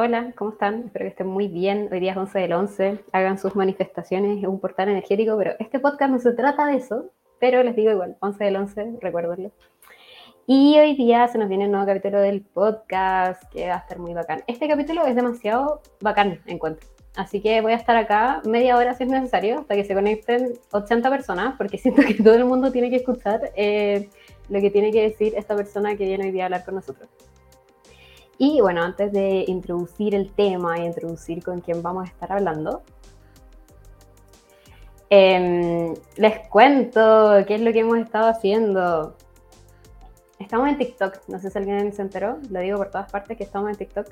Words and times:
Hola, 0.00 0.32
¿cómo 0.36 0.52
están? 0.52 0.84
Espero 0.84 1.06
que 1.06 1.08
estén 1.08 1.26
muy 1.26 1.48
bien. 1.48 1.88
Hoy 1.90 1.98
día 1.98 2.12
es 2.12 2.16
11 2.16 2.38
del 2.38 2.52
11. 2.52 3.00
Hagan 3.10 3.36
sus 3.36 3.56
manifestaciones, 3.56 4.38
es 4.38 4.44
un 4.48 4.60
portal 4.60 4.88
energético, 4.90 5.36
pero 5.36 5.54
este 5.58 5.80
podcast 5.80 6.12
no 6.12 6.20
se 6.20 6.34
trata 6.34 6.66
de 6.66 6.76
eso. 6.76 7.06
Pero 7.40 7.64
les 7.64 7.74
digo 7.74 7.90
igual, 7.90 8.16
11 8.20 8.44
del 8.44 8.56
11, 8.58 8.92
recuérdenlo. 9.00 9.50
Y 10.46 10.78
hoy 10.78 10.94
día 10.94 11.26
se 11.26 11.36
nos 11.36 11.48
viene 11.48 11.64
un 11.64 11.72
nuevo 11.72 11.84
capítulo 11.84 12.20
del 12.20 12.42
podcast 12.42 13.42
que 13.52 13.66
va 13.66 13.74
a 13.74 13.78
estar 13.78 13.98
muy 13.98 14.14
bacán. 14.14 14.44
Este 14.46 14.68
capítulo 14.68 15.04
es 15.04 15.16
demasiado 15.16 15.82
bacán, 16.00 16.42
encuentro. 16.46 16.86
Así 17.16 17.40
que 17.40 17.60
voy 17.60 17.72
a 17.72 17.76
estar 17.76 17.96
acá 17.96 18.40
media 18.44 18.76
hora 18.76 18.94
si 18.94 19.02
es 19.02 19.10
necesario, 19.10 19.58
hasta 19.58 19.74
que 19.74 19.84
se 19.84 19.94
conecten 19.94 20.52
80 20.70 21.10
personas, 21.10 21.56
porque 21.58 21.76
siento 21.76 22.02
que 22.02 22.14
todo 22.14 22.36
el 22.36 22.44
mundo 22.44 22.70
tiene 22.70 22.88
que 22.88 22.96
escuchar 22.98 23.50
eh, 23.56 24.08
lo 24.48 24.60
que 24.60 24.70
tiene 24.70 24.92
que 24.92 25.02
decir 25.02 25.34
esta 25.36 25.56
persona 25.56 25.96
que 25.96 26.04
viene 26.04 26.26
hoy 26.26 26.30
día 26.30 26.44
a 26.44 26.46
hablar 26.46 26.64
con 26.64 26.76
nosotros. 26.76 27.08
Y 28.38 28.60
bueno, 28.60 28.82
antes 28.82 29.12
de 29.12 29.44
introducir 29.48 30.14
el 30.14 30.30
tema 30.32 30.78
y 30.78 30.86
introducir 30.86 31.42
con 31.42 31.60
quién 31.60 31.82
vamos 31.82 32.04
a 32.04 32.12
estar 32.12 32.32
hablando, 32.32 32.82
em, 35.10 35.94
les 36.16 36.48
cuento 36.48 37.44
qué 37.46 37.56
es 37.56 37.60
lo 37.60 37.72
que 37.72 37.80
hemos 37.80 37.98
estado 37.98 38.28
haciendo. 38.28 39.16
Estamos 40.38 40.68
en 40.68 40.78
TikTok, 40.78 41.18
no 41.26 41.40
sé 41.40 41.50
si 41.50 41.58
alguien 41.58 41.92
se 41.92 42.00
enteró, 42.02 42.38
lo 42.48 42.60
digo 42.60 42.78
por 42.78 42.90
todas 42.90 43.10
partes 43.10 43.36
que 43.36 43.42
estamos 43.42 43.70
en 43.70 43.76
TikTok. 43.76 44.06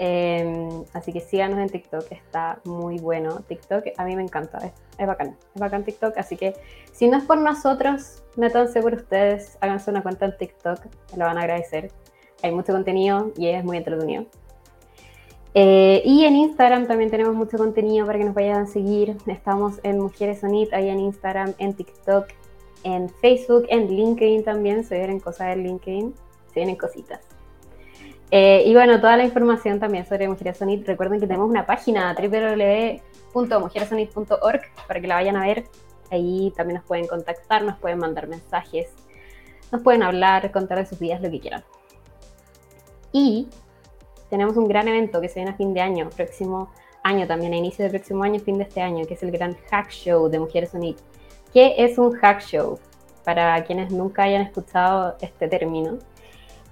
Em, 0.00 0.84
así 0.92 1.12
que 1.12 1.20
síganos 1.20 1.58
en 1.58 1.70
TikTok, 1.70 2.12
está 2.12 2.60
muy 2.64 2.98
bueno. 2.98 3.40
TikTok 3.48 3.86
a 3.96 4.04
mí 4.04 4.16
me 4.16 4.22
encanta, 4.22 4.58
es, 4.98 5.06
bacán, 5.06 5.36
es 5.54 5.60
bacán 5.60 5.82
TikTok. 5.82 6.18
Así 6.18 6.36
que 6.36 6.54
si 6.92 7.08
no 7.08 7.16
es 7.16 7.24
por 7.24 7.38
nosotros, 7.38 8.22
métanse 8.36 8.82
por 8.82 8.94
ustedes, 8.94 9.56
háganse 9.62 9.90
una 9.90 10.02
cuenta 10.02 10.26
en 10.26 10.36
TikTok, 10.36 10.84
me 11.12 11.18
lo 11.18 11.24
van 11.24 11.38
a 11.38 11.40
agradecer 11.40 11.90
hay 12.42 12.52
mucho 12.52 12.72
contenido 12.72 13.32
y 13.36 13.48
es 13.48 13.64
muy 13.64 13.76
entretenido. 13.76 14.24
Eh, 15.54 16.02
y 16.04 16.24
en 16.24 16.36
Instagram 16.36 16.86
también 16.86 17.10
tenemos 17.10 17.34
mucho 17.34 17.58
contenido 17.58 18.06
para 18.06 18.18
que 18.18 18.24
nos 18.24 18.34
vayan 18.34 18.62
a 18.62 18.66
seguir. 18.66 19.16
Estamos 19.26 19.80
en 19.82 19.98
Mujeres 19.98 20.38
Sonit, 20.40 20.72
ahí 20.72 20.88
en 20.88 21.00
Instagram, 21.00 21.54
en 21.58 21.74
TikTok, 21.74 22.28
en 22.84 23.08
Facebook, 23.08 23.66
en 23.68 23.88
LinkedIn 23.88 24.44
también. 24.44 24.84
Se 24.84 24.96
vienen 24.96 25.18
cosas 25.20 25.56
en 25.56 25.64
LinkedIn, 25.64 26.14
se 26.52 26.54
vienen 26.54 26.76
cositas. 26.76 27.20
Eh, 28.30 28.62
y 28.66 28.74
bueno, 28.74 29.00
toda 29.00 29.16
la 29.16 29.24
información 29.24 29.80
también 29.80 30.06
sobre 30.06 30.28
Mujeres 30.28 30.58
Sonit. 30.58 30.86
Recuerden 30.86 31.18
que 31.18 31.26
tenemos 31.26 31.48
una 31.48 31.64
página 31.66 32.14
www.mujeresonit.org 32.14 34.60
para 34.86 35.00
que 35.00 35.06
la 35.06 35.14
vayan 35.14 35.36
a 35.36 35.46
ver. 35.46 35.64
Ahí 36.10 36.52
también 36.56 36.76
nos 36.76 36.86
pueden 36.86 37.06
contactar, 37.06 37.64
nos 37.64 37.78
pueden 37.78 37.98
mandar 37.98 38.28
mensajes, 38.28 38.88
nos 39.72 39.82
pueden 39.82 40.02
hablar, 40.02 40.50
contar 40.52 40.78
de 40.78 40.86
sus 40.86 40.98
vidas, 40.98 41.20
lo 41.20 41.30
que 41.30 41.40
quieran. 41.40 41.62
Y 43.12 43.48
tenemos 44.30 44.56
un 44.56 44.68
gran 44.68 44.88
evento 44.88 45.20
que 45.20 45.28
se 45.28 45.36
viene 45.36 45.50
a 45.50 45.54
fin 45.54 45.72
de 45.72 45.80
año, 45.80 46.10
próximo 46.10 46.70
año 47.02 47.26
también, 47.26 47.52
a 47.52 47.56
inicio 47.56 47.84
del 47.84 47.92
próximo 47.92 48.24
año, 48.24 48.40
fin 48.40 48.58
de 48.58 48.64
este 48.64 48.80
año, 48.80 49.06
que 49.06 49.14
es 49.14 49.22
el 49.22 49.30
gran 49.30 49.56
Hack 49.70 49.90
Show 49.90 50.28
de 50.28 50.38
Mujeres 50.38 50.74
Unidas. 50.74 51.02
¿Qué 51.52 51.74
es 51.78 51.98
un 51.98 52.12
Hack 52.12 52.40
Show? 52.42 52.78
Para 53.24 53.62
quienes 53.64 53.90
nunca 53.90 54.22
hayan 54.22 54.42
escuchado 54.42 55.16
este 55.20 55.48
término, 55.48 55.98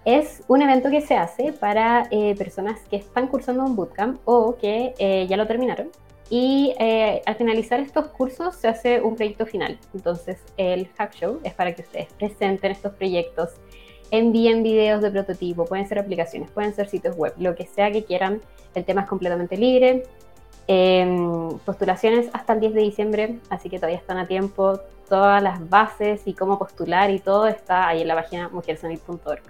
es 0.06 0.44
un 0.46 0.62
evento 0.62 0.88
que 0.88 1.00
se 1.00 1.16
hace 1.16 1.52
para 1.52 2.06
eh, 2.12 2.36
personas 2.36 2.80
que 2.88 2.96
están 2.96 3.26
cursando 3.26 3.64
un 3.64 3.74
bootcamp 3.74 4.20
o 4.24 4.56
que 4.56 4.94
eh, 4.98 5.26
ya 5.28 5.36
lo 5.36 5.46
terminaron. 5.46 5.90
Y 6.30 6.74
eh, 6.78 7.22
al 7.26 7.34
finalizar 7.34 7.80
estos 7.80 8.06
cursos 8.08 8.54
se 8.54 8.68
hace 8.68 9.00
un 9.00 9.16
proyecto 9.16 9.46
final. 9.46 9.78
Entonces 9.94 10.38
el 10.56 10.88
Hack 10.96 11.14
Show 11.14 11.40
es 11.42 11.54
para 11.54 11.74
que 11.74 11.82
ustedes 11.82 12.12
presenten 12.12 12.70
estos 12.70 12.92
proyectos 12.94 13.54
envíen 14.10 14.62
videos 14.62 15.02
de 15.02 15.10
prototipo, 15.10 15.64
pueden 15.64 15.86
ser 15.88 15.98
aplicaciones, 15.98 16.50
pueden 16.50 16.74
ser 16.74 16.88
sitios 16.88 17.16
web, 17.16 17.34
lo 17.38 17.54
que 17.54 17.66
sea 17.66 17.90
que 17.90 18.04
quieran. 18.04 18.40
El 18.74 18.84
tema 18.84 19.02
es 19.02 19.06
completamente 19.08 19.56
libre. 19.56 20.04
Em, 20.68 21.58
postulaciones 21.64 22.28
hasta 22.32 22.54
el 22.54 22.60
10 22.60 22.74
de 22.74 22.80
diciembre, 22.80 23.38
así 23.50 23.70
que 23.70 23.78
todavía 23.78 23.98
están 23.98 24.18
a 24.18 24.26
tiempo. 24.26 24.80
Todas 25.08 25.42
las 25.42 25.68
bases 25.68 26.22
y 26.26 26.34
cómo 26.34 26.58
postular 26.58 27.10
y 27.10 27.20
todo 27.20 27.46
está 27.46 27.86
ahí 27.86 28.02
en 28.02 28.08
la 28.08 28.16
página 28.16 28.48
mujersanit.org. 28.48 29.42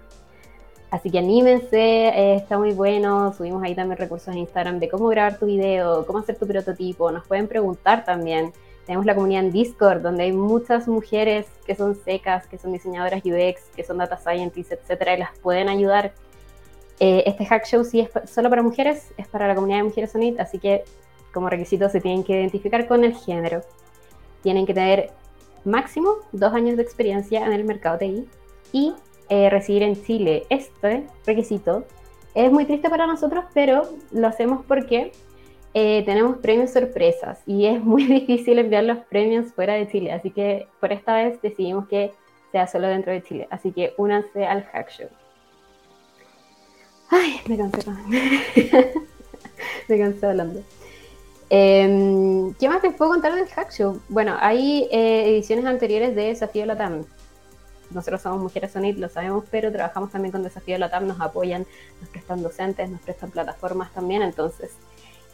Así 0.91 1.11
que 1.11 1.19
anímense, 1.19 1.79
eh, 1.79 2.37
está 2.37 2.59
muy 2.59 2.73
bueno. 2.73 3.33
Subimos 3.33 3.63
ahí 3.63 3.75
también 3.75 3.99
recursos 3.99 4.29
en 4.29 4.39
Instagram 4.39 4.79
de 4.79 4.89
cómo 4.89 5.09
grabar 5.09 5.39
tu 5.39 5.47
video, 5.47 6.07
cómo 6.07 6.19
hacer 6.21 6.37
tu 6.39 6.47
prototipo. 6.47 7.11
Nos 7.11 7.27
pueden 7.27 7.49
preguntar 7.49 8.05
también 8.05 8.53
tenemos 8.87 9.05
la 9.05 9.15
comunidad 9.17 9.45
en 9.45 9.53
Discord, 9.53 10.01
donde 10.01 10.23
hay 10.25 10.33
muchas 10.33 10.87
mujeres 10.87 11.47
que 11.67 11.75
son 11.75 11.97
secas, 11.97 12.47
que 12.47 12.57
son 12.57 12.73
diseñadoras 12.73 13.21
UX, 13.25 13.61
que 13.75 13.83
son 13.83 13.99
data 13.99 14.17
scientists, 14.17 14.73
etcétera, 14.73 15.15
y 15.15 15.19
las 15.19 15.37
pueden 15.41 15.69
ayudar. 15.69 16.13
Eh, 17.01 17.25
este 17.27 17.45
hack 17.45 17.67
show 17.67 17.85
sí 17.85 18.01
es 18.01 18.11
solo 18.31 18.49
para 18.49 18.63
mujeres, 18.63 19.13
es 19.17 19.27
para 19.27 19.49
la 19.49 19.57
comunidad 19.57 19.79
de 19.79 19.85
mujeres 19.85 20.13
Sonit, 20.13 20.39
así 20.39 20.59
que 20.59 20.85
como 21.33 21.51
requisito 21.51 21.89
se 21.89 22.01
tienen 22.01 22.23
que 22.23 22.35
identificar 22.35 22.87
con 22.87 23.03
el 23.03 23.15
género. 23.15 23.63
Tienen 24.43 24.65
que 24.67 24.73
tener 24.73 25.11
máximo 25.65 26.15
dos 26.31 26.55
años 26.55 26.77
de 26.77 26.83
experiencia 26.83 27.45
en 27.45 27.53
el 27.53 27.65
mercado 27.65 27.99
TI 27.99 28.29
y 28.73 28.95
eh, 29.29 29.51
residir 29.51 29.83
en 29.83 30.01
Chile. 30.01 30.47
Este 30.49 31.09
requisito 31.27 31.85
es 32.35 32.53
muy 32.53 32.65
triste 32.67 32.89
para 32.89 33.09
nosotros, 33.09 33.45
pero 33.53 33.83
lo 34.13 34.29
hacemos 34.29 34.65
porque 34.65 35.11
eh, 35.79 36.05
tenemos 36.07 36.39
premios 36.39 36.71
sorpresas 36.71 37.39
y 37.45 37.67
es 37.67 37.85
muy 37.85 38.05
difícil 38.07 38.59
enviar 38.59 38.85
los 38.85 38.97
premios 39.05 39.53
fuera 39.53 39.75
de 39.75 39.87
Chile, 39.87 40.11
así 40.11 40.31
que 40.31 40.67
por 40.81 40.91
esta 40.91 41.15
vez 41.17 41.43
decidimos 41.43 41.87
que 41.87 42.15
sea 42.51 42.67
solo 42.67 42.89
dentro 42.89 43.13
de 43.13 43.23
Chile, 43.23 43.47
así 43.51 43.73
que 43.73 43.93
únanse 43.99 44.47
al 44.47 44.65
Hack 44.65 44.89
Show. 44.89 45.09
Ay, 47.11 47.41
me 47.47 47.59
cansé. 47.59 47.91
me 49.89 49.99
cansé 49.99 50.27
hablando. 50.27 50.63
Em, 51.51 52.55
¿Qué 52.55 52.71
más 52.71 52.83
les 52.83 52.95
puedo 52.95 53.11
contar 53.11 53.35
del 53.35 53.47
Hack 53.47 53.71
Show? 53.71 54.01
Bueno, 54.09 54.35
hay 54.41 54.89
eh, 54.91 55.29
ediciones 55.29 55.67
anteriores 55.67 56.17
de 56.17 56.23
Desafío 56.29 56.65
Latam. 56.65 57.05
Nosotros 57.91 58.23
somos 58.23 58.41
Mujeres 58.41 58.73
Sonit, 58.73 58.97
lo 58.97 59.11
sabemos, 59.11 59.45
pero 59.51 59.71
trabajamos 59.71 60.11
también 60.11 60.33
con 60.33 60.43
Desafío 60.43 60.79
Latam, 60.79 61.07
nos 61.07 61.21
apoyan, 61.21 61.67
nos 62.01 62.09
prestan 62.09 62.43
docentes, 62.43 62.89
nos 62.89 63.03
prestan 63.03 63.31
plataformas 63.31 63.93
también, 63.93 64.23
entonces 64.23 64.71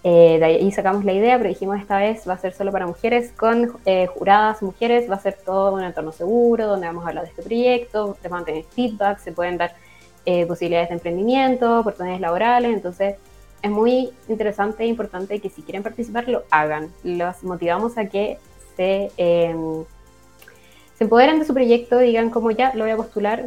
eh, 0.04 0.38
de 0.40 0.44
ahí 0.44 0.72
sacamos 0.72 1.04
la 1.04 1.12
idea, 1.12 1.38
pero 1.38 1.48
dijimos 1.48 1.78
esta 1.78 1.98
vez 1.98 2.28
va 2.28 2.34
a 2.34 2.38
ser 2.38 2.52
solo 2.54 2.72
para 2.72 2.86
mujeres, 2.86 3.32
con 3.32 3.72
eh, 3.86 4.08
juradas 4.08 4.60
mujeres, 4.60 5.08
va 5.08 5.14
a 5.14 5.20
ser 5.20 5.34
todo 5.44 5.74
un 5.74 5.84
entorno 5.84 6.10
seguro, 6.10 6.66
donde 6.66 6.88
vamos 6.88 7.04
a 7.04 7.08
hablar 7.10 7.24
de 7.24 7.30
este 7.30 7.42
proyecto, 7.42 8.16
les 8.20 8.30
van 8.30 8.42
a 8.42 8.44
tener 8.44 8.64
feedback, 8.64 9.20
se 9.20 9.30
pueden 9.30 9.58
dar 9.58 9.74
eh, 10.26 10.44
posibilidades 10.46 10.88
de 10.88 10.94
emprendimiento, 10.94 11.80
oportunidades 11.80 12.20
laborales, 12.20 12.72
entonces 12.72 13.16
es 13.62 13.70
muy 13.70 14.10
interesante 14.28 14.82
e 14.82 14.86
importante 14.88 15.38
que 15.38 15.48
si 15.48 15.62
quieren 15.62 15.84
participar 15.84 16.28
lo 16.28 16.42
hagan. 16.50 16.90
Los 17.04 17.44
motivamos 17.44 17.96
a 17.96 18.06
que 18.06 18.38
se, 18.76 19.12
em, 19.16 19.84
se 20.98 21.04
empoderen 21.04 21.38
de 21.38 21.44
su 21.44 21.54
proyecto, 21.54 21.98
digan 21.98 22.30
como 22.30 22.50
ya 22.50 22.74
lo 22.74 22.82
voy 22.82 22.90
a 22.90 22.96
postular, 22.96 23.44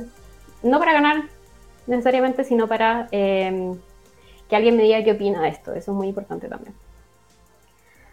no 0.64 0.80
para 0.80 0.94
ganar 0.94 1.26
necesariamente, 1.86 2.46
sino 2.46 2.68
para 2.70 3.10
em, 3.12 3.76
que 4.50 4.56
alguien 4.56 4.78
me 4.78 4.84
diga 4.84 5.04
qué 5.04 5.14
opina 5.14 5.42
de 5.42 5.50
esto. 5.50 5.74
Eso 5.74 5.92
es 5.92 5.98
muy 5.98 6.08
importante 6.08 6.48
también. 6.48 6.76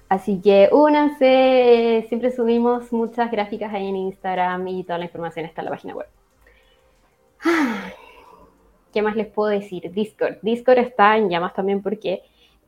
Así 0.08 0.40
que 0.42 0.68
únanse, 0.72 2.04
siempre 2.08 2.30
subimos 2.30 2.92
muchas 2.92 3.30
gráficas 3.30 3.72
ahí 3.72 3.88
en 3.88 3.96
Instagram 3.96 4.68
y 4.68 4.84
toda 4.84 4.98
la 4.98 5.06
información 5.06 5.46
está 5.46 5.62
en 5.62 5.64
la 5.64 5.70
página 5.70 5.94
web. 5.94 6.08
¿Qué 8.92 9.00
más 9.00 9.16
les 9.16 9.26
puedo 9.28 9.48
decir? 9.48 9.90
Discord. 9.90 10.36
Discord 10.42 10.78
está 10.78 11.16
en 11.16 11.30
llamas 11.30 11.54
también 11.54 11.80
porque 11.80 12.22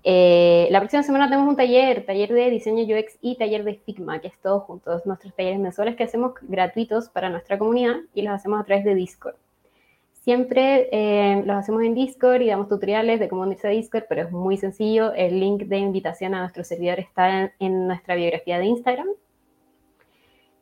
eh, 0.05 0.69
la 0.71 0.81
próxima 0.81 1.03
semana 1.03 1.29
tenemos 1.29 1.49
un 1.49 1.57
taller, 1.57 2.07
taller 2.07 2.33
de 2.33 2.51
diseño 2.51 2.83
UX 2.83 3.19
y 3.21 3.37
taller 3.37 3.65
de 3.65 3.75
Figma, 3.75 4.21
que 4.21 4.29
es 4.29 4.39
todo 4.39 4.61
juntos, 4.61 5.05
nuestros 5.05 5.35
talleres 5.35 5.59
mensuales 5.59 5.97
que 5.97 6.05
hacemos 6.05 6.33
gratuitos 6.43 7.11
para 7.11 7.29
nuestra 7.29 7.59
comunidad 7.59 7.97
y 8.15 8.23
los 8.23 8.33
hacemos 8.33 8.61
a 8.61 8.65
través 8.65 8.85
de 8.85 8.95
Discord. 8.95 9.37
Siempre 10.25 10.89
eh, 10.91 11.43
los 11.45 11.55
hacemos 11.55 11.83
en 11.83 11.95
Discord 11.95 12.41
y 12.41 12.47
damos 12.47 12.67
tutoriales 12.67 13.21
de 13.21 13.29
cómo 13.29 13.43
unirse 13.43 13.67
a 13.67 13.71
Discord, 13.71 14.05
pero 14.09 14.23
es 14.23 14.33
muy 14.33 14.57
sencillo. 14.57 15.13
El 15.13 15.39
link 15.39 15.65
de 15.65 15.77
invitación 15.77 16.35
a 16.35 16.41
nuestro 16.41 16.65
servidor 16.65 16.99
está 16.99 17.53
en, 17.59 17.87
nuestra 17.87 18.15
biografía 18.15 18.59
de 18.59 18.65
Instagram. 18.65 19.09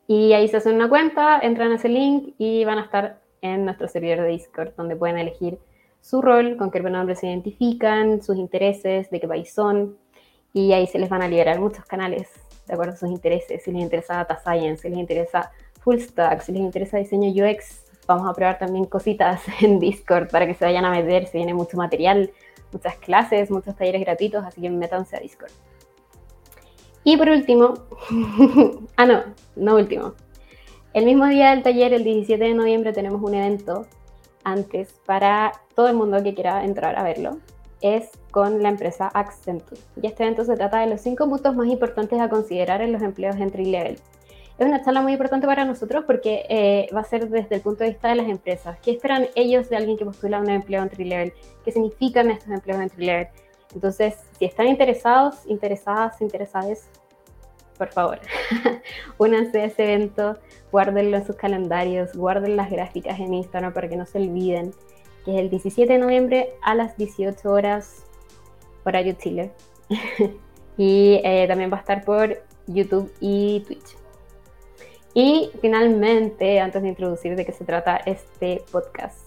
Y 0.05 0.33
ahí 0.33 0.49
se 0.49 0.57
hacen 0.57 0.75
una 0.75 0.89
cuenta, 0.89 1.39
entran 1.39 1.71
a 1.71 1.75
ese 1.75 1.87
link 1.87 2.33
y 2.37 2.65
van 2.65 2.77
a 2.77 2.83
estar 2.83 3.21
en 3.41 3.63
nuestro 3.63 3.87
servidor 3.87 4.23
de 4.23 4.27
Discord, 4.31 4.73
donde 4.75 4.97
pueden 4.97 5.17
elegir 5.17 5.57
su 6.01 6.21
rol, 6.21 6.57
con 6.57 6.69
qué 6.69 6.81
pronombre 6.81 7.15
se 7.15 7.27
identifican, 7.27 8.21
sus 8.21 8.35
intereses, 8.35 9.09
de 9.11 9.21
qué 9.21 9.29
país 9.29 9.53
son. 9.53 9.97
Y 10.51 10.73
ahí 10.73 10.87
se 10.87 10.99
les 10.99 11.07
van 11.07 11.21
a 11.21 11.29
liberar 11.29 11.61
muchos 11.61 11.85
canales 11.85 12.27
de 12.67 12.73
acuerdo 12.73 12.95
a 12.95 12.97
sus 12.97 13.09
intereses. 13.09 13.63
Si 13.63 13.71
les 13.71 13.81
interesa 13.81 14.15
Data 14.15 14.41
Science, 14.43 14.81
si 14.81 14.89
les 14.89 14.99
interesa 14.99 15.53
Full 15.79 15.99
Stack, 15.99 16.41
si 16.41 16.51
les 16.51 16.61
interesa 16.63 16.97
diseño 16.97 17.29
UX, 17.29 17.82
Vamos 18.07 18.27
a 18.27 18.33
probar 18.33 18.59
también 18.59 18.85
cositas 18.85 19.41
en 19.61 19.79
Discord 19.79 20.29
para 20.29 20.45
que 20.45 20.53
se 20.53 20.65
vayan 20.65 20.85
a 20.85 20.91
meter. 20.91 21.27
Se 21.27 21.37
viene 21.37 21.53
mucho 21.53 21.77
material, 21.77 22.31
muchas 22.71 22.95
clases, 22.97 23.51
muchos 23.51 23.75
talleres 23.75 24.01
gratuitos, 24.01 24.43
así 24.45 24.61
que 24.61 24.69
métanse 24.69 25.15
a 25.15 25.19
Discord. 25.19 25.51
Y 27.03 27.17
por 27.17 27.29
último, 27.29 27.73
ah 28.97 29.05
no, 29.05 29.23
no 29.55 29.75
último. 29.75 30.13
El 30.93 31.05
mismo 31.05 31.25
día 31.27 31.49
del 31.49 31.63
taller, 31.63 31.93
el 31.93 32.03
17 32.03 32.43
de 32.43 32.53
noviembre, 32.53 32.93
tenemos 32.93 33.21
un 33.21 33.33
evento 33.33 33.87
antes 34.43 34.93
para 35.05 35.51
todo 35.75 35.87
el 35.87 35.95
mundo 35.95 36.21
que 36.23 36.33
quiera 36.33 36.63
entrar 36.63 36.97
a 36.97 37.03
verlo. 37.03 37.39
es 37.81 38.09
con 38.31 38.63
la 38.63 38.69
empresa 38.69 39.07
Accenture. 39.07 39.81
Y 40.01 40.07
este 40.07 40.23
evento 40.23 40.45
se 40.45 40.55
trata 40.55 40.79
de 40.79 40.87
los 40.87 41.01
cinco 41.01 41.27
puntos 41.27 41.53
más 41.53 41.67
importantes 41.67 42.17
a 42.21 42.29
considerar 42.29 42.81
en 42.81 42.93
los 42.93 43.01
empleos 43.01 43.35
entry 43.35 43.65
level. 43.65 43.99
Es 44.59 44.67
una 44.67 44.83
charla 44.83 45.01
muy 45.01 45.13
importante 45.13 45.47
para 45.47 45.65
nosotros 45.65 46.03
porque 46.05 46.45
eh, 46.47 46.87
va 46.95 47.01
a 47.01 47.03
ser 47.03 47.27
desde 47.27 47.55
el 47.55 47.61
punto 47.61 47.83
de 47.83 47.89
vista 47.89 48.09
de 48.09 48.15
las 48.15 48.29
empresas. 48.29 48.77
¿Qué 48.83 48.91
esperan 48.91 49.27
ellos 49.35 49.67
de 49.69 49.77
alguien 49.77 49.97
que 49.97 50.05
postula 50.05 50.39
un 50.39 50.49
empleo 50.49 50.83
entry 50.83 51.05
level? 51.05 51.33
¿Qué 51.65 51.71
significan 51.71 52.29
estos 52.29 52.49
empleos 52.49 52.79
entry 52.79 53.05
level? 53.05 53.27
Entonces, 53.73 54.15
si 54.37 54.45
están 54.45 54.67
interesados, 54.67 55.45
interesadas, 55.47 56.21
interesadas, 56.21 56.87
por 57.79 57.87
favor, 57.87 58.19
únanse 59.17 59.61
a 59.61 59.65
ese 59.65 59.83
evento, 59.85 60.37
guárdenlo 60.71 61.17
en 61.17 61.25
sus 61.25 61.35
calendarios, 61.35 62.15
guarden 62.15 62.55
las 62.55 62.69
gráficas 62.69 63.19
en 63.19 63.33
Instagram 63.33 63.73
para 63.73 63.89
que 63.89 63.95
no 63.95 64.05
se 64.05 64.19
olviden, 64.19 64.71
que 65.25 65.33
es 65.33 65.39
el 65.39 65.49
17 65.49 65.93
de 65.93 65.99
noviembre 65.99 66.53
a 66.61 66.75
las 66.75 66.95
18 66.97 67.49
horas, 67.49 68.05
horario 68.85 69.13
Chile. 69.13 69.51
y 70.77 71.19
eh, 71.23 71.45
también 71.47 71.71
va 71.71 71.77
a 71.77 71.79
estar 71.79 72.05
por 72.05 72.43
YouTube 72.67 73.11
y 73.19 73.61
Twitch. 73.61 74.02
Y 75.13 75.51
finalmente, 75.61 76.59
antes 76.59 76.81
de 76.81 76.89
introducir 76.89 77.35
de 77.35 77.45
qué 77.45 77.51
se 77.51 77.65
trata 77.65 77.97
este 77.97 78.63
podcast, 78.71 79.19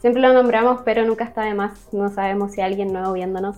siempre 0.00 0.22
lo 0.22 0.32
nombramos, 0.32 0.80
pero 0.84 1.04
nunca 1.04 1.24
está 1.24 1.42
de 1.42 1.54
más, 1.54 1.92
no 1.92 2.08
sabemos 2.08 2.52
si 2.52 2.60
hay 2.60 2.70
alguien 2.70 2.92
nuevo 2.92 3.12
viéndonos. 3.12 3.56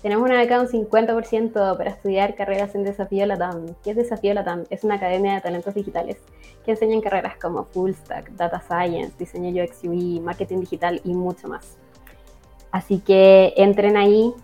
Tenemos 0.00 0.24
una 0.24 0.38
beca 0.38 0.58
de 0.58 0.64
un 0.64 0.88
50% 0.88 1.76
para 1.76 1.90
estudiar 1.90 2.34
carreras 2.34 2.74
en 2.74 2.82
Desafío 2.82 3.24
Latam. 3.24 3.66
¿Qué 3.84 3.90
es 3.90 3.96
Desafío 3.96 4.34
Latam? 4.34 4.64
Es 4.68 4.82
una 4.82 4.96
academia 4.96 5.34
de 5.34 5.40
talentos 5.42 5.74
digitales 5.74 6.16
que 6.64 6.72
enseñan 6.72 7.00
carreras 7.00 7.36
como 7.40 7.64
Full 7.66 7.92
Stack, 7.92 8.30
Data 8.32 8.60
Science, 8.60 9.12
Diseño 9.16 9.62
UX 9.62 9.84
UI, 9.84 10.18
Marketing 10.18 10.58
Digital 10.58 11.00
y 11.04 11.14
mucho 11.14 11.46
más. 11.46 11.76
Así 12.72 12.98
que 12.98 13.52
entren 13.56 13.96
ahí. 13.96 14.34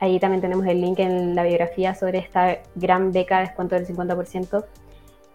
Ahí 0.00 0.18
también 0.18 0.40
tenemos 0.40 0.66
el 0.66 0.80
link 0.80 0.98
en 1.00 1.34
la 1.34 1.42
biografía 1.42 1.94
sobre 1.94 2.18
esta 2.18 2.58
gran 2.74 3.12
beca 3.12 3.40
de 3.40 3.46
descuento 3.46 3.74
del 3.74 3.86
50% 3.86 4.64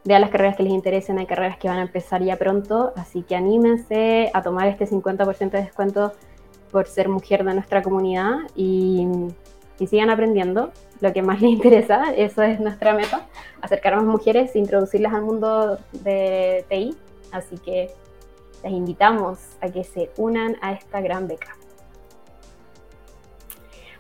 vean 0.03 0.21
las 0.21 0.29
carreras 0.29 0.55
que 0.55 0.63
les 0.63 0.73
interesen, 0.73 1.19
hay 1.19 1.25
carreras 1.25 1.57
que 1.57 1.67
van 1.67 1.79
a 1.79 1.83
empezar 1.83 2.23
ya 2.23 2.37
pronto, 2.37 2.93
así 2.95 3.23
que 3.23 3.35
anímense 3.35 4.31
a 4.33 4.41
tomar 4.41 4.67
este 4.67 4.87
50% 4.87 5.51
de 5.51 5.61
descuento 5.61 6.13
por 6.71 6.87
ser 6.87 7.09
mujer 7.09 7.43
de 7.43 7.53
nuestra 7.53 7.81
comunidad 7.81 8.37
y, 8.55 9.07
sigan 9.87 10.09
aprendiendo 10.09 10.71
lo 10.99 11.13
que 11.13 11.21
más 11.21 11.41
les 11.41 11.51
interesa, 11.51 12.11
eso 12.13 12.43
es 12.43 12.59
nuestra 12.59 12.93
meta, 12.93 13.27
acercar 13.61 13.93
a 13.93 13.97
más 13.97 14.05
mujeres, 14.05 14.55
introducirlas 14.55 15.13
al 15.13 15.21
mundo 15.21 15.77
de 15.91 16.65
TI, 16.69 16.95
así 17.31 17.57
que 17.57 17.89
les 18.63 18.73
invitamos 18.73 19.39
a 19.61 19.69
que 19.69 19.83
se 19.83 20.11
unan 20.17 20.57
a 20.61 20.73
esta 20.73 20.99
gran 20.99 21.27
beca. 21.27 21.55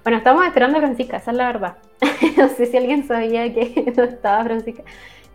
Bueno, 0.03 0.17
estamos 0.17 0.45
esperando 0.45 0.77
a 0.77 0.81
Francisca, 0.81 1.17
esa 1.17 1.31
es 1.31 1.37
la 1.37 1.45
verdad. 1.47 1.77
no 2.37 2.49
sé 2.49 2.65
si 2.65 2.77
alguien 2.77 3.07
sabía 3.07 3.53
que 3.53 3.93
no 3.97 4.03
estaba 4.03 4.43
Francisca. 4.43 4.83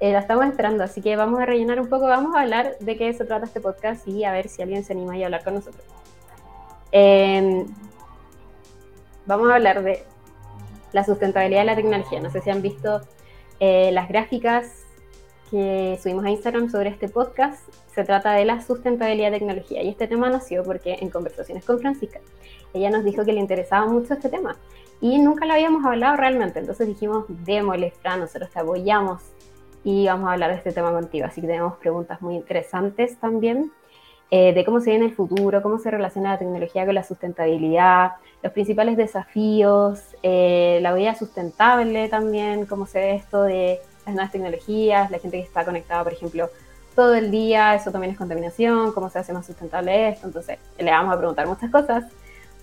Eh, 0.01 0.13
la 0.13 0.19
estamos 0.19 0.47
esperando, 0.47 0.83
así 0.85 1.01
que 1.01 1.17
vamos 1.17 1.41
a 1.41 1.47
rellenar 1.47 1.81
un 1.81 1.89
poco, 1.89 2.07
vamos 2.07 2.35
a 2.35 2.41
hablar 2.41 2.77
de 2.81 2.97
qué 2.97 3.13
se 3.13 3.25
trata 3.25 3.47
este 3.47 3.61
podcast 3.61 4.07
y 4.09 4.25
a 4.25 4.33
ver 4.33 4.49
si 4.49 4.61
alguien 4.61 4.85
se 4.85 4.93
anima 4.93 5.15
a 5.15 5.25
hablar 5.25 5.45
con 5.45 5.55
nosotros. 5.55 5.85
Em, 6.91 7.67
vamos 9.27 9.51
a 9.51 9.55
hablar 9.55 9.83
de 9.83 10.05
la 10.93 11.05
sustentabilidad 11.05 11.61
de 11.61 11.67
la 11.67 11.77
tecnología. 11.77 12.21
No 12.21 12.31
sé 12.31 12.41
si 12.41 12.51
han 12.51 12.63
visto 12.63 13.01
eh, 13.61 13.91
las 13.93 14.09
gráficas 14.09 14.85
que 15.51 15.99
subimos 16.03 16.25
a 16.25 16.31
Instagram 16.31 16.71
sobre 16.71 16.91
este 16.91 17.09
podcast. 17.09 17.69
Se 17.95 18.05
trata 18.05 18.33
de 18.33 18.45
la 18.45 18.61
sustentabilidad 18.61 19.31
de 19.31 19.39
tecnología 19.39 19.83
y 19.83 19.89
este 19.89 20.09
tema 20.09 20.29
nació 20.29 20.65
porque 20.65 20.99
en 21.01 21.11
conversaciones 21.11 21.65
con 21.65 21.79
Francisca, 21.79 22.21
ella 22.73 22.91
nos 22.91 23.05
dijo 23.05 23.25
que 23.25 23.33
le 23.33 23.41
interesaba 23.41 23.87
mucho 23.87 24.15
este 24.15 24.29
tema 24.29 24.57
y 25.01 25.19
nunca 25.19 25.47
lo 25.47 25.55
habíamos 25.55 25.85
hablado 25.85 26.17
realmente. 26.17 26.59
Entonces 26.59 26.89
dijimos, 26.89 27.25
démosle, 27.29 27.93
Fran, 27.93 28.21
nosotros 28.21 28.51
te 28.51 28.59
apoyamos 28.59 29.23
y 29.85 30.07
vamos 30.07 30.29
a 30.29 30.33
hablar 30.33 30.51
de 30.51 30.57
este 30.57 30.73
tema 30.73 30.91
contigo. 30.91 31.27
Así 31.27 31.41
que 31.41 31.47
tenemos 31.47 31.77
preguntas 31.77 32.21
muy 32.23 32.35
interesantes 32.35 33.19
también 33.19 33.71
eh, 34.31 34.53
de 34.55 34.65
cómo 34.65 34.81
se 34.81 34.91
ve 34.91 34.97
en 34.97 35.03
el 35.05 35.15
futuro, 35.15 35.63
cómo 35.63 35.79
se 35.79 35.91
relaciona 35.91 36.33
la 36.33 36.39
tecnología 36.39 36.85
con 36.87 36.95
la 36.95 37.05
sustentabilidad, 37.05 38.13
los 38.43 38.53
principales 38.53 38.97
desafíos, 38.97 40.01
eh, 40.23 40.79
la 40.83 40.95
vida 40.95 41.15
sustentable 41.15 42.09
también, 42.09 42.67
cómo 42.67 42.87
se 42.87 42.99
ve 42.99 43.15
esto 43.15 43.43
de 43.43 43.81
las 44.07 44.15
nuevas 44.15 44.33
tecnologías, 44.33 45.11
la 45.11 45.19
gente 45.19 45.37
que 45.37 45.45
está 45.45 45.65
conectada, 45.65 46.03
por 46.03 46.13
ejemplo, 46.13 46.49
todo 46.97 47.15
el 47.15 47.31
día, 47.31 47.75
eso 47.75 47.91
también 47.93 48.13
es 48.13 48.19
contaminación, 48.19 48.93
cómo 48.93 49.11
se 49.11 49.19
hace 49.19 49.33
más 49.33 49.47
sustentable 49.47 50.09
esto. 50.09 50.27
Entonces, 50.27 50.59
le 50.79 50.91
vamos 50.91 51.15
a 51.15 51.19
preguntar 51.19 51.47
muchas 51.47 51.71
cosas 51.71 52.05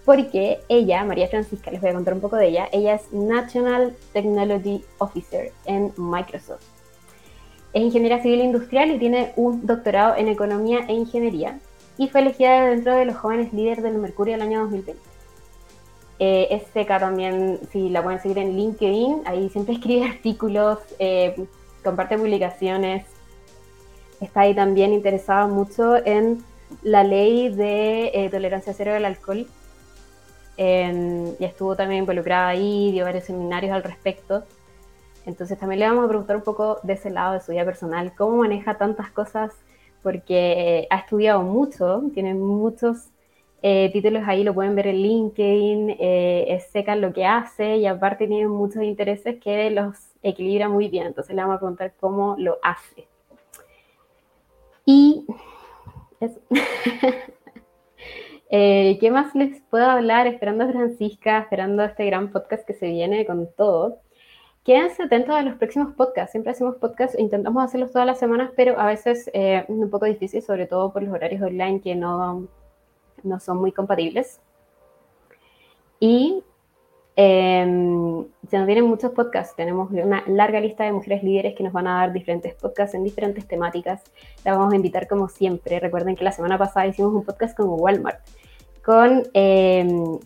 porque 0.03 0.61
ella, 0.67 1.03
María 1.03 1.27
Francisca, 1.27 1.69
les 1.69 1.79
voy 1.79 1.91
a 1.91 1.93
contar 1.93 2.15
un 2.15 2.21
poco 2.21 2.35
de 2.35 2.47
ella, 2.47 2.69
ella 2.71 2.95
es 2.95 3.13
National 3.13 3.95
Technology 4.13 4.83
Officer 4.97 5.51
en 5.65 5.93
Microsoft. 5.95 6.70
Es 7.73 7.81
ingeniera 7.81 8.21
civil 8.21 8.41
industrial 8.41 8.91
y 8.91 8.99
tiene 8.99 9.33
un 9.35 9.65
doctorado 9.65 10.15
en 10.15 10.27
economía 10.27 10.85
e 10.87 10.93
ingeniería 10.93 11.59
y 11.97 12.07
fue 12.07 12.21
elegida 12.21 12.65
dentro 12.65 12.95
de 12.95 13.05
los 13.05 13.15
jóvenes 13.15 13.53
líderes 13.53 13.83
del 13.83 13.97
Mercurio 13.97 14.33
del 14.33 14.41
año 14.41 14.61
2020. 14.61 15.11
Eh, 16.19 16.47
es 16.51 16.63
seca 16.73 16.99
también, 16.99 17.59
si 17.71 17.89
la 17.89 18.03
pueden 18.03 18.21
seguir 18.21 18.37
en 18.39 18.55
LinkedIn, 18.55 19.23
ahí 19.25 19.49
siempre 19.49 19.73
escribe 19.79 20.05
artículos, 20.05 20.79
eh, 20.99 21.35
comparte 21.83 22.17
publicaciones. 22.17 23.05
Está 24.19 24.41
ahí 24.41 24.53
también 24.53 24.93
interesada 24.93 25.47
mucho 25.47 25.95
en 26.05 26.43
la 26.83 27.03
ley 27.03 27.49
de 27.49 28.11
eh, 28.13 28.29
tolerancia 28.29 28.73
cero 28.73 28.93
del 28.93 29.05
alcohol. 29.05 29.47
y 30.57 31.43
estuvo 31.43 31.75
también 31.75 32.01
involucrada 32.01 32.49
ahí, 32.49 32.91
dio 32.91 33.05
varios 33.05 33.23
seminarios 33.23 33.73
al 33.73 33.83
respecto. 33.83 34.43
Entonces 35.25 35.57
también 35.59 35.79
le 35.79 35.87
vamos 35.87 36.05
a 36.05 36.07
preguntar 36.07 36.35
un 36.35 36.43
poco 36.43 36.79
de 36.83 36.93
ese 36.93 37.09
lado 37.09 37.33
de 37.33 37.41
su 37.41 37.51
vida 37.51 37.65
personal, 37.65 38.13
cómo 38.15 38.37
maneja 38.37 38.77
tantas 38.77 39.11
cosas, 39.11 39.53
porque 40.01 40.87
ha 40.89 40.97
estudiado 40.97 41.43
mucho, 41.43 42.01
tiene 42.13 42.33
muchos 42.33 43.11
eh, 43.63 43.91
títulos 43.93 44.23
ahí, 44.25 44.43
lo 44.43 44.55
pueden 44.55 44.73
ver 44.75 44.87
en 44.87 44.95
LinkedIn, 44.97 45.97
eh, 45.99 46.45
es 46.47 46.71
seca 46.71 46.95
lo 46.95 47.13
que 47.13 47.25
hace 47.25 47.77
y 47.77 47.85
aparte 47.85 48.27
tiene 48.27 48.47
muchos 48.47 48.81
intereses 48.81 49.39
que 49.39 49.69
los 49.69 49.95
equilibra 50.23 50.67
muy 50.67 50.89
bien. 50.89 51.07
Entonces 51.07 51.35
le 51.35 51.41
vamos 51.41 51.57
a 51.57 51.59
preguntar 51.59 51.93
cómo 51.99 52.35
lo 52.37 52.57
hace. 52.63 53.07
Y. 54.85 55.25
Eh, 58.53 58.97
¿Qué 58.99 59.11
más 59.11 59.33
les 59.33 59.61
puedo 59.69 59.85
hablar? 59.85 60.27
Esperando 60.27 60.65
a 60.65 60.67
Francisca, 60.67 61.39
esperando 61.39 61.85
este 61.85 62.05
gran 62.05 62.33
podcast 62.33 62.67
que 62.67 62.73
se 62.73 62.87
viene 62.87 63.25
con 63.25 63.47
todo. 63.55 63.99
Quédense 64.63 65.01
atentos 65.01 65.33
a 65.33 65.41
los 65.41 65.55
próximos 65.55 65.95
podcasts. 65.95 66.31
Siempre 66.33 66.51
hacemos 66.51 66.75
podcasts 66.75 67.17
e 67.17 67.21
intentamos 67.21 67.63
hacerlos 67.63 67.91
todas 67.91 68.05
las 68.05 68.19
semanas, 68.19 68.51
pero 68.55 68.79
a 68.79 68.85
veces 68.85 69.27
eh, 69.33 69.65
es 69.67 69.69
un 69.69 69.89
poco 69.89 70.05
difícil, 70.05 70.43
sobre 70.43 70.67
todo 70.67 70.93
por 70.93 71.01
los 71.01 71.11
horarios 71.11 71.41
online 71.41 71.81
que 71.81 71.95
no, 71.95 72.47
no 73.23 73.39
son 73.39 73.57
muy 73.57 73.71
compatibles. 73.71 74.39
Y 75.99 76.43
em, 77.15 78.23
se 78.47 78.57
nos 78.59 78.67
vienen 78.67 78.85
muchos 78.85 79.11
podcasts. 79.13 79.55
Tenemos 79.55 79.89
una 79.89 80.23
larga 80.27 80.59
lista 80.59 80.83
de 80.83 80.91
mujeres 80.91 81.23
líderes 81.23 81.55
que 81.55 81.63
nos 81.63 81.73
van 81.73 81.87
a 81.87 81.95
dar 81.95 82.13
diferentes 82.13 82.53
podcasts 82.53 82.93
en 82.93 83.03
diferentes 83.03 83.47
temáticas. 83.47 84.03
La 84.45 84.55
vamos 84.55 84.73
a 84.73 84.75
invitar 84.75 85.07
como 85.07 85.27
siempre. 85.27 85.79
Recuerden 85.79 86.15
que 86.15 86.23
la 86.23 86.33
semana 86.33 86.59
pasada 86.59 86.85
hicimos 86.85 87.15
un 87.15 87.25
podcast 87.25 87.57
con 87.57 87.67
Walmart, 87.67 88.19
con 88.83 89.23
em, 89.33 90.19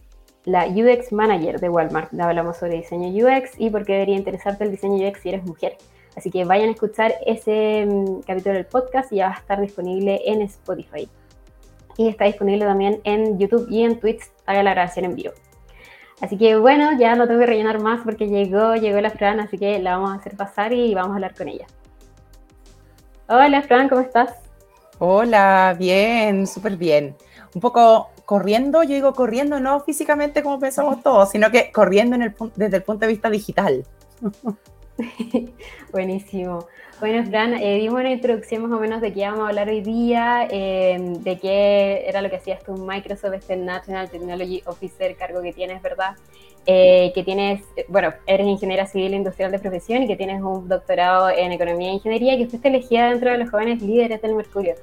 la 0.46 0.68
UX 0.68 1.12
Manager 1.12 1.60
de 1.60 1.70
Walmart. 1.70 2.18
Hablamos 2.20 2.58
sobre 2.58 2.78
diseño 2.78 3.10
UX 3.10 3.60
y 3.60 3.70
por 3.70 3.84
qué 3.84 3.94
debería 3.94 4.16
interesarte 4.16 4.64
el 4.64 4.72
diseño 4.72 5.08
UX 5.08 5.20
si 5.20 5.30
eres 5.30 5.44
mujer. 5.44 5.78
Así 6.16 6.32
que 6.32 6.46
vayan 6.46 6.70
a 6.70 6.72
escuchar 6.72 7.16
ese 7.26 7.86
mm, 7.86 8.22
capítulo 8.22 8.56
del 8.56 8.66
podcast 8.66 9.12
y 9.12 9.18
ya 9.18 9.28
va 9.28 9.36
a 9.36 9.40
estar 9.40 9.60
disponible 9.60 10.22
en 10.26 10.42
Spotify. 10.44 11.10
Y 11.98 12.08
está 12.08 12.26
disponible 12.26 12.66
también 12.66 13.02
en 13.04 13.38
YouTube 13.38 13.68
y 13.70 13.84
en 13.84 14.00
Twitch. 14.00 14.22
Haga 14.46 14.64
la 14.64 14.72
grabación 14.72 15.06
en 15.06 15.16
vivo. 15.16 15.34
Así 16.22 16.38
que 16.38 16.56
bueno, 16.56 16.98
ya 16.98 17.16
no 17.16 17.28
tengo 17.28 17.42
que 17.42 17.48
rellenar 17.48 17.82
más 17.82 18.02
porque 18.04 18.28
llegó, 18.28 18.76
llegó 18.76 19.02
la 19.02 19.10
Fran, 19.10 19.40
así 19.42 19.58
que 19.58 19.80
la 19.80 19.98
vamos 19.98 20.12
a 20.12 20.16
hacer 20.16 20.38
pasar 20.38 20.72
y 20.72 20.94
vamos 20.94 21.12
a 21.12 21.16
hablar 21.16 21.36
con 21.36 21.50
ella. 21.50 21.66
Hola 23.28 23.62
Fran, 23.64 23.90
¿cómo 23.90 24.02
estás? 24.02 24.34
Hola, 25.00 25.76
bien, 25.78 26.48
súper 26.48 26.78
bien. 26.78 27.16
Un 27.54 27.60
poco 27.60 28.12
corriendo, 28.26 28.84
yo 28.84 28.96
digo 28.96 29.14
corriendo 29.14 29.60
no 29.60 29.80
físicamente 29.82 30.44
como 30.44 30.60
pensamos 30.60 31.02
todos, 31.02 31.32
sino 31.32 31.52
que 31.52 31.72
corriendo 31.72 32.16
en 32.16 32.24
el, 32.24 32.36
desde 32.56 32.78
el 32.78 32.84
punto 32.84 33.06
de 33.06 33.12
vista 33.12 33.30
digital. 33.30 33.86
Buenísimo. 35.92 36.68
Bueno, 37.00 37.26
Fran, 37.26 37.54
eh, 37.56 37.78
dimos 37.80 38.00
una 38.00 38.12
introducción 38.12 38.62
más 38.62 38.72
o 38.72 38.80
menos 38.80 39.02
de 39.02 39.12
qué 39.12 39.20
íbamos 39.20 39.42
a 39.42 39.50
hablar 39.50 39.68
hoy 39.68 39.82
día, 39.82 40.48
em, 40.50 41.14
de 41.22 41.38
qué 41.38 42.06
era 42.08 42.22
lo 42.22 42.30
que 42.30 42.38
hacías 42.38 42.64
tú 42.64 42.74
en 42.74 42.86
Microsoft, 42.86 43.34
este 43.34 43.58
National 43.58 44.10
Technology 44.10 44.64
Officer, 44.66 45.14
cargo 45.18 45.42
que 45.42 45.52
tienes, 45.52 45.82
¿verdad? 45.82 46.16
Eh, 46.66 47.12
que 47.14 47.24
tienes, 47.24 47.64
bueno, 47.90 48.14
eres 48.26 48.48
ingeniera 48.48 48.88
civil 48.88 49.14
e 49.14 49.18
industrial 49.18 49.52
de 49.52 49.60
profesión 49.60 50.04
y 50.04 50.08
que 50.08 50.16
tienes 50.16 50.42
un 50.42 50.70
doctorado 50.70 51.30
en 51.30 51.52
economía 51.52 51.90
e 51.90 51.94
ingeniería, 51.96 52.38
que 52.38 52.48
fuiste 52.48 52.70
elegida 52.70 53.10
dentro 53.10 53.30
de 53.30 53.40
los 53.40 53.50
jóvenes 53.50 53.82
líderes 53.82 54.22
del 54.22 54.34
Mercurio. 54.34 54.76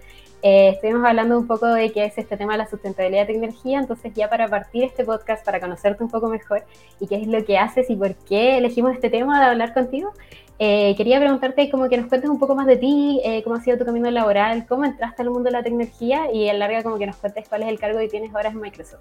Eh, 0.42 0.70
estuvimos 0.70 1.04
hablando 1.04 1.38
un 1.38 1.46
poco 1.46 1.66
de 1.66 1.92
qué 1.92 2.04
es 2.04 2.18
este 2.18 2.36
tema 2.36 2.52
de 2.52 2.58
la 2.58 2.68
sustentabilidad 2.68 3.26
de 3.26 3.34
tecnología, 3.34 3.78
entonces 3.78 4.12
ya 4.12 4.28
para 4.28 4.48
partir 4.48 4.82
este 4.82 5.04
podcast, 5.04 5.44
para 5.44 5.60
conocerte 5.60 6.02
un 6.02 6.10
poco 6.10 6.28
mejor 6.28 6.64
y 6.98 7.06
qué 7.06 7.16
es 7.16 7.28
lo 7.28 7.44
que 7.44 7.58
haces 7.58 7.88
y 7.90 7.96
por 7.96 8.14
qué 8.16 8.58
elegimos 8.58 8.92
este 8.92 9.08
tema 9.08 9.38
de 9.38 9.46
hablar 9.46 9.72
contigo, 9.72 10.12
eh, 10.58 10.94
quería 10.96 11.20
preguntarte 11.20 11.70
como 11.70 11.88
que 11.88 11.96
nos 11.96 12.08
cuentes 12.08 12.28
un 12.28 12.40
poco 12.40 12.56
más 12.56 12.66
de 12.66 12.76
ti, 12.76 13.20
eh, 13.24 13.42
cómo 13.44 13.54
ha 13.54 13.60
sido 13.60 13.78
tu 13.78 13.84
camino 13.84 14.10
laboral, 14.10 14.66
cómo 14.66 14.84
entraste 14.84 15.22
al 15.22 15.30
mundo 15.30 15.44
de 15.44 15.52
la 15.52 15.62
tecnología 15.62 16.32
y 16.32 16.48
en 16.48 16.58
larga 16.58 16.82
como 16.82 16.98
que 16.98 17.06
nos 17.06 17.16
cuentes 17.16 17.48
cuál 17.48 17.62
es 17.62 17.68
el 17.68 17.78
cargo 17.78 18.00
que 18.00 18.08
tienes 18.08 18.34
ahora 18.34 18.48
en 18.48 18.60
Microsoft. 18.60 19.00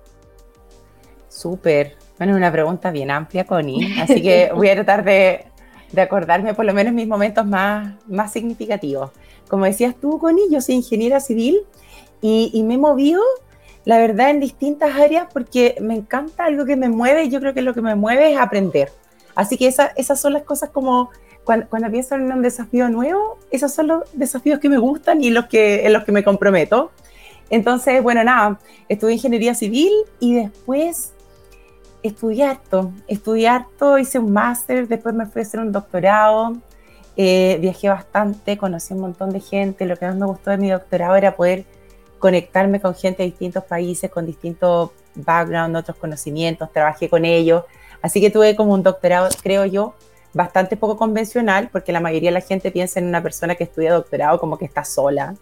Súper. 1.28 1.96
Bueno, 2.20 2.36
una 2.36 2.52
pregunta 2.52 2.92
bien 2.92 3.10
amplia, 3.10 3.46
Connie, 3.46 3.96
así 4.02 4.22
que 4.22 4.52
voy 4.54 4.70
a 4.70 4.76
tratar 4.76 5.04
de, 5.04 5.46
de 5.92 6.02
acordarme 6.02 6.54
por 6.54 6.66
lo 6.66 6.74
menos 6.74 6.94
mis 6.94 7.08
momentos 7.08 7.48
más, 7.48 7.96
más 8.08 8.32
significativos. 8.32 9.10
Como 9.52 9.66
decías 9.66 9.96
tú, 10.00 10.18
Connie, 10.18 10.48
yo 10.50 10.62
soy 10.62 10.76
ingeniera 10.76 11.20
civil 11.20 11.60
y, 12.22 12.64
me 12.64 12.76
he 12.76 12.78
movido, 12.78 13.22
la 13.84 13.98
verdad, 13.98 14.30
en 14.30 14.40
distintas 14.40 14.96
áreas 14.96 15.28
porque 15.34 15.76
me 15.82 15.94
encanta 15.94 16.46
algo 16.46 16.64
que 16.64 16.78
me 16.78 16.88
mueve 16.88 17.26
y 17.26 17.30
yo 17.30 17.42
creo 17.42 17.54
que 17.54 17.62
lo 17.62 17.74
que 17.74 17.82
me 17.82 17.96
mueve 17.96 18.32
es 18.32 18.40
aprender. 18.40 18.94
Así 19.36 19.58
que 19.58 19.68
esa, 19.68 19.88
esas 19.98 20.22
son 20.22 20.32
las 20.32 20.44
cosas 20.44 20.70
como 20.70 21.10
cuando, 21.44 21.68
cuando, 21.68 21.92
pienso 21.92 22.16
en 22.16 22.32
un 22.32 22.42
desafío 22.42 22.88
nuevo, 22.88 23.40
esos 23.52 23.74
son 23.74 23.88
los 23.88 24.04
desafíos 24.14 24.58
que 24.62 24.70
me 24.70 24.78
gustan 24.78 25.22
y 25.22 25.32
los 25.32 25.48
que, 25.48 25.86
en 25.86 25.92
los 25.92 26.06
que 26.06 26.14
me 26.14 26.24
comprometo. 26.24 26.92
Entonces, 27.50 28.02
bueno, 28.02 28.24
nada, 28.24 28.58
estudié 28.88 29.16
ingeniería 29.16 29.54
civil 29.54 29.92
y 30.22 30.34
después 30.34 31.12
estudié 32.04 32.46
harto, 32.46 32.94
estudié 33.06 33.50
harto, 33.50 33.98
hice 33.98 34.18
un 34.18 34.32
máster, 34.32 34.88
después 34.88 35.14
me 35.14 35.26
fui 35.26 35.42
a 35.42 35.44
hacer 35.44 35.60
un 35.60 35.74
doctorado, 35.74 36.56
eh, 37.18 37.58
viajé 37.62 37.90
bastante, 37.90 38.58
conocí 38.58 38.94
un 38.94 39.02
montón 39.02 39.32
de 39.32 39.40
gente, 39.40 39.86
lo 39.86 39.98
que 39.98 40.06
más 40.06 40.16
me 40.16 40.26
gustó 40.26 40.52
de 40.52 40.58
mi 40.58 40.70
doctorado 40.70 41.16
era 41.16 41.36
poder 41.36 41.66
conectarme 42.20 42.80
con 42.80 42.96
gente 42.96 43.24
de 43.24 43.30
distintos 43.30 43.64
países, 43.64 44.10
con 44.10 44.26
distintos 44.26 44.92
backgrounds, 45.16 45.80
otros 45.80 45.98
conocimientos, 45.98 46.72
trabajé 46.72 47.10
con 47.10 47.26
ellos, 47.26 47.64
así 48.02 48.22
que 48.22 48.30
tuve 48.30 48.56
como 48.56 48.74
un 48.74 48.84
doctorado, 48.84 49.30
creo 49.42 49.66
yo, 49.66 49.96
bastante 50.34 50.78
poco 50.78 50.98
convencional, 50.98 51.70
porque 51.72 51.92
la 51.92 52.00
mayoría 52.00 52.30
de 52.30 52.36
la 52.36 52.42
gente 52.42 52.72
piensa 52.72 53.00
en 53.00 53.08
una 53.08 53.22
persona 53.22 53.56
que 53.56 53.66
estudia 53.66 53.94
doctorado 53.94 54.40
como 54.40 54.58
que 54.58 54.66
está 54.66 54.86
sola, 54.86 55.36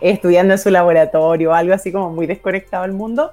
estudiando 0.00 0.54
en 0.54 0.58
su 0.58 0.70
laboratorio, 0.70 1.54
algo 1.54 1.74
así 1.74 1.90
como 1.90 2.10
muy 2.10 2.26
desconectado 2.26 2.84
al 2.84 2.92
mundo, 2.92 3.30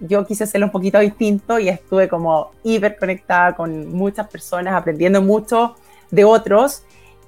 yo 0.00 0.26
quise 0.26 0.44
hacerlo 0.44 0.66
un 0.66 0.72
poquito 0.72 0.98
distinto 0.98 1.58
y 1.58 1.68
estuve 1.68 2.08
como 2.08 2.50
hiper 2.62 2.96
conectada 2.96 3.54
con 3.54 3.92
muchas 3.92 4.28
personas, 4.28 4.74
aprendiendo 4.74 5.22
mucho 5.22 5.76
de 6.10 6.24
otros. 6.24 6.82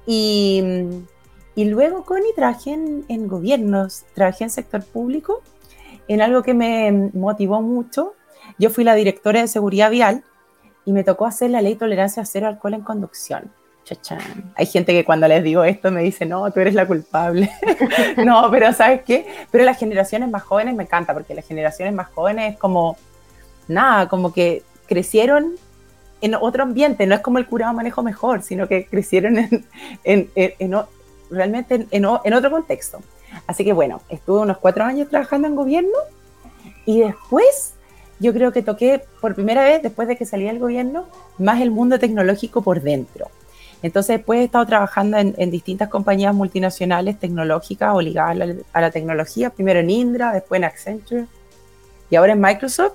Y, 0.06 0.62
y 1.54 1.64
luego, 1.64 2.04
Connie, 2.04 2.32
trabajé 2.34 2.72
en, 2.72 3.04
en, 3.08 3.28
gobiernos, 3.28 4.04
trabajé 4.14 4.44
en 4.44 4.50
sector 4.50 4.84
público, 4.84 5.42
en 6.08 6.20
algo 6.20 6.42
que 6.42 6.54
me 6.54 7.10
motivó 7.12 7.60
mucho. 7.60 8.14
Yo 8.58 8.70
fui 8.70 8.84
la 8.84 8.94
directora 8.94 9.40
de 9.40 9.48
seguridad 9.48 9.90
vial 9.90 10.22
y 10.84 10.92
me 10.92 11.04
tocó 11.04 11.26
hacer 11.26 11.50
la 11.50 11.60
ley 11.60 11.74
tolerancia 11.74 12.24
cero 12.24 12.46
alcohol 12.46 12.74
en 12.74 12.82
conducción. 12.82 13.50
Chachán. 13.86 14.52
Hay 14.56 14.66
gente 14.66 14.92
que 14.92 15.04
cuando 15.04 15.28
les 15.28 15.44
digo 15.44 15.62
esto 15.62 15.92
me 15.92 16.02
dice, 16.02 16.26
no, 16.26 16.50
tú 16.50 16.58
eres 16.58 16.74
la 16.74 16.86
culpable. 16.86 17.50
no, 18.24 18.50
pero 18.50 18.72
¿sabes 18.72 19.02
qué? 19.02 19.26
Pero 19.52 19.64
las 19.64 19.78
generaciones 19.78 20.28
más 20.28 20.42
jóvenes 20.42 20.74
me 20.74 20.82
encanta, 20.82 21.14
porque 21.14 21.34
las 21.34 21.46
generaciones 21.46 21.94
más 21.94 22.08
jóvenes 22.08 22.54
es 22.54 22.58
como, 22.58 22.96
nada, 23.68 24.08
como 24.08 24.32
que 24.32 24.64
crecieron 24.88 25.54
en 26.20 26.34
otro 26.34 26.62
ambiente, 26.62 27.06
no 27.06 27.14
es 27.14 27.20
como 27.20 27.38
el 27.38 27.46
curado 27.46 27.74
manejo 27.74 28.02
mejor, 28.02 28.42
sino 28.42 28.68
que 28.68 28.86
crecieron 28.86 29.38
en, 29.38 29.64
en, 30.04 30.30
en, 30.34 30.74
realmente 31.30 31.86
en, 31.90 32.04
otro 32.04 32.50
contexto. 32.50 33.00
Así 33.46 33.64
que 33.64 33.72
bueno, 33.72 34.00
estuve 34.08 34.40
unos 34.40 34.58
cuatro 34.58 34.84
años 34.84 35.08
trabajando 35.08 35.48
en 35.48 35.56
gobierno 35.56 35.98
y 36.84 37.00
después 37.00 37.74
yo 38.18 38.32
creo 38.32 38.52
que 38.52 38.62
toqué 38.62 39.02
por 39.20 39.34
primera 39.34 39.62
vez, 39.64 39.82
después 39.82 40.08
de 40.08 40.16
que 40.16 40.24
salí 40.24 40.44
del 40.44 40.58
gobierno, 40.58 41.06
más 41.38 41.60
el 41.60 41.70
mundo 41.70 41.98
tecnológico 41.98 42.62
por 42.62 42.80
dentro. 42.80 43.28
Entonces, 43.82 44.16
después 44.16 44.40
he 44.40 44.44
estado 44.44 44.64
trabajando 44.64 45.18
en, 45.18 45.50
distintas 45.50 45.90
compañías 45.90 46.34
multinacionales 46.34 47.18
tecnológicas 47.18 47.94
o 47.94 48.00
ligadas 48.00 48.30
a 48.30 48.34
la, 48.34 48.54
a 48.72 48.80
la, 48.80 48.90
tecnología, 48.90 49.50
primero 49.50 49.80
en 49.80 49.90
Indra, 49.90 50.32
después 50.32 50.58
en 50.58 50.64
Accenture 50.64 51.26
y 52.08 52.16
ahora 52.16 52.32
en 52.32 52.40
Microsoft. 52.40 52.94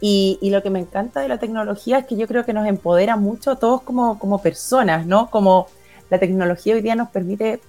Y, 0.00 0.38
y, 0.42 0.50
lo 0.50 0.62
que 0.62 0.70
me 0.70 0.80
encanta 0.80 1.20
de 1.20 1.28
la 1.28 1.38
tecnología 1.38 1.98
es 1.98 2.06
que 2.06 2.16
yo 2.16 2.26
creo 2.26 2.44
que 2.44 2.52
nos 2.52 2.66
empodera 2.66 3.16
mucho 3.16 3.52
a 3.52 3.56
todos 3.56 3.82
como, 3.82 4.18
como 4.18 4.42
personas, 4.42 5.06
¿no? 5.06 5.30
Como 5.30 5.66
la 6.10 6.18
tecnología 6.18 6.74
hoy 6.74 6.82
día 6.82 6.94
nos 6.94 7.08
permite, 7.08 7.60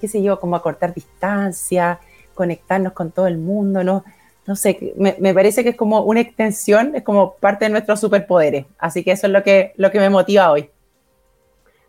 qué 0.00 0.08
sé 0.08 0.22
yo, 0.22 0.40
como 0.40 0.56
acortar 0.56 0.94
distancia, 0.94 1.98
conectarnos 2.34 2.92
con 2.92 3.10
todo 3.10 3.26
el 3.26 3.38
mundo, 3.38 3.84
¿no? 3.84 4.04
No 4.46 4.56
sé, 4.56 4.94
me, 4.96 5.16
me, 5.18 5.34
parece 5.34 5.62
que 5.62 5.70
es 5.70 5.76
como 5.76 6.00
una 6.02 6.20
extensión, 6.20 6.94
es 6.94 7.02
como 7.02 7.34
parte 7.34 7.66
de 7.66 7.70
nuestros 7.70 8.00
superpoderes. 8.00 8.64
Así 8.78 9.04
que 9.04 9.12
eso 9.12 9.26
es 9.26 9.32
lo 9.32 9.42
que, 9.42 9.72
lo 9.76 9.90
que 9.90 9.98
me 9.98 10.08
motiva 10.08 10.50
hoy. 10.50 10.70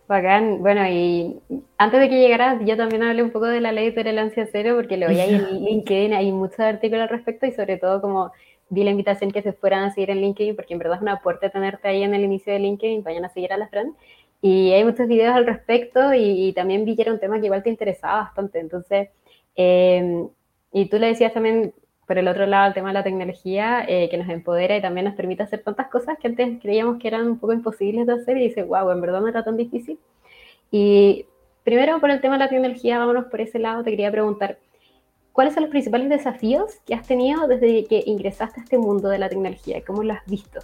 Bacán. 0.09 0.63
Bueno, 0.63 0.87
y 0.87 1.39
antes 1.77 1.99
de 1.99 2.09
que 2.09 2.19
llegaras, 2.19 2.59
yo 2.65 2.75
también 2.75 3.03
hablé 3.03 3.21
un 3.21 3.29
poco 3.29 3.45
de 3.45 3.61
la 3.61 3.71
ley 3.71 3.91
de 3.91 3.91
tolerancia 3.91 4.49
cero, 4.51 4.73
porque 4.75 4.97
lo 4.97 5.07
ahí 5.07 5.35
en 5.35 5.59
LinkedIn, 5.63 6.13
hay 6.13 6.31
muchos 6.31 6.59
artículos 6.59 7.03
al 7.03 7.09
respecto 7.09 7.45
y 7.45 7.51
sobre 7.51 7.77
todo 7.77 8.01
como 8.01 8.31
vi 8.69 8.83
la 8.83 8.91
invitación 8.91 9.31
que 9.31 9.41
se 9.41 9.53
fueran 9.53 9.83
a 9.83 9.91
seguir 9.91 10.11
en 10.11 10.21
LinkedIn, 10.21 10.55
porque 10.55 10.73
en 10.73 10.79
verdad 10.79 10.97
es 10.97 11.01
una 11.01 11.13
aporte 11.13 11.49
tenerte 11.49 11.87
ahí 11.87 12.03
en 12.03 12.13
el 12.13 12.23
inicio 12.23 12.53
de 12.53 12.59
LinkedIn, 12.59 13.03
vayan 13.03 13.25
a 13.25 13.29
seguir 13.29 13.53
a 13.53 13.57
la 13.57 13.67
Fran. 13.67 13.95
Y 14.41 14.71
hay 14.71 14.83
muchos 14.85 15.07
videos 15.07 15.35
al 15.35 15.45
respecto 15.45 16.13
y, 16.13 16.47
y, 16.47 16.53
también 16.53 16.85
vi 16.85 16.95
que 16.95 17.01
era 17.01 17.11
un 17.13 17.19
tema 17.19 17.39
que 17.39 17.47
igual 17.47 17.63
te 17.63 17.69
interesaba 17.69 18.21
bastante. 18.21 18.59
Entonces, 18.59 19.09
eh, 19.55 20.27
y 20.71 20.85
tú 20.85 20.99
le 20.99 21.07
decías 21.07 21.33
también 21.33 21.73
por 22.09 22.17
el 22.17 22.27
otro 22.27 22.45
lado 22.47 22.67
el 22.67 22.73
tema 22.73 22.89
de 22.89 22.95
la 22.95 23.03
tecnología 23.03 23.85
eh, 23.87 24.09
que 24.09 24.17
nos 24.17 24.29
empodera 24.29 24.75
y 24.75 24.81
también 24.81 25.05
nos 25.05 25.15
permite 25.15 25.43
hacer 25.43 25.61
tantas 25.61 25.89
cosas 25.89 26.17
que 26.19 26.27
antes 26.27 26.59
creíamos 26.59 26.99
que 26.99 27.07
eran 27.07 27.27
un 27.27 27.39
poco 27.39 27.53
imposibles 27.53 28.07
de 28.07 28.13
hacer 28.13 28.37
y 28.37 28.47
dice, 28.47 28.63
wow, 28.63 28.89
en 28.89 29.01
verdad 29.01 29.21
no 29.21 29.27
era 29.27 29.43
tan 29.43 29.57
difícil. 29.57 29.99
Y 30.71 31.27
primero 31.63 31.99
por 31.99 32.09
el 32.09 32.21
tema 32.21 32.35
de 32.35 32.39
la 32.39 32.49
tecnología, 32.49 32.97
vámonos 32.97 33.25
por 33.25 33.41
ese 33.41 33.59
lado, 33.59 33.83
te 33.83 33.91
quería 33.91 34.11
preguntar, 34.11 34.57
¿cuáles 35.39 35.53
son 35.53 35.63
los 35.63 35.69
principales 35.69 36.09
desafíos 36.09 36.81
que 36.85 36.93
has 36.93 37.07
tenido 37.07 37.47
desde 37.47 37.85
que 37.85 38.03
ingresaste 38.05 38.59
a 38.59 38.63
este 38.63 38.77
mundo 38.77 39.07
de 39.07 39.19
la 39.19 39.29
tecnología? 39.29 39.81
¿Cómo 39.87 40.03
lo 40.03 40.11
has 40.11 40.25
visto? 40.25 40.59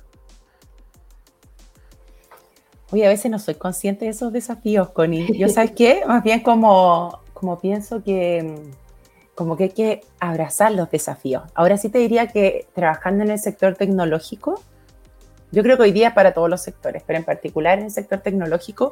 Oye, 2.91 3.05
a 3.05 3.09
veces 3.09 3.31
no 3.31 3.39
soy 3.39 3.55
consciente 3.55 4.03
de 4.03 4.11
esos 4.11 4.33
desafíos, 4.33 4.89
Connie. 4.89 5.39
Yo, 5.39 5.47
¿sabes 5.47 5.71
qué? 5.71 6.03
Más 6.07 6.21
bien 6.25 6.41
como, 6.41 7.21
como 7.31 7.57
pienso 7.57 8.03
que 8.03 8.53
como 9.33 9.55
que 9.55 9.63
hay 9.63 9.69
que 9.69 10.01
abrazar 10.19 10.73
los 10.73 10.91
desafíos. 10.91 11.43
Ahora 11.53 11.77
sí 11.77 11.87
te 11.87 11.99
diría 11.99 12.27
que 12.27 12.67
trabajando 12.73 13.23
en 13.23 13.31
el 13.31 13.39
sector 13.39 13.75
tecnológico, 13.75 14.61
yo 15.53 15.63
creo 15.63 15.77
que 15.77 15.83
hoy 15.83 15.93
día 15.93 16.13
para 16.13 16.33
todos 16.33 16.49
los 16.49 16.61
sectores, 16.61 17.01
pero 17.07 17.17
en 17.17 17.23
particular 17.23 17.79
en 17.79 17.85
el 17.85 17.91
sector 17.91 18.19
tecnológico, 18.19 18.91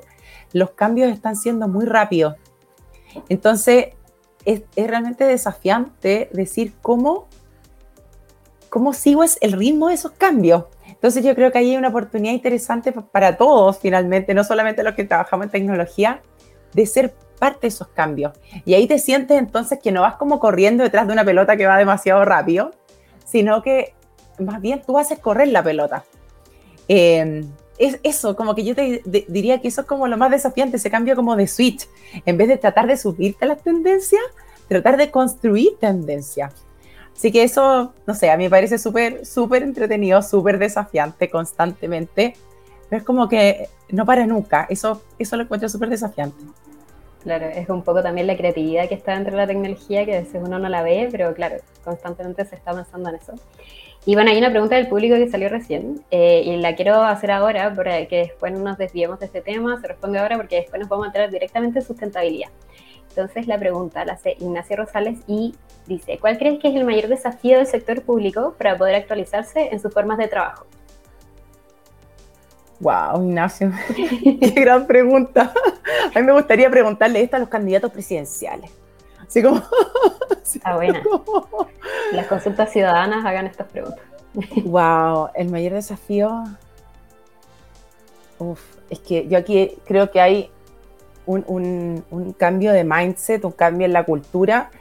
los 0.54 0.70
cambios 0.70 1.12
están 1.12 1.36
siendo 1.36 1.68
muy 1.68 1.86
rápidos. 1.86 2.36
Entonces, 3.28 3.88
es, 4.46 4.64
es 4.76 4.88
realmente 4.88 5.24
desafiante 5.26 6.30
decir 6.34 6.74
cómo, 6.82 7.28
cómo 8.70 8.94
sigo 8.94 9.24
el 9.42 9.52
ritmo 9.54 9.88
de 9.88 9.96
esos 9.96 10.12
cambios. 10.12 10.66
Entonces, 10.88 11.24
yo 11.24 11.36
creo 11.36 11.52
que 11.52 11.58
ahí 11.58 11.72
hay 11.72 11.78
una 11.78 11.90
oportunidad 11.90 12.34
interesante 12.34 12.92
para 12.92 13.38
todos, 13.38 13.80
finalmente, 13.80 14.34
no 14.34 14.44
solamente 14.44 14.84
los 14.84 14.96
que 14.96 15.04
trabajamos 15.04 15.46
en 15.48 15.52
tecnología, 15.52 16.22
de 16.74 16.86
ser 16.86 17.14
parte 17.40 17.62
de 17.62 17.68
esos 17.68 17.88
cambios. 17.90 18.34
Y 18.66 18.74
ahí 18.74 18.88
te 18.88 19.00
sientes 19.00 19.38
entonces 19.38 19.80
que 19.82 19.92
no 19.92 20.02
vas 20.02 20.16
como 20.16 20.40
corriendo 20.40 20.84
detrás 20.84 21.08
de 21.08 21.14
una 21.14 21.26
pelota 21.26 21.58
que 21.58 21.68
va 21.68 21.78
demasiado 21.78 22.24
rápido, 22.26 22.72
sino 23.26 23.62
que 23.62 23.94
más 24.40 24.62
bien 24.62 24.82
tú 24.86 24.98
haces 24.98 25.20
correr 25.20 25.50
la 25.50 25.64
pelota. 25.64 26.04
Eh, 26.88 27.44
es 27.78 28.00
eso, 28.04 28.36
como 28.36 28.56
que 28.56 28.64
yo 28.64 28.76
te 28.76 29.02
diría 29.28 29.60
que 29.62 29.68
eso 29.68 29.82
es 29.82 29.88
como 29.88 30.08
lo 30.08 30.18
más 30.18 30.32
desafiante, 30.32 30.78
ese 30.78 30.92
cambio 30.92 31.16
como 31.16 31.36
de 31.36 31.48
switch. 31.48 31.88
En 32.26 32.38
vez 32.38 32.48
de 32.48 32.58
tratar 32.58 32.88
de 32.88 32.98
subirte 32.98 33.46
a 33.46 33.48
las 33.48 33.62
tendencias, 33.62 34.22
tratar 34.68 34.98
de 34.98 35.12
construir 35.12 35.78
tendencias. 35.80 36.54
Así 37.16 37.32
que 37.32 37.44
eso, 37.44 37.94
no 38.06 38.14
sé, 38.16 38.32
a 38.32 38.38
mí 38.38 38.46
me 38.46 38.50
parece 38.50 38.78
súper, 38.78 39.26
súper 39.26 39.64
entretenido, 39.64 40.22
súper 40.22 40.58
desafiante 40.58 41.30
constantemente. 41.30 42.36
Pero 42.90 43.00
es 43.00 43.06
como 43.06 43.30
que 43.30 43.70
no 43.90 44.06
para 44.06 44.26
nunca. 44.26 44.66
Eso, 44.70 45.02
eso 45.20 45.36
lo 45.38 45.44
encuentro 45.44 45.70
súper 45.70 45.90
desafiante. 45.90 46.44
Claro, 47.24 47.46
es 47.46 47.70
un 47.70 47.84
poco 47.84 48.04
también 48.04 48.28
la 48.28 48.36
creatividad 48.36 48.90
que 48.90 48.96
está 48.96 49.14
dentro 49.14 49.32
de 49.32 49.38
la 49.38 49.48
tecnología, 49.48 50.06
que 50.06 50.18
a 50.18 50.20
veces 50.22 50.42
uno 50.44 50.60
no 50.60 50.68
la 50.68 50.84
ve, 50.84 51.08
pero 51.10 51.34
claro, 51.34 51.56
constantemente 51.84 52.44
se 52.46 52.56
está 52.56 52.74
pensando 52.74 53.10
en 53.10 53.16
eso. 53.16 53.34
Y 54.06 54.16
bueno, 54.16 54.32
hay 54.32 54.38
una 54.38 54.50
pregunta 54.50 54.76
del 54.76 54.88
público 54.88 55.16
que 55.16 55.30
salió 55.30 55.48
recién 55.48 56.04
eh, 56.12 56.44
y 56.46 56.58
la 56.58 56.76
quiero 56.76 57.02
hacer 57.04 57.32
ahora 57.32 57.74
para 57.74 58.06
que 58.08 58.18
después 58.18 58.52
no 58.52 58.60
nos 58.60 58.78
desviemos 58.78 59.20
de 59.20 59.28
este 59.28 59.42
tema, 59.42 59.80
se 59.80 59.88
responde 59.88 60.20
ahora 60.20 60.36
porque 60.36 60.58
después 60.58 60.82
nos 60.82 60.90
vamos 60.90 61.06
a 61.06 61.08
entrar 61.08 61.30
directamente 61.32 61.80
en 61.80 61.86
sustentabilidad. 61.86 62.50
Entonces 63.10 63.48
la 63.48 63.58
pregunta 63.58 64.04
la 64.04 64.14
hace 64.14 64.36
Ignacio 64.40 64.76
Rosales 64.76 65.20
y 65.26 65.56
dice, 65.88 66.18
¿cuál 66.20 66.38
crees 66.38 66.60
que 66.60 66.68
es 66.68 66.76
el 66.76 66.84
mayor 66.84 67.08
desafío 67.08 67.58
del 67.58 67.68
sector 67.68 68.02
público 68.02 68.56
para 68.58 68.78
poder 68.78 68.96
actualizarse 68.96 69.70
en 69.72 69.80
sus 69.80 69.94
formas 69.94 70.18
de 70.18 70.28
trabajo? 70.28 70.66
Wow, 72.80 73.24
Ignacio, 73.24 73.72
qué 73.96 74.52
gran 74.56 74.86
pregunta. 74.86 75.54
A 76.14 76.20
mí 76.20 76.26
me 76.26 76.34
gustaría 76.34 76.70
preguntarle 76.70 77.22
esto 77.22 77.38
a 77.38 77.40
los 77.40 77.48
candidatos 77.48 77.92
presidenciales. 77.92 78.70
Así 79.26 79.42
como, 79.42 79.62
Buena. 80.76 81.02
Las 82.14 82.28
consultas 82.28 82.72
ciudadanas 82.72 83.26
hagan 83.26 83.48
estas 83.48 83.68
preguntas. 83.68 84.04
Wow, 84.66 85.30
el 85.36 85.50
mayor 85.50 85.74
desafío. 85.74 86.44
Uf, 88.40 88.60
es 88.90 89.00
que 89.00 89.28
yo 89.28 89.38
aquí 89.38 89.78
creo 89.86 90.12
que 90.12 90.20
hay 90.20 90.50
un, 91.26 92.04
un, 92.10 92.34
cambio 92.34 92.72
de 92.74 92.84
mindset, 92.84 93.46
un 93.46 93.52
cambio 93.52 93.86
en 93.86 93.94
la 93.94 94.04
cultura. 94.04 94.72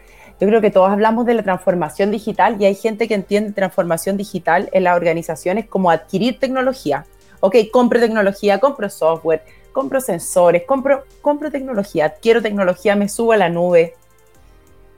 Yo 0.41 0.49
creo 0.49 0.61
que 0.61 0.71
todos 0.71 0.91
hablamos 0.91 1.27
de 1.27 1.35
la 1.35 1.43
transformación 1.43 2.11
digital 2.11 2.57
y 2.61 2.65
hay 2.65 2.75
gente 2.75 3.07
que 3.07 3.15
entiende 3.15 3.53
transformación 3.53 4.17
digital 4.17 4.69
en 4.73 4.85
las 4.85 4.97
organizaciones 4.97 5.67
como 5.67 5.91
adquirir 5.91 6.41
tecnología. 6.41 7.07
Ok, 7.41 7.57
compro 7.73 8.01
tecnología, 8.01 8.59
compro 8.59 8.89
software, 8.89 9.43
compro 9.73 10.01
sensores, 10.01 10.65
compro, 10.67 11.05
compro 11.21 11.51
tecnología, 11.51 12.07
adquiero 12.07 12.43
tecnología, 12.43 12.97
me 12.97 13.09
subo 13.09 13.33
a 13.33 13.37
la 13.37 13.49
nube. 13.49 13.95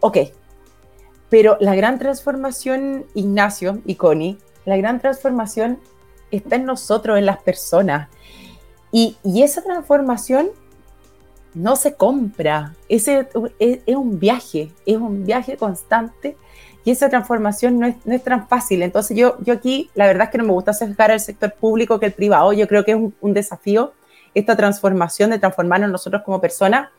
Ok, 0.00 0.18
pero 1.34 1.56
la 1.58 1.74
gran 1.74 1.98
transformación, 1.98 3.06
Ignacio 3.12 3.80
y 3.84 3.96
Connie, 3.96 4.38
la 4.66 4.76
gran 4.76 5.00
transformación 5.00 5.80
está 6.30 6.54
en 6.54 6.64
nosotros, 6.64 7.18
en 7.18 7.26
las 7.26 7.38
personas. 7.38 8.08
Y, 8.92 9.16
y 9.24 9.42
esa 9.42 9.60
transformación 9.60 10.50
no 11.52 11.74
se 11.74 11.94
compra, 11.94 12.76
Ese, 12.88 13.28
es, 13.58 13.96
un 13.96 14.20
viaje, 14.20 14.70
es 14.86 14.96
un 14.96 15.26
viaje 15.26 15.56
constante 15.56 16.36
y 16.84 16.92
esa 16.92 17.08
transformación 17.08 17.80
no 17.80 17.88
es, 17.88 17.96
no 18.04 18.14
es, 18.14 18.22
tan 18.22 18.46
fácil. 18.46 18.84
Entonces 18.84 19.16
yo, 19.16 19.36
yo 19.40 19.54
aquí, 19.54 19.90
la 19.96 20.06
verdad 20.06 20.26
es 20.26 20.30
que 20.30 20.38
no 20.38 20.44
me 20.44 20.52
gusta 20.52 20.70
acercar 20.70 21.10
al 21.10 21.18
sector 21.18 21.52
público 21.52 21.98
que 21.98 22.06
el 22.06 22.12
privado, 22.12 22.52
yo 22.52 22.68
creo 22.68 22.84
que 22.84 22.92
es 22.92 22.96
un, 22.96 23.12
un 23.20 23.34
desafío 23.34 23.92
esta 24.34 24.54
transformación 24.54 25.30
de 25.30 25.40
transformarnos 25.40 25.90
nosotros 25.90 26.22
como 26.24 26.40
personas, 26.40 26.90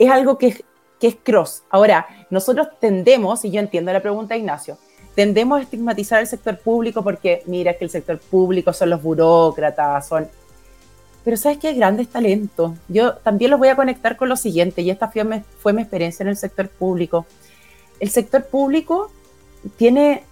es 0.00 0.10
algo 0.10 0.38
que, 0.38 0.64
que 1.02 1.08
es 1.08 1.16
cross. 1.20 1.64
Ahora, 1.68 2.06
nosotros 2.30 2.68
tendemos, 2.78 3.44
y 3.44 3.50
yo 3.50 3.58
entiendo 3.58 3.92
la 3.92 3.98
pregunta 3.98 4.36
Ignacio, 4.36 4.78
tendemos 5.16 5.58
a 5.58 5.62
estigmatizar 5.62 6.20
el 6.20 6.28
sector 6.28 6.56
público 6.58 7.02
porque 7.02 7.42
mira 7.46 7.74
que 7.74 7.84
el 7.84 7.90
sector 7.90 8.20
público 8.20 8.72
son 8.72 8.90
los 8.90 9.02
burócratas, 9.02 10.06
son 10.06 10.28
pero 11.24 11.36
sabes 11.36 11.58
que 11.58 11.68
hay 11.68 11.74
grandes 11.74 12.06
talentos. 12.08 12.72
Yo 12.88 13.14
también 13.14 13.50
los 13.50 13.58
voy 13.58 13.68
a 13.68 13.74
conectar 13.74 14.16
con 14.16 14.28
lo 14.28 14.36
siguiente, 14.36 14.82
y 14.82 14.90
esta 14.90 15.08
fue, 15.08 15.72
mi 15.72 15.82
experiencia 15.82 16.22
en 16.22 16.28
el 16.28 16.36
sector 16.36 16.68
público. 16.68 17.26
El 17.98 18.10
sector 18.10 18.44
público 18.44 19.10
tiene 19.76 20.22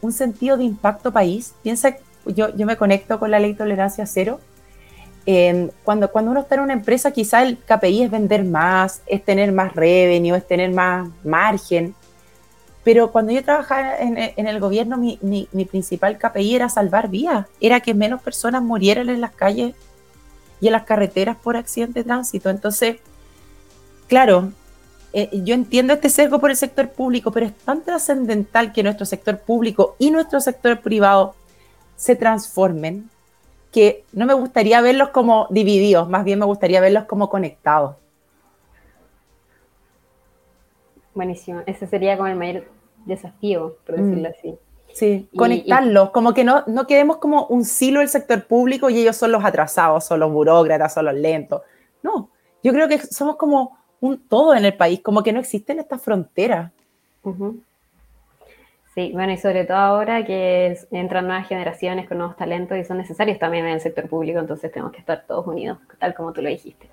un 0.00 0.12
sentido 0.12 0.56
de 0.56 0.64
impacto 0.64 1.12
país. 1.12 1.54
Piensa, 1.62 1.96
yo, 2.26 2.54
yo 2.56 2.66
me 2.66 2.76
conecto 2.76 3.20
con 3.20 3.30
la 3.30 3.38
ley 3.38 3.54
tolerancia 3.54 4.04
cero. 4.04 4.40
Cuando, 5.84 6.10
cuando 6.10 6.30
uno 6.30 6.40
está 6.40 6.54
en 6.54 6.62
una 6.62 6.72
empresa, 6.72 7.10
quizá 7.10 7.42
el 7.42 7.58
KPI 7.58 8.04
es 8.04 8.10
vender 8.10 8.44
más, 8.44 9.02
es 9.06 9.22
tener 9.22 9.52
más 9.52 9.74
revenue, 9.74 10.34
es 10.34 10.46
tener 10.46 10.70
más 10.70 11.08
margen. 11.22 11.94
Pero 12.82 13.12
cuando 13.12 13.32
yo 13.32 13.44
trabajaba 13.44 13.98
en, 13.98 14.46
el 14.46 14.60
gobierno, 14.60 14.96
mi, 14.96 15.18
mi, 15.20 15.46
mi, 15.52 15.66
principal 15.66 16.16
KPI 16.16 16.54
era 16.54 16.68
salvar 16.70 17.10
vidas, 17.10 17.46
era 17.60 17.80
que 17.80 17.92
menos 17.92 18.22
personas 18.22 18.62
murieran 18.62 19.10
en 19.10 19.20
las 19.20 19.32
calles 19.32 19.74
y 20.60 20.68
en 20.68 20.72
las 20.72 20.84
carreteras 20.84 21.36
por 21.36 21.58
accidente 21.58 22.00
de 22.00 22.04
tránsito. 22.04 22.48
Entonces, 22.48 22.96
claro, 24.06 24.52
eh, 25.12 25.28
yo 25.44 25.54
entiendo 25.54 25.92
este 25.92 26.08
sesgo 26.08 26.38
por 26.38 26.50
el 26.50 26.56
sector 26.56 26.88
público, 26.88 27.30
pero 27.32 27.44
es 27.44 27.54
tan 27.58 27.82
trascendental 27.82 28.72
que 28.72 28.82
nuestro 28.82 29.04
sector 29.04 29.38
público 29.38 29.94
y 29.98 30.10
nuestro 30.10 30.40
sector 30.40 30.80
privado 30.80 31.34
se 31.96 32.16
transformen 32.16 33.10
que 33.72 34.04
no 34.12 34.26
me 34.26 34.34
gustaría 34.34 34.80
verlos 34.80 35.10
como 35.10 35.46
divididos, 35.50 36.08
más 36.08 36.24
bien 36.24 36.38
me 36.38 36.46
gustaría 36.46 36.80
verlos 36.80 37.04
como 37.04 37.28
conectados. 37.28 37.96
Buenísimo, 41.14 41.62
ese 41.66 41.86
sería 41.86 42.16
como 42.16 42.28
el 42.28 42.36
mayor 42.36 42.64
desafío, 43.04 43.76
por 43.86 43.98
mm. 43.98 44.02
decirlo 44.02 44.28
así. 44.28 44.58
Sí, 44.92 45.28
conectarlos, 45.36 46.10
como 46.10 46.34
que 46.34 46.44
no, 46.44 46.64
no 46.66 46.86
quedemos 46.86 47.18
como 47.18 47.46
un 47.46 47.64
silo 47.64 48.00
del 48.00 48.08
sector 48.08 48.44
público 48.46 48.90
y 48.90 48.98
ellos 48.98 49.16
son 49.16 49.32
los 49.32 49.44
atrasados, 49.44 50.04
son 50.04 50.20
los 50.20 50.32
burócratas, 50.32 50.94
son 50.94 51.04
los 51.04 51.14
lentos. 51.14 51.62
No, 52.02 52.30
yo 52.62 52.72
creo 52.72 52.88
que 52.88 52.98
somos 52.98 53.36
como 53.36 53.78
un 54.00 54.18
todo 54.28 54.54
en 54.54 54.64
el 54.64 54.76
país, 54.76 55.00
como 55.00 55.22
que 55.22 55.32
no 55.32 55.40
existen 55.40 55.78
estas 55.78 56.02
fronteras. 56.02 56.72
Sí, 58.98 59.12
bueno, 59.12 59.30
y 59.32 59.36
sobre 59.36 59.64
todo 59.64 59.76
ahora 59.76 60.24
que 60.24 60.76
entran 60.90 61.28
nuevas 61.28 61.46
generaciones 61.46 62.08
con 62.08 62.18
nuevos 62.18 62.36
talentos 62.36 62.76
y 62.76 62.82
son 62.82 62.98
necesarios 62.98 63.38
también 63.38 63.64
en 63.64 63.74
el 63.74 63.80
sector 63.80 64.08
público, 64.08 64.40
entonces 64.40 64.72
tenemos 64.72 64.90
que 64.90 64.98
estar 64.98 65.24
todos 65.24 65.46
unidos, 65.46 65.78
tal 66.00 66.16
como 66.16 66.32
tú 66.32 66.42
lo 66.42 66.48
dijiste. 66.48 66.88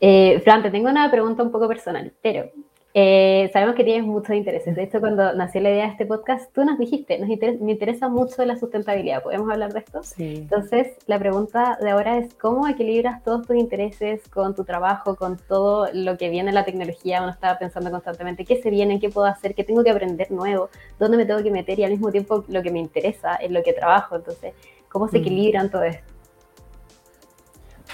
Eh, 0.00 0.38
Fran, 0.44 0.62
te 0.62 0.70
tengo 0.70 0.88
una 0.88 1.10
pregunta 1.10 1.42
un 1.42 1.50
poco 1.50 1.66
personal, 1.66 2.12
pero 2.22 2.52
eh, 2.92 3.50
sabemos 3.52 3.76
que 3.76 3.84
tienes 3.84 4.04
muchos 4.04 4.34
intereses. 4.34 4.74
De 4.74 4.82
hecho, 4.82 4.98
cuando 4.98 5.32
nació 5.34 5.60
la 5.60 5.70
idea 5.70 5.84
de 5.84 5.92
este 5.92 6.06
podcast, 6.06 6.52
tú 6.52 6.64
nos 6.64 6.76
dijiste, 6.76 7.18
nos 7.20 7.28
me 7.60 7.72
interesa 7.72 8.08
mucho 8.08 8.44
la 8.44 8.56
sustentabilidad. 8.56 9.22
¿Podemos 9.22 9.48
hablar 9.48 9.72
de 9.72 9.78
esto? 9.78 10.02
Sí. 10.02 10.38
Entonces, 10.38 10.88
la 11.06 11.18
pregunta 11.18 11.78
de 11.80 11.90
ahora 11.90 12.18
es, 12.18 12.34
¿cómo 12.34 12.66
equilibras 12.66 13.22
todos 13.22 13.46
tus 13.46 13.56
intereses 13.56 14.28
con 14.28 14.56
tu 14.56 14.64
trabajo, 14.64 15.14
con 15.14 15.36
todo 15.36 15.88
lo 15.92 16.16
que 16.16 16.30
viene 16.30 16.48
en 16.48 16.56
la 16.56 16.64
tecnología? 16.64 17.22
Uno 17.22 17.30
está 17.30 17.56
pensando 17.60 17.92
constantemente, 17.92 18.44
¿qué 18.44 18.60
se 18.60 18.70
viene? 18.70 18.98
¿Qué 18.98 19.08
puedo 19.08 19.28
hacer? 19.28 19.54
¿Qué 19.54 19.62
tengo 19.62 19.84
que 19.84 19.90
aprender 19.90 20.28
nuevo? 20.32 20.68
¿Dónde 20.98 21.16
me 21.16 21.26
tengo 21.26 21.42
que 21.44 21.50
meter? 21.52 21.78
Y 21.78 21.84
al 21.84 21.92
mismo 21.92 22.10
tiempo, 22.10 22.44
lo 22.48 22.60
que 22.60 22.72
me 22.72 22.80
interesa 22.80 23.36
es 23.36 23.52
lo 23.52 23.62
que 23.62 23.72
trabajo. 23.72 24.16
Entonces, 24.16 24.52
¿cómo 24.88 25.06
se 25.06 25.18
mm. 25.18 25.20
equilibran 25.20 25.70
todo 25.70 25.84
esto? 25.84 26.02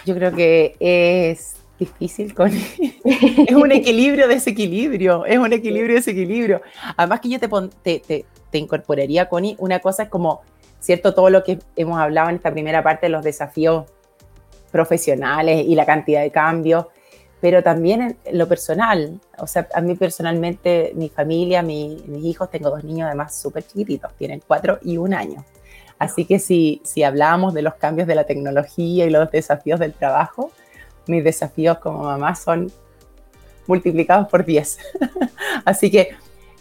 Yo 0.06 0.14
creo 0.14 0.32
que 0.32 0.76
es 0.80 1.55
difícil 1.78 2.34
con 2.34 2.50
es 3.04 3.54
un 3.54 3.72
equilibrio 3.72 4.28
desequilibrio, 4.28 5.24
es 5.24 5.38
un 5.38 5.52
equilibrio 5.52 5.96
desequilibrio. 5.96 6.62
Además 6.96 7.20
que 7.20 7.28
yo 7.28 7.38
te, 7.38 7.48
te, 8.00 8.24
te, 8.50 8.58
incorporaría, 8.58 9.28
Connie, 9.28 9.56
una 9.58 9.80
cosa 9.80 10.04
es 10.04 10.08
como, 10.08 10.42
cierto, 10.80 11.14
todo 11.14 11.30
lo 11.30 11.44
que 11.44 11.58
hemos 11.76 11.98
hablado 11.98 12.30
en 12.30 12.36
esta 12.36 12.50
primera 12.50 12.82
parte 12.82 13.08
los 13.08 13.22
desafíos 13.22 13.84
profesionales 14.70 15.64
y 15.66 15.74
la 15.74 15.86
cantidad 15.86 16.22
de 16.22 16.30
cambios, 16.30 16.86
pero 17.40 17.62
también 17.62 18.16
en 18.24 18.38
lo 18.38 18.48
personal, 18.48 19.20
o 19.38 19.46
sea, 19.46 19.68
a 19.74 19.80
mí 19.80 19.94
personalmente, 19.94 20.92
mi 20.94 21.08
familia, 21.08 21.62
mis 21.62 22.24
hijos, 22.24 22.50
tengo 22.50 22.70
dos 22.70 22.82
niños 22.82 23.06
además 23.06 23.38
súper 23.38 23.66
chiquititos, 23.66 24.12
tienen 24.16 24.42
cuatro 24.46 24.78
y 24.82 24.96
un 24.96 25.14
año. 25.14 25.44
Así 25.98 26.26
que 26.26 26.38
si, 26.38 26.82
si 26.84 27.02
hablamos 27.02 27.54
de 27.54 27.62
los 27.62 27.74
cambios 27.74 28.06
de 28.06 28.14
la 28.14 28.24
tecnología 28.24 29.06
y 29.06 29.10
los 29.10 29.30
desafíos 29.30 29.80
del 29.80 29.94
trabajo, 29.94 30.50
mis 31.06 31.24
desafíos 31.24 31.78
como 31.78 32.04
mamá 32.04 32.34
son 32.34 32.70
multiplicados 33.66 34.28
por 34.28 34.44
10. 34.44 34.78
Así 35.64 35.90
que 35.90 36.10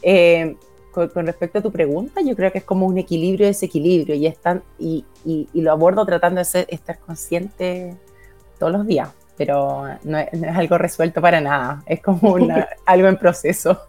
eh, 0.02 0.56
con, 0.92 1.10
respecto 1.26 1.60
a 1.60 1.62
tu 1.62 1.72
pregunta, 1.72 2.22
yo 2.22 2.36
creo 2.36 2.52
que 2.52 2.60
es 2.60 2.64
como 2.64 2.86
un 2.86 2.98
equilibrio 2.98 3.48
desequilibrio 3.48 4.16
y, 4.16 4.28
están, 4.28 4.64
y, 4.80 5.06
y, 5.26 5.62
lo 5.62 5.72
abordo 5.72 6.06
tratando 6.06 6.42
de 6.42 6.66
estar 6.70 7.00
consciente 7.00 7.96
todos 8.58 8.72
los 8.72 8.88
días, 8.88 9.10
pero 9.36 9.86
no 10.04 10.18
es, 10.18 10.30
algo 10.56 10.78
resuelto 10.78 11.22
para 11.22 11.42
nada, 11.42 11.84
es 11.86 12.02
como 12.02 12.38
algo 12.86 13.08
en 13.08 13.18
proceso. 13.18 13.82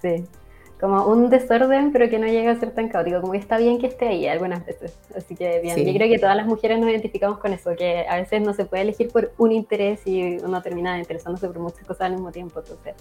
Sí 0.00 0.24
como 0.80 1.04
un 1.04 1.28
desorden, 1.28 1.92
pero 1.92 2.08
que 2.08 2.18
no 2.18 2.26
llega 2.26 2.52
a 2.52 2.58
ser 2.58 2.70
tan 2.70 2.88
caótico, 2.88 3.20
como 3.20 3.32
que 3.32 3.38
está 3.38 3.58
bien 3.58 3.78
que 3.78 3.86
esté 3.86 4.08
ahí 4.08 4.26
algunas 4.26 4.64
veces. 4.64 4.94
Así 5.14 5.36
que 5.36 5.60
bien, 5.60 5.76
yo 5.76 5.92
creo 5.92 6.08
que 6.08 6.18
todas 6.18 6.34
las 6.34 6.46
mujeres 6.46 6.80
nos 6.80 6.88
identificamos 6.88 7.38
con 7.38 7.52
eso, 7.52 7.76
que 7.76 8.06
a 8.08 8.16
veces 8.16 8.40
no 8.40 8.54
se 8.54 8.64
puede 8.64 8.84
elegir 8.84 9.10
por 9.10 9.32
un 9.36 9.52
interés 9.52 10.00
y 10.06 10.38
uno 10.38 10.62
termina 10.62 10.98
interesándose 10.98 11.46
por 11.48 11.58
muchas 11.58 11.84
cosas 11.84 12.06
al 12.06 12.12
mismo 12.12 12.32
tiempo. 12.32 12.60
Entonces, 12.60 12.94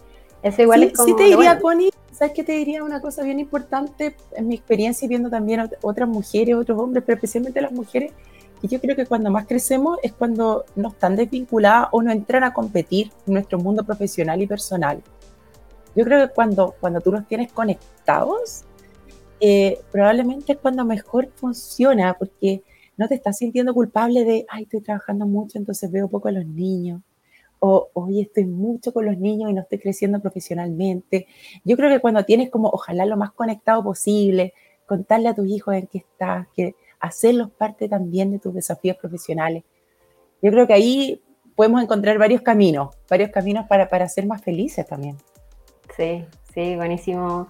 eso 0.43 0.61
igual 0.61 0.83
es 0.83 0.93
como... 0.93 1.07
Sí 1.07 1.15
te 1.15 1.23
diría, 1.23 1.57
Connie, 1.59 1.89
¿sabes 2.11 2.33
qué 2.33 2.43
te 2.43 2.51
diría? 2.51 2.83
Una 2.83 2.99
cosa 2.99 3.23
bien 3.23 3.39
importante 3.39 4.15
en 4.35 4.47
mi 4.49 4.55
experiencia 4.55 5.05
y 5.05 5.09
viendo 5.09 5.29
también 5.29 5.61
a 5.61 5.69
otras 5.81 6.09
mujeres, 6.09 6.55
otros 6.55 6.77
hombres, 6.77 7.03
pero 7.05 7.15
especialmente 7.15 7.61
las 7.61 7.71
mujeres, 7.71 8.11
y 8.61 8.67
yo 8.67 8.81
creo 8.81 8.97
que 8.97 9.05
cuando 9.05 9.31
más 9.31 9.47
crecemos 9.47 9.99
es 10.03 10.11
cuando 10.11 10.65
no 10.75 10.89
están 10.89 11.15
desvinculadas 11.15 11.87
o 11.91 12.01
no 12.01 12.11
entran 12.11 12.43
a 12.43 12.53
competir 12.53 13.09
en 13.25 13.35
nuestro 13.35 13.57
mundo 13.57 13.85
profesional 13.85 14.41
y 14.41 14.47
personal 14.47 15.01
yo 15.95 16.05
creo 16.05 16.27
que 16.27 16.33
cuando, 16.33 16.75
cuando 16.79 17.01
tú 17.01 17.11
los 17.11 17.27
tienes 17.27 17.51
conectados, 17.51 18.65
eh, 19.39 19.79
probablemente 19.91 20.53
es 20.53 20.59
cuando 20.59 20.85
mejor 20.85 21.29
funciona, 21.35 22.15
porque 22.17 22.63
no 22.97 23.07
te 23.07 23.15
estás 23.15 23.37
sintiendo 23.37 23.73
culpable 23.73 24.25
de, 24.25 24.45
ay, 24.49 24.63
estoy 24.63 24.81
trabajando 24.81 25.25
mucho, 25.25 25.57
entonces 25.57 25.91
veo 25.91 26.09
poco 26.09 26.27
a 26.27 26.31
los 26.31 26.45
niños, 26.45 27.01
o 27.59 27.89
hoy 27.93 28.21
estoy 28.21 28.45
mucho 28.45 28.93
con 28.93 29.05
los 29.05 29.17
niños 29.17 29.49
y 29.49 29.53
no 29.53 29.61
estoy 29.61 29.79
creciendo 29.79 30.19
profesionalmente. 30.21 31.27
Yo 31.63 31.75
creo 31.75 31.89
que 31.89 31.99
cuando 31.99 32.23
tienes 32.23 32.49
como, 32.49 32.69
ojalá 32.69 33.05
lo 33.05 33.17
más 33.17 33.31
conectado 33.31 33.83
posible, 33.83 34.53
contarle 34.85 35.29
a 35.29 35.35
tus 35.35 35.47
hijos 35.47 35.75
en 35.75 35.87
qué 35.87 35.99
estás, 35.99 36.47
que 36.55 36.75
hacerlos 36.99 37.51
parte 37.51 37.87
también 37.87 38.31
de 38.31 38.39
tus 38.39 38.53
desafíos 38.53 38.97
profesionales. 38.97 39.63
Yo 40.41 40.51
creo 40.51 40.67
que 40.67 40.73
ahí 40.73 41.21
podemos 41.55 41.81
encontrar 41.83 42.17
varios 42.17 42.41
caminos, 42.41 42.95
varios 43.09 43.31
caminos 43.31 43.67
para, 43.67 43.89
para 43.89 44.07
ser 44.07 44.25
más 44.25 44.41
felices 44.41 44.85
también. 44.85 45.17
Sí, 45.99 46.23
sí, 46.53 46.77
buenísimo 46.77 47.49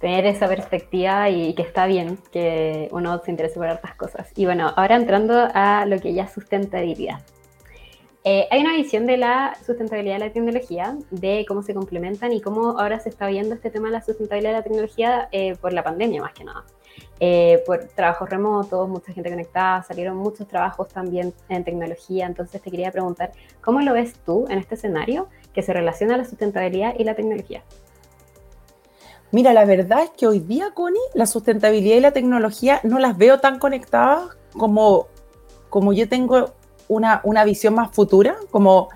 tener 0.00 0.26
esa 0.26 0.48
perspectiva 0.48 1.30
y 1.30 1.54
que 1.54 1.62
está 1.62 1.86
bien 1.86 2.18
que 2.32 2.88
uno 2.90 3.22
se 3.24 3.30
interese 3.30 3.54
por 3.60 3.68
otras 3.68 3.94
cosas. 3.94 4.32
Y 4.34 4.44
bueno, 4.44 4.72
ahora 4.74 4.96
entrando 4.96 5.48
a 5.54 5.86
lo 5.86 6.00
que 6.00 6.12
ya 6.12 6.26
sustentabilidad. 6.26 7.20
Eh, 8.24 8.48
hay 8.50 8.60
una 8.60 8.74
visión 8.74 9.06
de 9.06 9.18
la 9.18 9.56
sustentabilidad 9.64 10.16
de 10.16 10.26
la 10.26 10.32
tecnología, 10.32 10.98
de 11.12 11.44
cómo 11.46 11.62
se 11.62 11.74
complementan 11.74 12.32
y 12.32 12.40
cómo 12.40 12.76
ahora 12.76 12.98
se 12.98 13.08
está 13.08 13.28
viendo 13.28 13.54
este 13.54 13.70
tema 13.70 13.86
de 13.86 13.92
la 13.92 14.02
sustentabilidad 14.02 14.50
de 14.50 14.56
la 14.56 14.64
tecnología 14.64 15.28
eh, 15.30 15.54
por 15.54 15.72
la 15.72 15.84
pandemia 15.84 16.22
más 16.22 16.32
que 16.32 16.42
nada. 16.42 16.64
Eh, 17.20 17.62
por 17.64 17.84
trabajos 17.84 18.28
remotos, 18.28 18.88
mucha 18.88 19.12
gente 19.12 19.30
conectada, 19.30 19.84
salieron 19.84 20.16
muchos 20.16 20.48
trabajos 20.48 20.88
también 20.88 21.32
en 21.48 21.62
tecnología, 21.62 22.26
entonces 22.26 22.60
te 22.60 22.68
quería 22.68 22.90
preguntar, 22.90 23.30
¿cómo 23.60 23.80
lo 23.80 23.92
ves 23.92 24.14
tú 24.24 24.44
en 24.48 24.58
este 24.58 24.74
escenario 24.74 25.28
que 25.56 25.62
se 25.62 25.72
relaciona 25.72 26.18
la 26.18 26.24
sustentabilidad 26.26 26.94
y 26.98 27.04
la 27.04 27.14
tecnología? 27.14 27.64
Mira, 29.32 29.54
la 29.54 29.64
verdad 29.64 30.04
es 30.04 30.10
que 30.10 30.26
hoy 30.26 30.38
día, 30.38 30.70
Connie, 30.74 31.00
la 31.14 31.26
sustentabilidad 31.26 31.96
y 31.96 32.00
la 32.00 32.12
tecnología 32.12 32.80
no 32.84 32.98
las 32.98 33.16
veo 33.16 33.40
tan 33.40 33.58
conectadas 33.58 34.36
como, 34.52 35.08
como 35.70 35.94
yo 35.94 36.08
tengo 36.08 36.52
una, 36.88 37.22
una 37.24 37.44
visión 37.44 37.74
más 37.74 37.90
futura, 37.90 38.36
como 38.50 38.90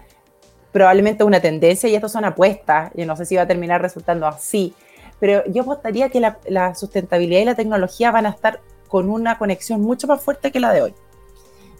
probablemente 0.71 1.25
una 1.25 1.41
tendencia, 1.41 1.89
y 1.89 1.95
esto 1.95 2.11
son 2.11 2.27
apuestas, 2.27 2.93
yo 2.95 3.07
no 3.07 3.17
sé 3.17 3.25
si 3.25 3.37
va 3.37 3.43
a 3.43 3.47
terminar 3.47 3.81
resultando 3.81 4.27
así, 4.27 4.75
pero 5.19 5.43
yo 5.47 5.63
apostaría 5.63 6.11
que 6.11 6.21
la, 6.21 6.39
la, 6.47 6.75
sustentabilidad 6.75 7.41
y 7.41 7.45
la 7.47 7.55
tecnología 7.55 8.11
van 8.11 8.27
a 8.27 8.31
estar 8.31 8.61
con 8.87 9.09
una 9.09 9.39
conexión 9.39 9.81
mucho 9.81 10.07
más 10.07 10.23
fuerte 10.23 10.53
que 10.53 10.61
la 10.61 10.73
de 10.73 10.83
hoy. 10.83 10.95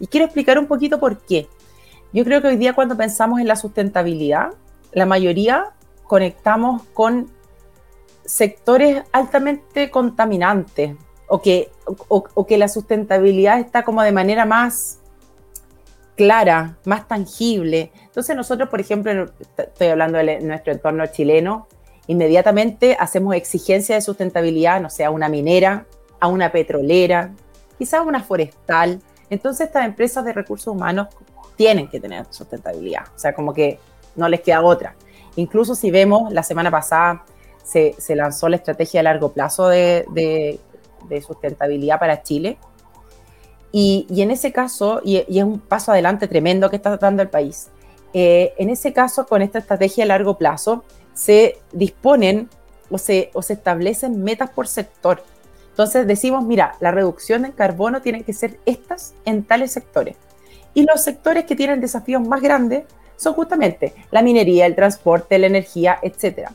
Y 0.01 0.07
quiero 0.07 0.25
explicar 0.25 0.59
un 0.59 0.67
poquito 0.67 0.99
por 0.99 1.19
qué. 1.19 1.49
Yo 2.13 2.25
creo 2.25 2.43
que 2.43 2.49
hoy 2.49 2.57
día 2.57 2.73
cuando 2.73 2.97
pensamos 2.97 3.41
en 3.41 3.47
la 3.47 3.57
sustentabilidad, 3.57 4.51
la 4.93 5.07
mayoría 5.07 5.73
conectamos 6.05 6.83
con 6.95 7.31
sectores 8.25 9.03
altamente 9.13 9.91
contaminantes 9.91 10.97
o 11.29 11.41
que, 11.41 11.71
o, 12.09 12.47
que 12.47 12.59
la 12.59 12.69
sustentabilidad 12.69 13.61
está 13.61 13.85
como 13.85 14.03
de 14.03 14.11
manera 14.11 14.45
más 14.45 14.99
clara, 16.17 16.77
más 16.85 17.07
tangible. 17.07 17.93
Entonces 18.05 18.35
nosotros, 18.37 18.69
por 18.69 18.81
ejemplo, 18.81 19.31
estoy 19.57 19.87
hablando 19.87 20.19
de 20.19 20.41
nuestro 20.41 20.73
entorno 20.73 21.07
chileno, 21.07 21.69
inmediatamente 22.09 22.97
hacemos 22.99 23.37
exigencia 23.37 23.95
de 23.95 24.01
sustentabilidad, 24.01 24.81
no 24.81 24.91
sé, 24.91 25.05
a 25.05 25.11
una 25.11 25.29
minera, 25.29 25.87
a 26.19 26.27
una 26.27 26.51
petrolera, 26.51 27.31
quizás 27.79 28.01
a 28.01 28.03
una 28.03 28.23
forestal. 28.23 29.01
Entonces 29.31 29.69
estas 29.69 29.87
empresas 29.87 30.25
de 30.25 30.33
recursos 30.33 30.75
humanos 30.75 31.07
tienen 31.57 31.89
que 31.89 32.01
tener 32.01 32.27
sustentabilidad, 32.31 33.05
o 33.15 33.19
sea, 33.19 33.33
como 33.33 33.55
que 33.55 33.79
no 34.17 34.29
les 34.29 34.41
queda 34.41 34.63
otra. 34.63 34.95
Incluso 35.37 35.75
si 35.75 35.91
vemos, 35.91 36.33
la 36.33 36.43
semana 36.43 36.71
pasada 36.71 37.25
se, 37.63 37.95
lanzó 38.15 38.49
la 38.49 38.57
estrategia 38.57 39.01
de 39.01 39.05
largo 39.05 39.33
plazo 39.33 39.69
de, 39.69 40.59
sustentabilidad 41.27 41.99
para 41.99 42.23
Chile, 42.23 42.59
y, 43.73 44.07
en 44.11 44.33
ese 44.33 44.51
caso, 44.51 45.01
y, 45.05 45.25
y, 45.29 45.39
es 45.39 45.45
un 45.45 45.61
paso 45.61 45.93
adelante 45.93 46.27
tremendo 46.27 46.69
que 46.71 46.77
está 46.77 46.97
dando 46.97 47.23
el 47.23 47.29
país, 47.29 47.71
eh, 48.13 48.55
en 48.59 48.71
ese 48.71 48.93
caso, 48.93 49.27
con 49.27 49.43
esta 49.43 49.59
estrategia 49.59 50.05
a 50.05 50.07
largo 50.09 50.37
plazo, 50.37 50.85
se 51.15 51.59
disponen 51.73 52.49
o 52.91 52.99
se, 52.99 53.31
o 53.35 53.43
se 53.43 53.53
establecen 53.55 54.23
metas 54.23 54.51
por 54.51 54.67
sector. 54.67 55.23
Entonces 55.71 56.07
decimos, 56.07 56.45
mira, 56.45 56.77
la 56.81 56.91
reducción 56.91 57.45
en 57.45 57.53
carbono 57.53 58.03
tiene 58.03 58.23
que 58.23 58.33
ser 58.33 58.59
estas 58.67 59.15
en 59.25 59.45
tales 59.45 59.73
sectores. 59.73 60.17
Y 60.75 60.85
los 60.85 61.03
sectores 61.03 61.45
que 61.45 61.57
tienen 61.57 61.81
desafíos 61.81 62.27
más 62.27 62.41
grandes 62.41 62.85
son 63.21 63.35
justamente 63.35 63.93
la 64.11 64.23
minería, 64.23 64.65
el 64.65 64.75
transporte, 64.75 65.39
la 65.39 65.47
energía, 65.47 65.99
etc. 66.03 66.49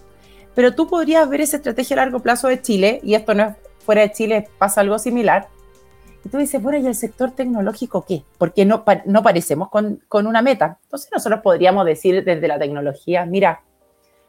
Pero 0.55 0.73
tú 0.73 0.87
podrías 0.87 1.29
ver 1.29 1.41
esa 1.41 1.57
estrategia 1.57 1.95
a 1.95 1.97
largo 1.97 2.21
plazo 2.21 2.47
de 2.47 2.59
Chile, 2.59 2.99
y 3.03 3.13
esto 3.13 3.35
no 3.35 3.43
es 3.43 3.55
fuera 3.85 4.01
de 4.01 4.11
Chile, 4.11 4.49
pasa 4.57 4.81
algo 4.81 4.97
similar, 4.97 5.47
y 6.23 6.29
tú 6.29 6.39
dices, 6.39 6.59
bueno, 6.59 6.79
¿y 6.79 6.87
el 6.87 6.95
sector 6.95 7.31
tecnológico 7.31 8.03
qué? 8.03 8.23
Porque 8.39 8.65
no, 8.65 8.83
no 9.05 9.21
parecemos 9.21 9.69
con, 9.69 10.01
con, 10.07 10.25
una 10.25 10.41
meta. 10.41 10.79
Entonces 10.81 11.11
nosotros 11.13 11.41
podríamos 11.41 11.85
decir 11.85 12.23
desde 12.23 12.47
la 12.47 12.57
tecnología, 12.57 13.27
mira, 13.27 13.61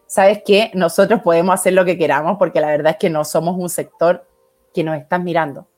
¿sabes 0.07 0.43
qué? 0.45 0.71
Nosotros 0.75 1.23
podemos 1.23 1.55
hacer 1.55 1.73
lo 1.73 1.87
que 1.87 1.97
queramos 1.97 2.37
porque 2.39 2.61
la 2.61 2.67
verdad 2.67 2.93
es 2.93 2.99
que 2.99 3.09
no 3.09 3.25
somos 3.25 3.57
un 3.57 3.71
sector 3.71 4.27
que 4.75 4.85
nos 4.85 4.99
están 4.99 5.25
mirando. 5.25 5.69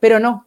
Pero 0.00 0.18
no, 0.18 0.46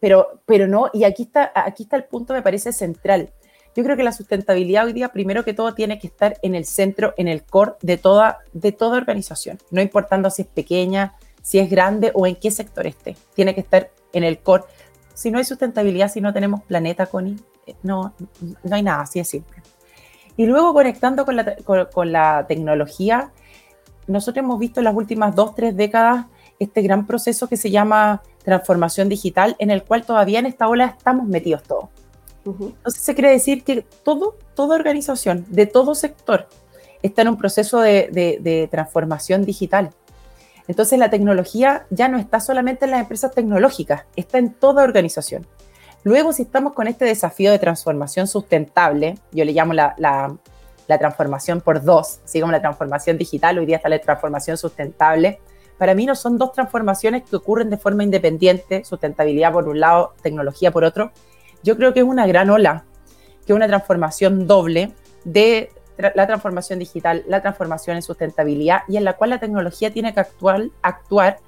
pero, 0.00 0.42
pero 0.44 0.66
no, 0.66 0.90
y 0.92 1.04
aquí 1.04 1.22
está, 1.22 1.50
aquí 1.54 1.84
está 1.84 1.96
el 1.96 2.04
punto, 2.04 2.34
me 2.34 2.42
parece 2.42 2.74
central. 2.74 3.32
Yo 3.76 3.84
creo 3.84 3.96
que 3.96 4.02
la 4.02 4.12
sustentabilidad 4.12 4.86
hoy 4.86 4.92
día, 4.92 5.10
primero 5.10 5.44
que 5.44 5.54
todo, 5.54 5.74
tiene 5.74 5.98
que 5.98 6.08
estar 6.08 6.38
en 6.42 6.54
el 6.54 6.64
centro, 6.64 7.14
en 7.16 7.28
el 7.28 7.42
core 7.44 7.72
de 7.82 7.96
toda, 7.96 8.38
de 8.52 8.72
toda 8.72 8.96
organización, 8.96 9.58
no 9.70 9.80
importando 9.80 10.30
si 10.30 10.42
es 10.42 10.48
pequeña, 10.48 11.14
si 11.42 11.58
es 11.58 11.70
grande 11.70 12.10
o 12.14 12.26
en 12.26 12.36
qué 12.36 12.50
sector 12.50 12.86
esté. 12.86 13.16
Tiene 13.34 13.54
que 13.54 13.60
estar 13.60 13.90
en 14.12 14.24
el 14.24 14.38
core. 14.40 14.64
Si 15.14 15.30
no 15.30 15.38
hay 15.38 15.44
sustentabilidad, 15.44 16.10
si 16.10 16.20
no 16.20 16.32
tenemos 16.32 16.62
planeta, 16.62 17.06
Connie, 17.06 17.36
eh, 17.66 17.74
no, 17.82 18.14
no 18.40 18.74
hay 18.74 18.82
nada, 18.82 19.02
así 19.02 19.20
es 19.20 19.28
simple. 19.28 19.62
Y 20.36 20.46
luego 20.46 20.74
conectando 20.74 21.24
con 21.24 21.36
la, 21.36 21.56
con, 21.56 21.86
con 21.92 22.12
la 22.12 22.46
tecnología, 22.48 23.30
nosotros 24.06 24.42
hemos 24.44 24.58
visto 24.58 24.80
en 24.80 24.84
las 24.84 24.94
últimas 24.94 25.34
dos, 25.34 25.54
tres 25.54 25.76
décadas 25.76 26.26
este 26.58 26.82
gran 26.82 27.06
proceso 27.06 27.48
que 27.48 27.56
se 27.56 27.70
llama 27.70 28.22
transformación 28.44 29.08
digital, 29.08 29.56
en 29.58 29.70
el 29.70 29.82
cual 29.82 30.04
todavía 30.04 30.38
en 30.38 30.46
esta 30.46 30.68
ola 30.68 30.94
estamos 30.96 31.26
metidos 31.26 31.62
todos. 31.62 31.88
Entonces 32.44 33.02
se 33.02 33.14
quiere 33.14 33.30
decir 33.30 33.64
que 33.64 33.82
todo, 34.02 34.36
toda 34.54 34.76
organización, 34.76 35.44
de 35.48 35.66
todo 35.66 35.94
sector, 35.94 36.48
está 37.02 37.22
en 37.22 37.28
un 37.28 37.38
proceso 37.38 37.80
de, 37.80 38.08
de, 38.12 38.38
de 38.40 38.68
transformación 38.70 39.44
digital. 39.44 39.90
Entonces 40.68 40.98
la 40.98 41.10
tecnología 41.10 41.86
ya 41.90 42.08
no 42.08 42.18
está 42.18 42.40
solamente 42.40 42.84
en 42.84 42.92
las 42.92 43.00
empresas 43.00 43.32
tecnológicas, 43.32 44.04
está 44.16 44.38
en 44.38 44.52
toda 44.52 44.84
organización. 44.84 45.46
Luego, 46.02 46.32
si 46.32 46.42
estamos 46.42 46.72
con 46.72 46.86
este 46.86 47.04
desafío 47.04 47.50
de 47.50 47.58
transformación 47.58 48.26
sustentable, 48.26 49.18
yo 49.32 49.44
le 49.44 49.52
llamo 49.52 49.74
la, 49.74 49.94
la, 49.98 50.34
la 50.86 50.98
transformación 50.98 51.60
por 51.60 51.82
dos, 51.82 52.20
así 52.24 52.40
como 52.40 52.52
la 52.52 52.60
transformación 52.60 53.18
digital, 53.18 53.58
hoy 53.58 53.66
día 53.66 53.76
está 53.76 53.88
la 53.88 53.98
transformación 53.98 54.56
sustentable. 54.56 55.40
Para 55.76 55.94
mí 55.94 56.06
no 56.06 56.14
son 56.14 56.38
dos 56.38 56.52
transformaciones 56.52 57.24
que 57.28 57.36
ocurren 57.36 57.68
de 57.68 57.76
forma 57.76 58.02
independiente, 58.02 58.84
sustentabilidad 58.84 59.52
por 59.52 59.68
un 59.68 59.80
lado, 59.80 60.14
tecnología 60.22 60.70
por 60.70 60.84
otro. 60.84 61.10
Yo 61.62 61.76
creo 61.76 61.92
que 61.92 62.00
es 62.00 62.06
una 62.06 62.26
gran 62.26 62.50
ola, 62.50 62.84
que 63.46 63.52
es 63.52 63.56
una 63.56 63.66
transformación 63.66 64.46
doble 64.46 64.92
de 65.24 65.70
la 66.14 66.26
transformación 66.26 66.78
digital, 66.78 67.24
la 67.28 67.42
transformación 67.42 67.96
en 67.96 68.02
sustentabilidad 68.02 68.80
y 68.88 68.96
en 68.96 69.04
la 69.04 69.14
cual 69.14 69.30
la 69.30 69.38
tecnología 69.38 69.92
tiene 69.92 70.14
que 70.14 70.20
actuar, 70.20 70.62
actuar 70.82 71.38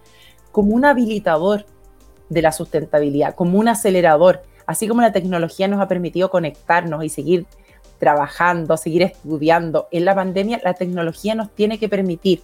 como 0.50 0.74
un 0.74 0.84
habilitador 0.84 1.64
de 2.28 2.42
la 2.42 2.52
sustentabilidad, 2.52 3.34
como 3.34 3.58
un 3.58 3.68
acelerador, 3.68 4.42
así 4.66 4.86
como 4.88 5.00
la 5.00 5.12
tecnología 5.12 5.68
nos 5.68 5.80
ha 5.80 5.88
permitido 5.88 6.30
conectarnos 6.30 7.02
y 7.04 7.08
seguir 7.08 7.46
trabajando, 7.98 8.76
seguir 8.76 9.02
estudiando. 9.02 9.88
En 9.90 10.04
la 10.04 10.14
pandemia 10.14 10.60
la 10.62 10.74
tecnología 10.74 11.34
nos 11.34 11.50
tiene 11.50 11.78
que 11.78 11.88
permitir 11.88 12.42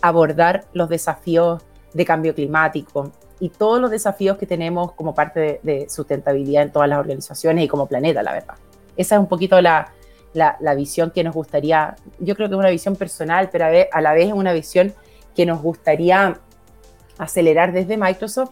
abordar 0.00 0.64
los 0.72 0.88
desafíos 0.88 1.62
de 1.94 2.04
cambio 2.04 2.34
climático 2.34 3.12
y 3.38 3.50
todos 3.50 3.80
los 3.80 3.90
desafíos 3.90 4.38
que 4.38 4.46
tenemos 4.46 4.92
como 4.92 5.14
parte 5.14 5.40
de, 5.40 5.60
de 5.62 5.90
sustentabilidad 5.90 6.62
en 6.62 6.72
todas 6.72 6.88
las 6.88 6.98
organizaciones 6.98 7.64
y 7.64 7.68
como 7.68 7.86
planeta, 7.86 8.22
la 8.22 8.32
verdad. 8.32 8.54
Esa 8.96 9.16
es 9.16 9.20
un 9.20 9.28
poquito 9.28 9.60
la, 9.60 9.92
la, 10.32 10.56
la, 10.60 10.74
visión 10.74 11.10
que 11.10 11.22
nos 11.22 11.34
gustaría, 11.34 11.96
yo 12.18 12.34
creo 12.34 12.48
que 12.48 12.54
es 12.54 12.58
una 12.58 12.70
visión 12.70 12.96
personal, 12.96 13.50
pero 13.50 13.66
a, 13.66 13.68
ver, 13.68 13.88
a 13.92 14.00
la 14.00 14.12
vez 14.12 14.28
es 14.28 14.32
una 14.32 14.52
visión 14.52 14.94
que 15.34 15.44
nos 15.44 15.60
gustaría 15.60 16.40
acelerar 17.18 17.72
desde 17.72 17.96
Microsoft, 17.96 18.50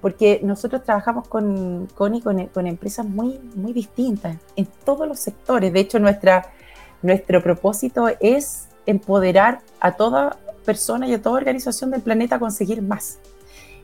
porque 0.00 0.40
nosotros 0.42 0.82
trabajamos 0.82 1.28
con, 1.28 1.88
con, 1.94 2.20
con, 2.20 2.46
con 2.46 2.66
empresas 2.66 3.06
muy, 3.06 3.38
muy 3.54 3.72
distintas 3.72 4.36
en 4.56 4.66
todos 4.84 5.06
los 5.06 5.20
sectores. 5.20 5.72
De 5.72 5.80
hecho, 5.80 5.98
nuestra, 5.98 6.50
nuestro 7.02 7.42
propósito 7.42 8.08
es 8.20 8.68
empoderar 8.86 9.60
a 9.78 9.92
toda 9.92 10.38
persona 10.64 11.06
y 11.06 11.14
a 11.14 11.22
toda 11.22 11.36
organización 11.36 11.90
del 11.90 12.00
planeta 12.00 12.36
a 12.36 12.38
conseguir 12.38 12.80
más. 12.80 13.18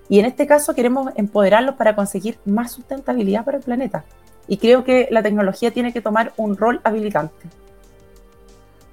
Y 0.08 0.20
en 0.20 0.26
este 0.26 0.46
caso 0.46 0.74
queremos 0.74 1.10
empoderarlos 1.16 1.74
para 1.74 1.96
conseguir 1.96 2.38
más 2.44 2.72
sustentabilidad 2.72 3.44
para 3.44 3.58
el 3.58 3.64
planeta. 3.64 4.04
Y 4.48 4.58
creo 4.58 4.84
que 4.84 5.08
la 5.10 5.22
tecnología 5.22 5.70
tiene 5.70 5.92
que 5.92 6.00
tomar 6.00 6.32
un 6.36 6.56
rol 6.56 6.80
habilitante. 6.84 7.48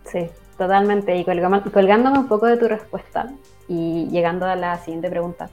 Sí, 0.05 0.27
totalmente. 0.57 1.15
Y 1.15 1.23
colgándome 1.23 2.19
un 2.19 2.27
poco 2.27 2.47
de 2.47 2.57
tu 2.57 2.67
respuesta 2.67 3.31
y 3.67 4.07
llegando 4.09 4.45
a 4.45 4.55
la 4.55 4.77
siguiente 4.79 5.09
pregunta. 5.09 5.49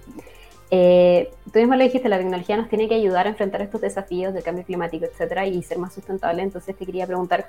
Eh, 0.71 1.31
tú 1.53 1.59
mismo 1.59 1.75
lo 1.75 1.83
dijiste, 1.83 2.09
la 2.09 2.19
tecnología 2.19 2.57
nos 2.57 2.69
tiene 2.69 2.89
que 2.89 2.95
ayudar 2.95 3.27
a 3.27 3.31
enfrentar 3.31 3.61
estos 3.61 3.81
desafíos 3.81 4.33
del 4.33 4.43
cambio 4.43 4.65
climático, 4.65 5.05
etcétera, 5.05 5.47
y 5.47 5.63
ser 5.63 5.79
más 5.79 5.93
sustentable. 5.93 6.43
Entonces 6.43 6.77
te 6.77 6.87
quería 6.87 7.07
preguntar 7.07 7.47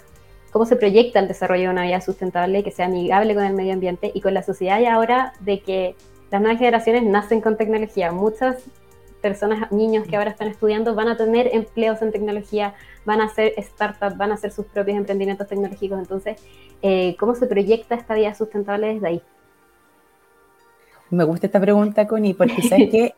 cómo 0.52 0.66
se 0.66 0.76
proyecta 0.76 1.20
el 1.20 1.28
desarrollo 1.28 1.64
de 1.64 1.70
una 1.70 1.84
vida 1.84 2.02
sustentable 2.02 2.64
que 2.64 2.72
sea 2.72 2.88
amigable 2.88 3.36
con 3.36 3.46
el 3.46 3.54
medio 3.54 3.74
ambiente 3.74 4.12
y 4.14 4.22
con 4.22 4.34
la 4.34 4.44
sociedad 4.44 4.80
y 4.80 4.86
ahora 4.86 5.34
de 5.40 5.62
que 5.62 5.96
las 6.32 6.42
nuevas 6.42 6.60
generaciones 6.60 7.04
nacen 7.04 7.42
con 7.42 7.58
tecnología. 7.58 8.12
Muchas 8.12 8.64
personas, 9.22 9.72
niños 9.72 10.08
que 10.08 10.16
ahora 10.16 10.32
están 10.32 10.48
estudiando, 10.48 10.96
van 10.96 11.10
a 11.10 11.18
tener 11.18 11.50
empleos 11.54 12.02
en 12.02 12.12
tecnología, 12.12 12.74
van 13.06 13.22
a 13.22 13.26
hacer 13.26 13.54
startups, 13.58 14.18
van 14.18 14.32
a 14.32 14.36
hacer 14.36 14.52
sus 14.52 14.66
propios 14.66 14.98
emprendimientos 14.98 15.48
tecnológicos. 15.48 16.00
Entonces, 16.00 16.38
eh, 16.82 17.16
¿cómo 17.20 17.36
se 17.36 17.46
proyecta 17.46 17.96
esta 17.96 18.16
vida 18.16 18.34
sustentable 18.34 18.94
desde 18.94 19.08
ahí? 19.08 19.22
Me 21.10 21.24
gusta 21.26 21.46
esta 21.46 21.60
pregunta, 21.60 22.08
Connie, 22.08 22.34
porque 22.34 22.62
sabes 22.64 22.90
que 22.92 23.14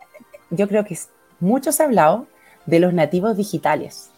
yo 0.49 0.67
creo 0.67 0.83
que 0.83 0.97
mucho 1.39 1.71
se 1.71 1.83
ha 1.83 1.85
hablado, 1.85 2.27
de 2.65 2.79
los 2.79 2.93
nativos 2.93 3.35
digitales. 3.37 4.09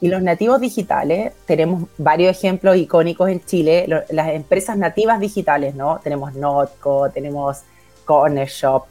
Y 0.00 0.08
los 0.08 0.20
nativos 0.20 0.60
digitales, 0.60 1.32
tenemos 1.46 1.84
varios 1.96 2.36
ejemplos 2.36 2.76
icónicos 2.76 3.28
en 3.28 3.44
Chile, 3.44 3.86
las 4.10 4.28
empresas 4.30 4.76
nativas 4.76 5.20
digitales, 5.20 5.76
¿no? 5.76 6.00
Tenemos 6.02 6.34
Notco, 6.34 7.08
tenemos 7.10 7.62
Corner 8.04 8.48
Shop, 8.48 8.84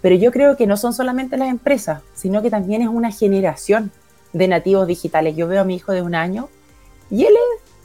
pero 0.00 0.14
yo 0.14 0.30
creo 0.30 0.56
que 0.56 0.66
no 0.66 0.76
son 0.76 0.92
solamente 0.92 1.36
las 1.36 1.48
empresas, 1.48 2.02
sino 2.14 2.42
que 2.42 2.50
también 2.50 2.82
es 2.82 2.88
una 2.88 3.10
generación 3.10 3.90
de 4.32 4.48
nativos 4.48 4.86
digitales. 4.86 5.36
Yo 5.36 5.48
veo 5.48 5.62
a 5.62 5.64
mi 5.64 5.76
hijo 5.76 5.92
de 5.92 6.02
un 6.02 6.14
año 6.14 6.48
y 7.10 7.24
él 7.24 7.34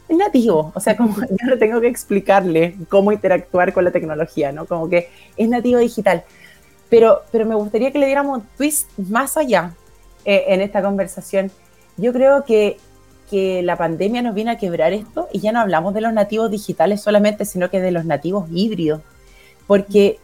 es 0.10 0.18
nativo, 0.18 0.72
o 0.76 0.80
sea, 0.80 0.98
como 0.98 1.16
yo 1.30 1.48
no 1.48 1.58
tengo 1.58 1.80
que 1.82 1.88
explicarle 1.88 2.76
cómo 2.90 3.12
interactuar 3.12 3.74
con 3.74 3.86
la 3.86 3.92
tecnología, 3.92 4.52
¿no? 4.52 4.66
Como 4.66 4.90
que 4.90 5.10
es 5.38 5.50
nativo 5.50 5.80
digital. 5.80 6.24
Pero, 6.90 7.22
pero 7.32 7.46
me 7.46 7.56
gustaría 7.56 7.92
que 7.92 8.00
le 8.00 8.06
diéramos 8.06 8.40
un 8.40 8.48
twist 8.58 8.90
más 8.98 9.38
allá 9.38 9.74
eh, 10.26 10.44
en 10.50 10.62
esta 10.62 10.82
conversación 10.82 11.52
yo 11.98 12.14
creo 12.14 12.44
que, 12.46 12.78
que 13.30 13.62
la 13.62 13.78
pandemia 13.78 14.22
nos 14.22 14.34
viene 14.34 14.52
a 14.52 14.58
quebrar 14.58 14.94
esto 14.94 15.28
y 15.32 15.40
ya 15.40 15.52
no 15.52 15.60
hablamos 15.60 15.94
de 15.94 16.02
los 16.02 16.14
nativos 16.14 16.50
digitales 16.50 17.02
solamente, 17.02 17.46
sino 17.46 17.70
que 17.70 17.80
de 17.80 17.92
los 17.92 18.06
nativos 18.06 18.50
híbridos, 18.52 19.02
porque 19.68 20.20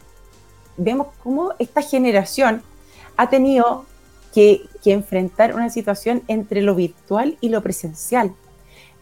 vemos 0.78 1.08
cómo 1.24 1.54
esta 1.60 1.82
generación 1.82 2.62
ha 3.18 3.30
tenido 3.30 3.86
que, 4.34 4.62
que, 4.84 4.94
enfrentar 4.94 5.56
una 5.56 5.70
situación 5.70 6.22
entre 6.28 6.62
lo 6.62 6.76
virtual 6.76 7.38
y 7.42 7.50
lo 7.50 7.62
presencial. 7.62 8.34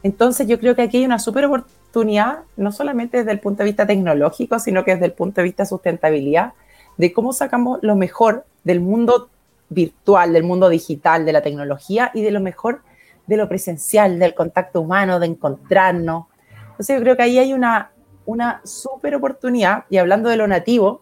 Entonces 0.03 0.47
yo 0.47 0.59
creo 0.59 0.75
que 0.75 0.83
aquí 0.83 0.97
hay 0.97 1.05
una 1.05 1.19
súper 1.19 1.45
oportunidad, 1.45 2.39
no 2.55 2.71
solamente 2.71 3.17
desde 3.17 3.31
el 3.31 3.39
punto 3.39 3.63
de 3.63 3.65
vista 3.65 3.85
tecnológico, 3.85 4.59
sino 4.59 4.85
que 4.85 4.91
desde 4.93 5.07
el 5.07 5.13
punto 5.13 5.41
de 5.41 5.45
vista 5.45 5.63
de 5.63 5.69
sustentabilidad, 5.69 6.53
de 6.97 7.11
cómo 7.11 7.33
sacamos 7.33 7.79
lo 7.81 7.95
mejor 7.95 8.45
del 8.63 8.79
mundo 8.79 9.29
virtual, 9.69 10.33
del 10.33 10.43
mundo 10.43 10.69
digital, 10.69 11.25
de 11.25 11.33
la 11.33 11.41
tecnología 11.41 12.11
y 12.13 12.21
de 12.21 12.31
lo 12.31 12.39
mejor 12.39 12.81
de 13.27 13.37
lo 13.37 13.49
presencial, 13.49 14.19
del 14.19 14.35
contacto 14.35 14.81
humano, 14.81 15.19
de 15.19 15.27
encontrarnos. 15.27 16.25
Entonces 16.71 16.95
yo 16.95 17.01
creo 17.01 17.17
que 17.17 17.23
ahí 17.23 17.39
hay 17.39 17.53
una, 17.53 17.91
una 18.25 18.61
súper 18.63 19.15
oportunidad 19.15 19.85
y 19.89 19.97
hablando 19.97 20.29
de 20.29 20.37
lo 20.37 20.47
nativo, 20.47 21.01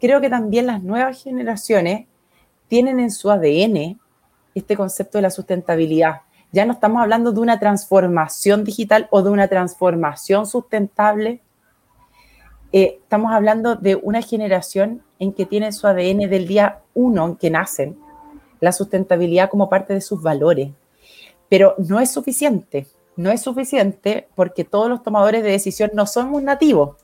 creo 0.00 0.20
que 0.20 0.30
también 0.30 0.66
las 0.66 0.82
nuevas 0.82 1.22
generaciones 1.22 2.06
tienen 2.68 3.00
en 3.00 3.10
su 3.10 3.30
ADN 3.30 3.98
este 4.54 4.76
concepto 4.76 5.18
de 5.18 5.22
la 5.22 5.30
sustentabilidad. 5.30 6.22
Ya 6.52 6.64
no 6.64 6.72
estamos 6.72 7.02
hablando 7.02 7.32
de 7.32 7.40
una 7.40 7.58
transformación 7.58 8.64
digital 8.64 9.08
o 9.10 9.22
de 9.22 9.30
una 9.30 9.48
transformación 9.48 10.46
sustentable. 10.46 11.40
Eh, 12.72 12.98
estamos 13.02 13.32
hablando 13.32 13.76
de 13.76 13.96
una 13.96 14.22
generación 14.22 15.02
en 15.18 15.32
que 15.32 15.46
tienen 15.46 15.72
su 15.72 15.86
ADN 15.86 16.30
del 16.30 16.46
día 16.46 16.80
uno 16.94 17.26
en 17.26 17.36
que 17.36 17.50
nacen, 17.50 17.98
la 18.60 18.72
sustentabilidad 18.72 19.50
como 19.50 19.68
parte 19.68 19.94
de 19.94 20.00
sus 20.00 20.22
valores. 20.22 20.70
Pero 21.48 21.74
no 21.78 22.00
es 22.00 22.10
suficiente, 22.10 22.86
no 23.16 23.30
es 23.30 23.42
suficiente 23.42 24.28
porque 24.34 24.64
todos 24.64 24.88
los 24.88 25.02
tomadores 25.02 25.42
de 25.42 25.50
decisión 25.50 25.90
no 25.94 26.06
somos 26.06 26.42
nativos. 26.42 26.96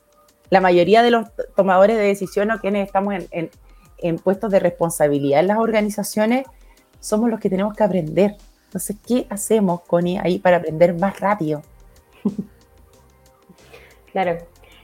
La 0.49 0.61
mayoría 0.61 1.01
de 1.03 1.11
los 1.11 1.27
tomadores 1.55 1.97
de 1.97 2.03
decisión 2.03 2.51
o 2.51 2.59
quienes 2.59 2.85
estamos 2.87 3.15
en, 3.31 3.49
en 3.97 4.17
puestos 4.17 4.51
de 4.51 4.59
responsabilidad 4.59 5.39
en 5.39 5.47
las 5.47 5.57
organizaciones 5.57 6.45
somos 6.99 7.29
los 7.29 7.39
que 7.39 7.49
tenemos 7.49 7.75
que 7.75 7.83
aprender. 7.83 8.35
Entonces, 8.65 8.97
¿qué 9.07 9.25
hacemos, 9.29 9.81
Connie, 9.81 10.19
ahí 10.21 10.39
para 10.39 10.57
aprender 10.57 10.93
más 10.95 11.19
rápido? 11.19 11.61
Claro, 14.11 14.37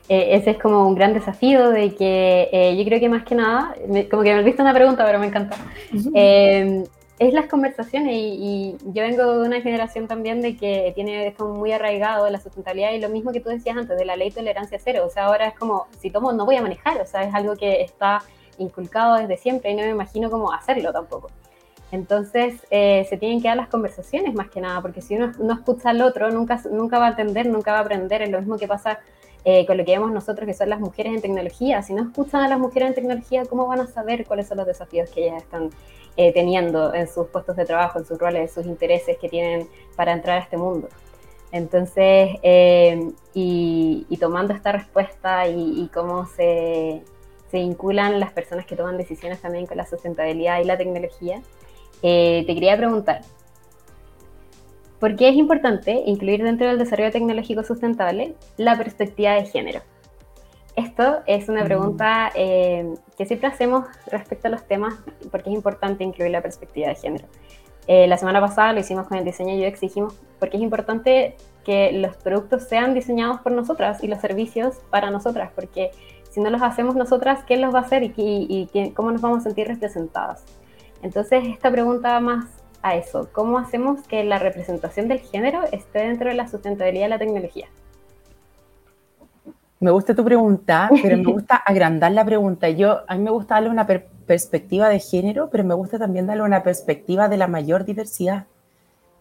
eh, 0.10 0.36
ese 0.36 0.50
es 0.50 0.58
como 0.58 0.86
un 0.86 0.94
gran 0.94 1.14
desafío 1.14 1.70
de 1.70 1.96
que 1.96 2.50
eh, 2.52 2.76
yo 2.76 2.84
creo 2.84 3.00
que 3.00 3.08
más 3.08 3.24
que 3.24 3.34
nada, 3.34 3.74
como 4.10 4.24
que 4.24 4.36
me 4.36 4.44
visto 4.44 4.62
una 4.62 4.74
pregunta, 4.74 5.06
pero 5.06 5.20
me 5.20 5.28
encanta, 5.28 5.56
eh, 6.14 6.84
es 7.22 7.36
las 7.36 7.46
conversaciones 7.46 8.14
y, 8.16 8.76
yo 8.84 9.04
vengo 9.04 9.40
de 9.42 9.48
una 9.48 9.62
generación 9.62 10.08
también 10.08 10.42
de 10.42 10.58
que 10.58 10.92
tiene 10.96 11.28
es 11.28 11.36
como 11.36 11.54
muy 11.54 11.72
arraigado 11.72 12.28
la 12.32 12.40
sustentabilidad 12.40 12.94
y 12.94 13.00
lo 13.00 13.10
mismo 13.10 13.32
que 13.32 13.40
tú 13.40 13.50
decías 13.50 13.78
antes, 13.78 13.96
de 13.96 14.06
la 14.06 14.16
ley 14.16 14.32
tolerancia 14.32 14.80
cero, 14.84 15.04
o 15.06 15.10
sea, 15.12 15.26
ahora 15.26 15.46
es 15.46 15.54
como, 15.54 15.86
si 16.00 16.10
tomo 16.10 16.34
no 16.34 16.46
voy 16.46 16.56
a 16.56 16.64
manejar, 16.64 17.00
o 17.00 17.06
sea, 17.06 17.22
es 17.22 17.36
algo 17.36 17.56
que 17.56 17.84
está 17.84 18.24
inculcado 18.58 19.18
desde 19.18 19.38
siempre 19.38 19.70
y 19.70 19.76
no 19.76 19.84
me 19.84 19.90
imagino 19.90 20.32
cómo 20.32 20.52
hacerlo 20.52 20.92
tampoco. 20.92 21.30
Entonces, 21.92 22.62
se 22.70 23.18
tienen 23.20 23.40
que 23.40 23.50
dar 23.50 23.58
las 23.58 23.68
conversaciones 23.68 24.34
más 24.34 24.50
que 24.50 24.60
nada, 24.60 24.82
porque 24.82 25.02
si 25.02 25.16
uno 25.16 25.32
no 25.40 25.54
escucha 25.54 25.92
al 25.92 26.02
otro, 26.02 26.32
nunca, 26.32 26.60
nunca 26.72 26.98
va 26.98 27.08
a 27.08 27.10
atender, 27.10 27.46
nunca 27.48 27.74
va 27.74 27.80
a 27.80 27.82
aprender. 27.82 28.24
Es 28.24 28.32
lo 28.32 28.40
mismo 28.40 28.58
que 28.58 28.68
pasa 28.68 29.00
eh, 29.44 29.66
con 29.66 29.78
lo 29.78 29.86
que 29.86 29.94
vemos 29.94 30.12
nosotros 30.12 30.46
que 30.46 30.54
son 30.54 30.70
las 30.70 30.80
mujeres 30.80 31.14
en 31.14 31.22
tecnología. 31.22 31.82
Si 31.82 31.94
no 31.94 32.04
escuchan 32.04 32.42
a 32.42 32.48
las 32.48 32.60
mujeres 32.60 32.90
en 32.90 32.96
tecnología, 32.96 33.44
¿cómo 33.46 33.68
van 33.68 33.80
a 33.80 33.88
saber 33.88 34.26
cuáles 34.26 34.48
son 34.48 34.58
los 34.58 34.68
desafíos 34.68 35.10
que 35.10 35.28
ellas 35.28 35.42
están 35.42 35.72
eh, 36.16 36.32
teniendo 36.32 36.94
en 36.94 37.08
sus 37.08 37.28
puestos 37.28 37.56
de 37.56 37.66
trabajo, 37.66 37.98
en 37.98 38.06
sus 38.06 38.20
roles, 38.20 38.42
en 38.42 38.50
sus 38.50 38.66
intereses 38.66 39.18
que 39.18 39.30
tienen 39.30 39.68
para 39.96 40.14
entrar 40.14 40.38
a 40.38 40.44
este 40.44 40.58
mundo? 40.58 40.90
Entonces, 41.52 42.38
eh, 42.44 43.12
y, 43.34 44.18
tomando 44.20 44.54
esta 44.54 44.72
respuesta 44.72 45.48
y, 45.48 45.90
cómo 45.92 46.28
se, 46.28 47.02
se, 47.50 47.58
vinculan 47.58 48.20
las 48.20 48.32
personas 48.32 48.68
que 48.68 48.76
toman 48.76 48.98
decisiones 48.98 49.42
también 49.42 49.66
con 49.66 49.76
la 49.76 49.88
sustentabilidad 49.88 50.62
y 50.62 50.66
la 50.66 50.78
tecnología, 50.78 51.42
te 52.02 52.46
quería 52.46 52.78
preguntar, 52.78 53.22
¿Por 55.02 55.16
qué 55.16 55.30
es 55.30 55.36
importante 55.36 56.04
incluir 56.06 56.44
dentro 56.44 56.68
del 56.68 56.78
desarrollo 56.78 57.12
tecnológico 57.12 57.64
sustentable 57.64 58.36
la 58.58 58.78
perspectiva 58.78 59.32
de 59.32 59.46
género? 59.46 59.82
Esto 60.76 61.22
es 61.26 61.50
una 61.50 61.64
mm. 61.64 61.66
pregunta 61.66 62.32
eh, 62.36 62.94
que 63.18 63.26
siempre 63.26 63.48
hacemos 63.48 63.88
respecto 64.12 64.48
a 64.48 64.52
los 64.52 64.64
temas 64.68 64.94
porque 65.32 65.50
es 65.50 65.56
importante 65.56 66.04
incluir 66.04 66.30
la 66.30 66.44
perspectiva 66.44 66.90
de 66.90 66.96
género. 66.96 67.26
Eh, 67.88 68.06
la 68.06 68.16
semana 68.18 68.40
pasada 68.40 68.74
lo 68.74 68.80
hicimos 68.80 69.08
con 69.08 69.18
el 69.18 69.26
diseño 69.26 69.56
UX, 69.68 69.82
dijimos 69.82 70.14
porque 70.40 70.58
es 70.58 70.64
importante 70.64 71.36
que 71.66 71.92
los 71.94 72.16
productos 72.18 72.68
sean 72.70 72.94
diseñados 72.94 73.42
por 73.42 73.54
nosotras 73.54 74.04
y 74.04 74.08
los 74.08 74.22
servicios 74.22 74.76
para 74.92 75.10
nosotras, 75.10 75.50
porque 75.56 75.90
si 76.30 76.42
no 76.42 76.52
los 76.52 76.62
hacemos 76.62 76.96
nosotras, 76.96 77.40
¿quién 77.48 77.62
los 77.62 77.74
va 77.74 77.80
a 77.80 77.82
hacer 77.82 78.04
y, 78.04 78.14
y 78.16 78.92
cómo 78.92 79.12
nos 79.12 79.22
vamos 79.22 79.40
a 79.40 79.42
sentir 79.42 79.68
representadas? 79.68 80.46
Entonces, 81.02 81.44
esta 81.48 81.72
pregunta 81.72 82.20
más 82.20 82.61
a 82.82 82.96
eso? 82.96 83.30
¿Cómo 83.32 83.58
hacemos 83.58 84.02
que 84.08 84.24
la 84.24 84.40
representación 84.40 85.08
del 85.08 85.20
género 85.20 85.64
esté 85.72 86.00
dentro 86.00 86.30
de 86.30 86.36
la 86.36 86.48
sustentabilidad 86.48 87.06
de 87.06 87.10
la 87.10 87.20
tecnología? 87.20 87.68
Me 89.80 89.92
gusta 89.92 90.16
tu 90.16 90.24
pregunta, 90.24 90.90
pero 91.02 91.18
me 91.18 91.24
gusta 91.34 91.56
agrandar 91.56 92.12
la 92.12 92.24
pregunta. 92.24 92.70
Yo, 92.70 93.02
a 93.08 93.16
mí 93.16 93.24
me 93.24 93.32
gusta 93.32 93.56
darle 93.56 93.70
una 93.70 93.88
perspectiva 93.88 94.90
de 94.90 95.00
género, 95.00 95.50
pero 95.50 95.64
me 95.64 95.74
gusta 95.74 95.98
también 95.98 96.28
darle 96.28 96.44
una 96.44 96.64
perspectiva 96.64 97.28
de 97.30 97.38
la 97.38 97.48
mayor 97.48 97.86
diversidad. 97.86 98.46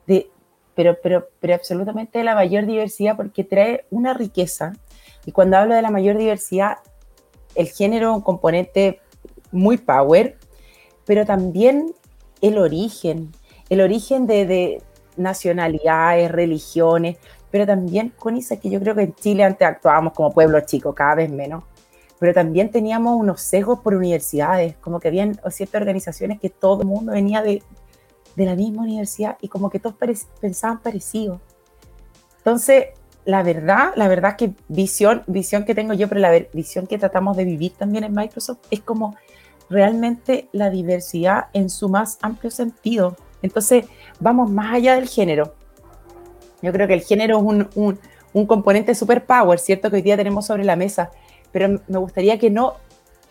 De, 0.07 0.31
pero, 0.75 0.99
pero, 1.03 1.29
pero 1.41 1.55
absolutamente 1.55 2.19
de 2.19 2.25
la 2.25 2.35
mayor 2.35 2.67
diversidad 2.67 3.17
porque 3.17 3.43
trae 3.43 3.87
una 3.91 4.13
riqueza. 4.13 4.75
Y 5.25 5.33
cuando 5.33 5.57
hablo 5.57 5.75
de 5.75 5.83
la 5.83 5.91
mayor 5.91 6.19
diversidad, 6.19 6.79
el 7.55 7.69
género 7.69 8.11
es 8.11 8.17
un 8.17 8.23
componente 8.23 9.01
muy 9.53 9.79
power, 9.79 10.37
pero 11.07 11.25
también 11.27 11.93
el 12.41 12.59
origen, 12.59 13.33
el 13.71 13.81
origen 13.81 14.27
de, 14.27 14.83
nacionalidades, 15.17 16.31
religiones, 16.31 17.17
pero 17.51 17.67
también 17.67 18.13
con 18.17 18.37
eso 18.37 18.59
que 18.61 18.71
yo 18.71 18.81
creo 18.81 18.95
que 18.95 19.03
en 19.03 19.15
Chile 19.15 19.45
antes 19.45 19.67
actuábamos 19.67 20.13
como 20.13 20.33
pueblo 20.33 20.61
chico, 20.61 20.95
cada 20.95 21.17
vez 21.17 21.31
menos, 21.31 21.65
pero 22.19 22.35
también 22.35 22.71
teníamos 22.71 23.19
unos 23.19 23.41
sesgos 23.41 23.81
por 23.81 23.95
universidades, 23.95 24.77
como 24.77 25.01
que 25.01 25.09
habían 25.09 25.41
ciertas 25.51 25.81
organizaciones 25.81 26.41
que 26.41 26.51
todo 26.51 26.83
el 26.83 26.89
mundo 26.89 27.13
venía 27.13 27.43
de, 27.43 27.63
la 28.37 28.55
misma 28.55 28.83
universidad 28.83 29.37
y 29.43 29.49
como 29.49 29.69
que 29.69 29.79
todos 29.79 29.97
pensaban 30.41 30.81
parecido. 30.81 31.43
Entonces, 32.39 32.87
la 33.27 33.43
verdad, 33.43 33.93
la 33.97 34.09
verdad 34.09 34.37
que 34.37 34.55
visión, 34.69 35.23
visión 35.27 35.67
que 35.67 35.75
tengo 35.75 35.93
yo, 35.93 36.09
pero 36.09 36.23
la 36.23 36.31
visión 36.55 36.87
que 36.87 36.97
tratamos 36.97 37.37
de 37.37 37.45
vivir 37.45 37.73
también 37.73 38.05
en 38.05 38.15
Microsoft 38.15 38.61
es 38.71 38.81
como 38.81 39.15
realmente 39.69 40.49
la 40.53 40.71
diversidad 40.71 41.49
en 41.53 41.69
su 41.69 41.91
más 41.91 42.19
amplio 42.23 42.51
sentido 42.51 43.15
entonces, 43.43 43.87
vamos 44.19 44.51
más 44.51 44.75
allá 44.75 44.95
del 44.95 45.09
género. 45.09 45.55
Yo 46.63 46.73
creo 46.73 46.87
que 46.87 46.95
el 46.95 47.03
género 47.03 47.39
es 47.39 47.43
un, 47.75 47.99
un, 48.33 48.47
componente 48.47 48.95
super 48.95 49.25
power, 49.25 49.59
¿cierto? 49.59 49.91
Que 49.91 49.97
hoy 49.97 50.03
día 50.03 50.17
tenemos 50.17 50.47
sobre 50.47 50.65
la 50.65 50.77
mesa, 50.77 51.11
pero 51.53 51.81
me 51.89 51.99
gustaría 51.99 52.39
que 52.39 52.51
no 52.51 52.75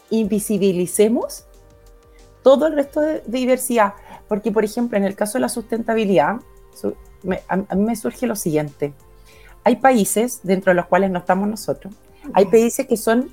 invisibilicemos 0.10 1.46
todo 2.44 2.68
el 2.68 2.74
resto 2.74 3.02
de, 3.02 3.22
diversidad, 3.28 3.94
porque, 4.28 4.52
por 4.52 4.64
ejemplo, 4.64 4.98
en 4.98 5.04
el 5.04 5.16
caso 5.16 5.34
de 5.34 5.42
la 5.42 5.50
sustentabilidad, 5.50 6.38
a, 7.48 7.56
mí 7.76 7.84
me 7.84 7.96
surge 7.96 8.26
lo 8.26 8.36
siguiente. 8.36 8.94
Hay 9.64 9.76
países 9.76 10.40
dentro 10.44 10.72
de 10.72 10.76
los 10.76 10.88
cuales 10.88 11.12
no 11.12 11.20
estamos 11.20 11.48
nosotros, 11.48 11.94
hay 12.34 12.46
países 12.46 12.88
que 12.88 12.98
son 12.98 13.30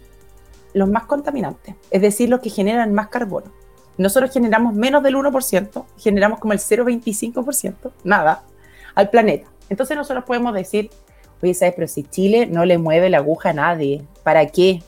los 0.75 0.89
más 0.91 1.05
contaminantes, 1.05 1.75
es 1.91 2.03
decir, 2.03 2.29
los 2.29 2.41
que 2.41 2.51
generan 2.51 2.93
más 2.93 3.09
carbono. 3.09 3.51
Nosotros 3.99 4.33
generamos 4.33 4.75
menos 4.75 5.03
del 5.03 5.17
1%, 5.17 5.85
generamos 5.99 6.39
como 6.39 6.53
el 6.53 6.59
0,25%, 6.59 7.93
nada, 8.05 8.43
al 8.95 9.11
planeta. 9.11 9.49
Entonces 9.69 9.97
nosotros 9.97 10.25
podemos 10.25 10.53
decir, 10.55 10.91
oye, 11.43 11.55
¿sabes? 11.55 11.75
Pero 11.75 11.89
si 11.89 12.03
Chile 12.05 12.47
no 12.47 12.65
le 12.65 12.79
mueve 12.79 13.11
la 13.11 13.19
aguja 13.19 13.51
a 13.51 13.55
nadie, 13.55 14.05
¿para 14.23 14.47
qué? 14.47 14.83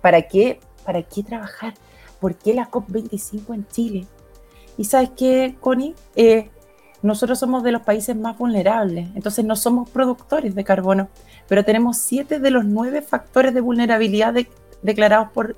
¿Para 0.00 0.22
qué? 0.22 0.60
¿Para 0.84 1.02
qué 1.02 1.22
trabajar? 1.22 1.74
¿Por 2.20 2.36
qué 2.36 2.54
la 2.54 2.70
COP25 2.70 3.54
en 3.54 3.66
Chile? 3.68 4.06
Y 4.76 4.84
sabes 4.84 5.10
qué, 5.16 5.56
Connie, 5.60 5.94
eh, 6.16 6.50
nosotros 7.02 7.38
somos 7.38 7.62
de 7.62 7.70
los 7.70 7.82
países 7.82 8.16
más 8.16 8.38
vulnerables, 8.38 9.08
entonces 9.14 9.44
no 9.44 9.56
somos 9.56 9.90
productores 9.90 10.54
de 10.54 10.64
carbono, 10.64 11.08
pero 11.46 11.62
tenemos 11.62 11.98
siete 11.98 12.40
de 12.40 12.50
los 12.50 12.64
nueve 12.64 13.02
factores 13.02 13.52
de 13.52 13.60
vulnerabilidad 13.60 14.34
declarados 14.80 15.28
por, 15.32 15.54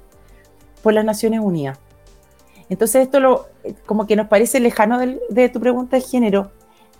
por 0.83 0.92
las 0.92 1.05
Naciones 1.05 1.40
Unidas. 1.40 1.79
Entonces 2.68 3.02
esto 3.05 3.20
lo, 3.20 3.46
como 3.85 4.07
que 4.07 4.16
nos 4.16 4.29
parece 4.29 4.61
lejano 4.61 4.98
de 4.98 5.48
tu 5.48 5.61
pregunta 5.61 5.96
de 5.96 6.02
género, 6.02 6.50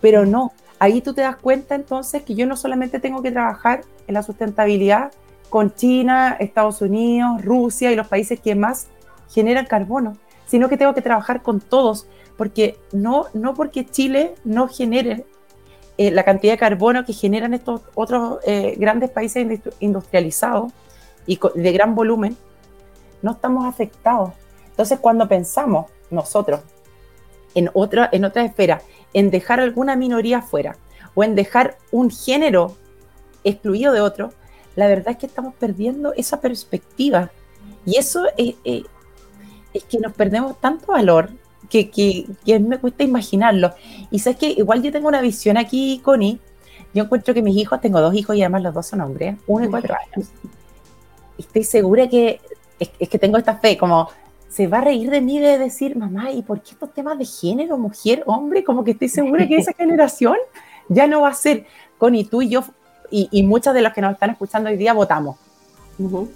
pero 0.01 0.27
no. 0.27 0.53
Ahí 0.79 1.01
tú 1.01 1.15
te 1.15 1.23
das 1.23 1.37
cuenta 1.37 1.75
entonces 1.75 2.23
que 2.23 2.35
yo 2.35 2.47
no 2.47 2.57
solamente 2.57 3.01
tengo 3.01 3.23
que 3.23 3.33
trabajar 3.33 3.83
en 4.07 4.15
la 4.15 4.23
sustentabilidad 4.23 5.13
con 5.49 5.75
China, 5.75 6.37
Estados 6.39 6.83
Unidos, 6.83 7.43
Rusia 7.45 7.91
y 7.91 7.97
los 7.97 8.07
países 8.07 8.41
que 8.41 8.55
más 8.55 8.89
generan 9.31 9.67
carbono, 9.67 10.17
sino 10.47 10.69
que 10.69 10.77
tengo 10.77 10.95
que 10.95 11.03
trabajar 11.03 11.43
con 11.43 11.61
todos, 11.61 12.07
porque 12.37 12.79
no, 12.93 13.27
no 13.33 13.55
porque 13.55 13.87
Chile 13.87 14.35
no 14.45 14.69
genere 14.69 15.25
eh, 15.99 16.11
la 16.11 16.25
cantidad 16.25 16.53
de 16.53 16.59
carbono 16.59 17.05
que 17.05 17.15
generan 17.15 17.55
estos 17.55 17.81
otros 17.95 18.39
eh, 18.47 18.77
grandes 18.79 19.11
países 19.11 19.61
industrializados 19.81 20.73
y 21.27 21.41
de 21.55 21.73
gran 21.73 21.95
volumen, 21.95 22.37
no 23.23 23.33
estamos 23.33 23.65
afectados. 23.65 24.33
Entonces, 24.77 24.99
cuando 24.99 25.27
pensamos 25.27 25.87
nosotros 26.11 26.61
en 27.55 27.71
otra, 27.73 28.11
en 28.13 28.27
otra 28.27 28.45
esfera, 28.45 28.83
en 29.15 29.31
dejar 29.31 29.59
alguna 29.59 29.97
minoría 29.97 30.43
fuera 30.43 30.77
o 31.15 31.25
en 31.25 31.35
dejar 31.35 31.79
un 31.91 32.11
género 32.11 32.77
excluido 33.43 33.95
de 33.95 34.03
otro, 34.03 34.35
la 34.75 34.87
verdad 34.87 35.13
es 35.13 35.17
que 35.17 35.25
estamos 35.25 35.55
perdiendo 35.55 36.13
esa 36.13 36.43
perspectiva. 36.43 37.31
Y 37.87 37.97
eso 37.97 38.27
es, 38.37 38.57
es 38.65 39.85
que 39.85 39.99
nos 39.99 40.13
perdemos 40.13 40.61
tanto 40.61 40.93
valor 40.93 41.31
que, 41.71 41.91
que, 41.91 42.27
que, 42.45 42.61
me 42.61 42.79
cuesta 42.79 43.03
imaginarlo. 43.03 43.73
Y 44.11 44.19
sabes 44.19 44.39
que 44.39 44.51
igual 44.51 44.83
yo 44.83 44.93
tengo 44.93 45.09
una 45.09 45.23
visión 45.23 45.57
aquí, 45.57 46.03
Connie. 46.05 46.39
Yo 46.93 47.05
encuentro 47.05 47.33
que 47.33 47.41
mis 47.41 47.57
hijos, 47.57 47.81
tengo 47.81 48.03
dos 48.03 48.15
hijos 48.15 48.37
y 48.37 48.43
además 48.43 48.63
los 48.63 48.75
dos 48.75 48.87
son 48.87 49.01
hombres, 49.01 49.37
uno 49.47 49.65
y 49.65 49.69
cuatro 49.69 49.95
años. 49.95 50.29
Estoy 51.39 51.65
segura 51.65 52.07
que 52.09 52.41
es, 52.79 52.91
es 52.99 53.09
que 53.09 53.19
tengo 53.19 53.39
esta 53.39 53.57
fe, 53.57 53.79
como 53.79 54.11
se 54.49 54.67
va 54.67 54.79
a 54.79 54.83
reír 54.83 55.11
de 55.11 55.21
mí 55.21 55.39
de 55.39 55.59
decir, 55.59 55.97
mamá, 55.97 56.31
¿y 56.31 56.43
por 56.43 56.63
qué 56.63 56.73
estos 56.73 56.93
temas 56.95 57.19
de 57.19 57.25
género, 57.25 57.79
mujer, 57.79 58.23
hombre? 58.27 58.65
Como 58.65 58.85
que 58.85 58.93
estoy 58.93 59.09
segura 59.09 59.47
que 59.47 59.57
esa 59.57 59.73
generación 59.77 60.37
ya 60.89 61.07
no 61.07 61.23
va 61.23 61.31
a 61.31 61.35
ser. 61.35 61.67
Connie, 61.99 62.25
tú 62.25 62.43
y 62.43 62.49
yo, 62.51 62.65
y, 63.11 63.29
y 63.31 63.43
muchas 63.43 63.75
de 63.75 63.83
las 63.83 63.93
que 63.93 64.01
nos 64.01 64.13
están 64.13 64.31
escuchando 64.31 64.71
hoy 64.71 64.77
día, 64.77 64.93
votamos. 64.93 65.37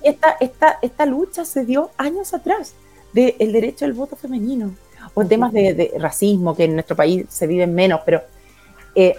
esta, 0.03 0.37
esta, 0.41 0.79
esta 0.83 1.07
lucha 1.07 1.45
se 1.45 1.65
dio 1.65 1.91
años 1.97 2.35
atrás 2.35 2.75
del 3.13 3.53
derecho 3.53 3.85
al 3.85 3.93
voto 3.93 4.17
femenino 4.17 4.73
o 5.15 5.25
temas 5.25 5.53
de, 5.53 5.93
racismo 5.99 6.55
que 6.55 6.65
en 6.65 6.75
nuestro 6.75 6.97
país 6.97 7.27
se 7.29 7.47
viven 7.47 7.75
menos, 7.75 8.01
pero 8.05 8.23
eh, 8.95 9.17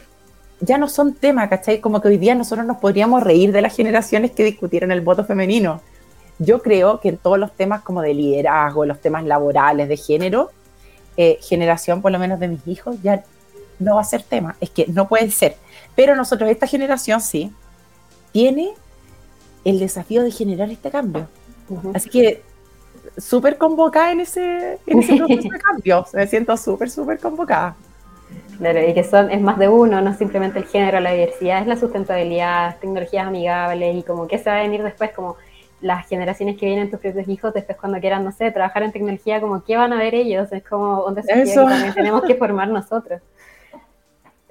ya 0.59 0.77
no 0.77 0.87
son 0.87 1.13
temas, 1.15 1.49
¿cachai? 1.49 1.79
Como 1.79 2.01
que 2.01 2.07
hoy 2.07 2.17
día 2.17 2.35
nosotros 2.35 2.65
nos 2.65 2.77
podríamos 2.77 3.23
reír 3.23 3.51
de 3.51 3.61
las 3.61 3.75
generaciones 3.75 4.31
que 4.31 4.43
discutieron 4.43 4.91
el 4.91 5.01
voto 5.01 5.25
femenino. 5.25 5.81
Yo 6.43 6.63
creo 6.63 6.99
que 6.99 7.09
en 7.09 7.17
todos 7.17 7.37
los 7.37 7.51
temas 7.51 7.81
como 7.83 8.01
de 8.01 8.15
liderazgo, 8.15 8.83
los 8.85 8.99
temas 8.99 9.23
laborales, 9.25 9.87
de 9.87 9.95
género, 9.95 10.49
eh, 11.15 11.37
generación 11.39 12.01
por 12.01 12.11
lo 12.11 12.17
menos 12.17 12.39
de 12.39 12.47
mis 12.47 12.67
hijos, 12.67 12.95
ya 13.03 13.23
no 13.77 13.95
va 13.95 14.01
a 14.01 14.05
ser 14.05 14.23
tema, 14.23 14.55
es 14.59 14.71
que 14.71 14.87
no 14.87 15.07
puede 15.07 15.29
ser. 15.29 15.55
Pero 15.95 16.15
nosotros, 16.15 16.49
esta 16.49 16.65
generación 16.65 17.21
sí, 17.21 17.51
tiene 18.31 18.71
el 19.63 19.77
desafío 19.77 20.23
de 20.23 20.31
generar 20.31 20.71
este 20.71 20.89
cambio. 20.89 21.27
Así 21.93 22.09
que 22.09 22.41
súper 23.19 23.59
convocada 23.59 24.11
en 24.11 24.21
ese, 24.21 24.79
en 24.87 24.99
ese 24.99 25.15
proceso 25.17 25.47
de 25.47 25.59
cambio. 25.59 26.05
Me 26.11 26.25
siento 26.25 26.57
súper, 26.57 26.89
súper 26.89 27.19
convocada. 27.19 27.75
Claro, 28.57 28.87
y 28.87 28.95
que 28.95 29.03
son, 29.03 29.29
es 29.29 29.41
más 29.41 29.59
de 29.59 29.67
uno, 29.67 30.01
no 30.01 30.17
simplemente 30.17 30.57
el 30.57 30.65
género, 30.65 30.99
la 30.99 31.11
diversidad, 31.11 31.61
es 31.61 31.67
la 31.67 31.77
sustentabilidad, 31.77 32.77
tecnologías 32.79 33.27
amigables 33.27 33.95
y 33.95 34.01
como 34.01 34.27
que 34.27 34.39
se 34.39 34.49
va 34.49 34.57
a 34.57 34.61
venir 34.61 34.81
después 34.81 35.11
como 35.11 35.35
las 35.81 36.07
generaciones 36.07 36.57
que 36.57 36.65
vienen 36.65 36.89
tus 36.89 36.99
propios 36.99 37.27
hijos 37.27 37.53
después 37.53 37.77
cuando 37.77 37.99
quieran, 37.99 38.23
no 38.23 38.31
sé, 38.31 38.51
trabajar 38.51 38.83
en 38.83 38.91
tecnología, 38.91 39.41
como 39.41 39.63
qué 39.63 39.77
van 39.77 39.93
a 39.93 39.97
ver 39.97 40.15
ellos, 40.15 40.51
es 40.51 40.63
como 40.63 41.05
un 41.05 41.15
desafío 41.15 41.43
que 41.43 41.73
también 41.73 41.93
tenemos 41.93 42.23
que 42.23 42.35
formar 42.35 42.69
nosotros. 42.69 43.21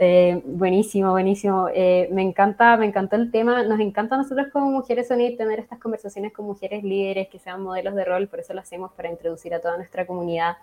Eh, 0.02 0.40
buenísimo, 0.46 1.10
buenísimo. 1.10 1.68
Eh, 1.74 2.08
me 2.10 2.22
encanta, 2.22 2.74
me 2.78 2.86
encantó 2.86 3.16
el 3.16 3.30
tema. 3.30 3.62
Nos 3.64 3.80
encanta 3.80 4.14
a 4.14 4.18
nosotros 4.18 4.46
como 4.50 4.70
mujeres 4.70 5.10
unir 5.10 5.36
tener 5.36 5.60
estas 5.60 5.78
conversaciones 5.78 6.32
con 6.32 6.46
mujeres 6.46 6.82
líderes 6.82 7.28
que 7.28 7.38
sean 7.38 7.62
modelos 7.62 7.94
de 7.94 8.06
rol, 8.06 8.26
por 8.26 8.40
eso 8.40 8.54
lo 8.54 8.60
hacemos 8.60 8.92
para 8.92 9.10
introducir 9.10 9.52
a 9.52 9.60
toda 9.60 9.76
nuestra 9.76 10.06
comunidad. 10.06 10.56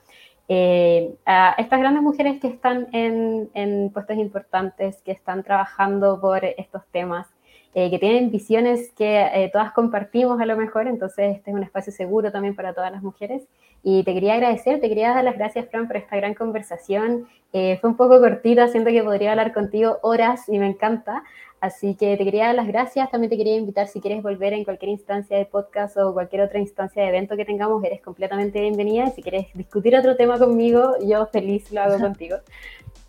Eh, 0.50 1.14
a 1.26 1.54
estas 1.60 1.80
grandes 1.80 2.02
mujeres 2.02 2.42
que 2.42 2.48
están 2.48 2.88
en, 2.94 3.52
en 3.54 3.92
puestos 3.92 4.18
importantes, 4.18 5.04
que 5.04 5.12
están 5.12 5.44
trabajando 5.44 6.20
por 6.20 6.44
estos 6.44 6.82
temas, 6.88 7.28
eh, 7.76 7.90
que 7.90 8.00
tienen 8.00 8.32
visiones 8.32 8.92
que 8.94 9.22
eh, 9.22 9.50
todas 9.52 9.72
compartimos 9.72 10.40
a 10.42 10.46
lo 10.46 10.58
mejor, 10.58 10.88
entonces 10.88 11.36
este 11.38 11.52
es 11.52 11.56
un 11.56 11.64
espacio 11.64 11.92
seguro 11.94 12.32
también 12.32 12.56
para 12.56 12.74
todas 12.74 12.92
las 12.92 13.04
mujeres. 13.04 13.44
Y 13.84 14.04
te 14.04 14.14
quería 14.14 14.34
agradecer, 14.34 14.80
te 14.80 14.90
quería 14.90 15.14
dar 15.14 15.24
las 15.24 15.38
gracias, 15.38 15.70
Fran, 15.70 15.88
por 15.88 15.98
esta 15.98 16.16
gran 16.18 16.34
conversación. 16.34 17.28
Eh, 17.54 17.78
fue 17.80 17.92
un 17.92 17.98
poco 17.98 18.20
cortita, 18.20 18.68
siento 18.68 18.90
que 18.90 19.04
podría 19.04 19.32
hablar 19.32 19.54
contigo 19.54 20.00
horas 20.02 20.50
y 20.50 20.60
me 20.60 20.68
encanta. 20.68 21.24
Así 21.60 21.96
que 21.96 22.16
te 22.18 22.24
quería 22.24 22.48
dar 22.48 22.56
las 22.56 22.68
gracias, 22.68 23.10
también 23.10 23.32
te 23.32 23.38
quería 23.38 23.56
invitar 23.56 23.88
si 23.88 24.00
quieres 24.00 24.22
volver 24.22 24.54
en 24.54 24.64
cualquier 24.64 24.92
instancia 24.92 25.38
de 25.38 25.46
podcast 25.46 25.98
o 25.98 26.14
cualquier 26.14 26.44
otra 26.44 26.60
instancia 26.60 27.02
de 27.02 27.10
evento 27.10 27.36
que 27.36 27.46
tengamos, 27.46 27.84
eres 27.84 28.00
completamente 28.02 28.62
bienvenida. 28.62 29.08
Si 29.08 29.24
quieres 29.24 29.48
discutir 29.56 29.96
otro 29.96 30.16
tema 30.16 30.38
conmigo, 30.38 30.96
yo 31.04 31.26
feliz 31.28 31.72
lo 31.72 31.82
hago 31.82 32.00
contigo. 32.00 32.38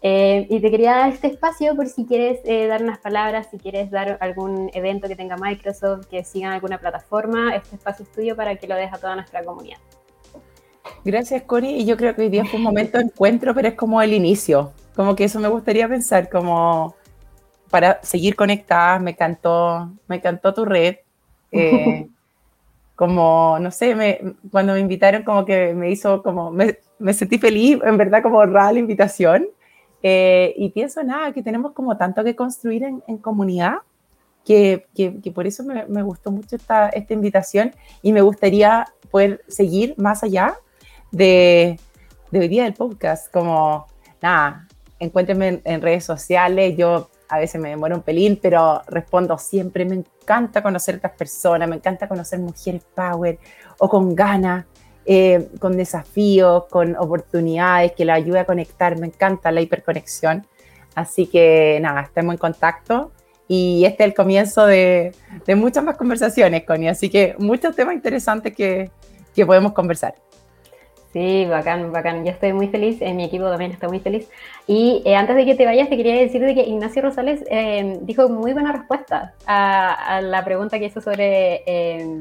Eh, 0.01 0.47
y 0.49 0.61
te 0.61 0.71
quería 0.71 0.95
dar 0.95 1.13
este 1.13 1.27
espacio 1.27 1.75
por 1.75 1.89
si 1.89 2.07
quieres 2.07 2.41
eh, 2.45 2.69
dar 2.69 2.83
unas 2.83 2.99
palabras, 2.99 3.49
si 3.51 3.59
quieres 3.59 3.91
dar 3.91 4.17
algún 4.21 4.71
evento 4.73 5.09
que 5.09 5.17
tenga 5.17 5.37
Microsoft, 5.37 6.07
que 6.07 6.23
sigan 6.23 6.53
alguna 6.53 6.79
plataforma, 6.79 7.55
este 7.57 7.75
espacio 7.75 8.05
es 8.05 8.13
tuyo 8.13 8.37
para 8.37 8.55
que 8.57 8.69
lo 8.69 8.77
deje 8.77 8.95
a 8.95 8.99
toda 8.99 9.17
nuestra 9.17 9.43
comunidad. 9.43 9.79
Gracias, 11.05 11.43
Cori. 11.43 11.71
Y 11.71 11.85
yo 11.85 11.97
creo 11.97 12.15
que 12.15 12.23
hoy 12.23 12.29
día 12.29 12.45
fue 12.45 12.59
un 12.59 12.65
momento 12.65 12.99
de 12.99 13.05
encuentro, 13.05 13.55
pero 13.55 13.69
es 13.69 13.75
como 13.75 14.01
el 14.01 14.13
inicio. 14.13 14.73
Como 14.95 15.15
que 15.15 15.25
eso 15.25 15.41
me 15.41 15.49
gustaría 15.49 15.89
pensar, 15.89 16.29
como 16.29 16.95
para 17.71 18.01
seguir 18.03 18.37
conectadas. 18.37 19.01
Me 19.01 19.13
encantó, 19.13 19.91
me 20.07 20.17
encantó 20.17 20.55
tu 20.55 20.65
red. 20.65 20.97
Eh, 21.53 22.09
como, 22.97 23.59
no 23.61 23.71
sé, 23.71 23.95
me, 23.95 24.21
cuando 24.51 24.73
me 24.75 24.81
invitaron, 24.81 25.23
como 25.23 25.45
que 25.45 25.75
me 25.75 25.91
hizo, 25.91 26.23
como, 26.23 26.51
me, 26.51 26.79
me 26.99 27.15
sentí 27.15 27.39
feliz, 27.39 27.79
en 27.85 27.97
verdad, 27.97 28.23
como 28.23 28.45
rara 28.45 28.73
la 28.73 28.79
invitación. 28.79 29.47
Eh, 30.03 30.55
y 30.57 30.71
pienso, 30.71 31.03
nada, 31.03 31.33
que 31.33 31.43
tenemos 31.43 31.73
como 31.73 31.97
tanto 31.97 32.23
que 32.23 32.37
construir 32.37 32.85
en, 32.85 33.19
comunidad, 33.19 33.79
que, 34.45 34.87
que, 34.95 35.31
por 35.33 35.47
eso 35.47 35.63
me, 35.63 35.85
me, 35.87 36.03
gustó 36.03 36.31
mucho 36.31 36.57
esta, 36.57 36.89
esta 36.89 37.13
invitación 37.13 37.73
y 38.01 38.13
me 38.13 38.23
gustaría 38.23 38.87
poder 39.11 39.43
seguir 39.49 39.95
más 39.99 40.23
allá 40.23 40.57
de, 41.11 41.79
de 42.31 42.39
hoy 42.39 42.49
día 42.49 42.65
del 42.65 42.75
podcast, 42.75 43.31
como, 43.33 43.87
nada, 44.23 44.67
encuéntrenme 44.99 45.61
en, 45.65 45.83
redes 45.83 46.05
sociales, 46.05 46.77
yo 46.77 47.11
a 47.29 47.39
veces 47.39 47.61
me 47.61 47.71
demoro 47.71 47.97
un 47.97 48.03
pelín, 48.03 48.39
pero 48.41 48.83
respondo 48.87 49.37
siempre, 49.39 49.85
me 49.85 49.97
encanta 49.97 50.63
conocer 50.63 50.97
otras 50.97 51.13
personas, 51.13 51.69
me 51.69 51.77
encanta 51.77 52.09
conocer 52.09 52.39
mujeres 52.39 52.85
power 52.95 53.39
o 53.79 53.89
con 53.89 54.15
ganas 54.15 54.65
eh, 55.11 55.49
con 55.59 55.75
desafíos, 55.75 56.65
con 56.69 56.95
oportunidades, 56.95 57.93
que 57.93 58.05
la 58.05 58.13
ayude 58.13 58.41
a 58.41 58.45
conectar. 58.45 58.99
Me 58.99 59.07
encanta 59.07 59.51
la 59.51 59.63
hiperconexión. 59.63 60.47
Así 60.95 61.27
que 61.27 61.79
nada, 61.81 62.03
estemos 62.03 62.35
en 62.35 62.39
contacto 62.39 63.11
y 63.49 63.87
este 63.87 64.03
es 64.03 64.09
el 64.09 64.15
comienzo 64.15 64.67
de, 64.67 65.15
muchas 65.57 65.83
más 65.83 65.97
conversaciones, 65.97 66.65
Connie. 66.65 66.91
Así 66.91 67.09
que 67.09 67.35
muchos 67.39 67.75
temas 67.75 67.95
interesantes 67.95 68.55
que, 68.55 68.91
que 69.35 69.47
podemos 69.47 69.73
conversar. 69.73 70.15
Sí, 71.15 71.47
bacán, 71.47 71.91
bacán. 71.91 72.27
Yo 72.27 72.33
estoy 72.33 72.53
muy 72.53 72.69
feliz, 72.69 73.01
eh, 73.01 73.15
mi 73.15 73.25
equipo 73.25 73.49
también 73.49 73.71
está 73.71 73.89
muy 73.89 74.01
feliz. 74.01 74.29
Y 74.67 75.01
eh, 75.07 75.17
antes 75.17 75.37
de 75.37 75.47
que 75.47 75.55
te 75.55 75.65
vayas, 75.65 75.89
te 75.89 75.97
quería 75.97 76.17
decir 76.17 76.43
de 76.45 76.55
que 76.55 76.65
Ignacio 76.65 77.01
Rosales 77.01 77.43
dijo 78.03 78.29
muy 78.29 78.53
buena 78.53 78.73
respuesta 78.73 79.33
a, 79.47 80.17
a, 80.17 80.21
la 80.21 80.45
pregunta 80.45 80.79
que 80.79 80.85
hizo 80.85 81.01
sobre 81.01 81.65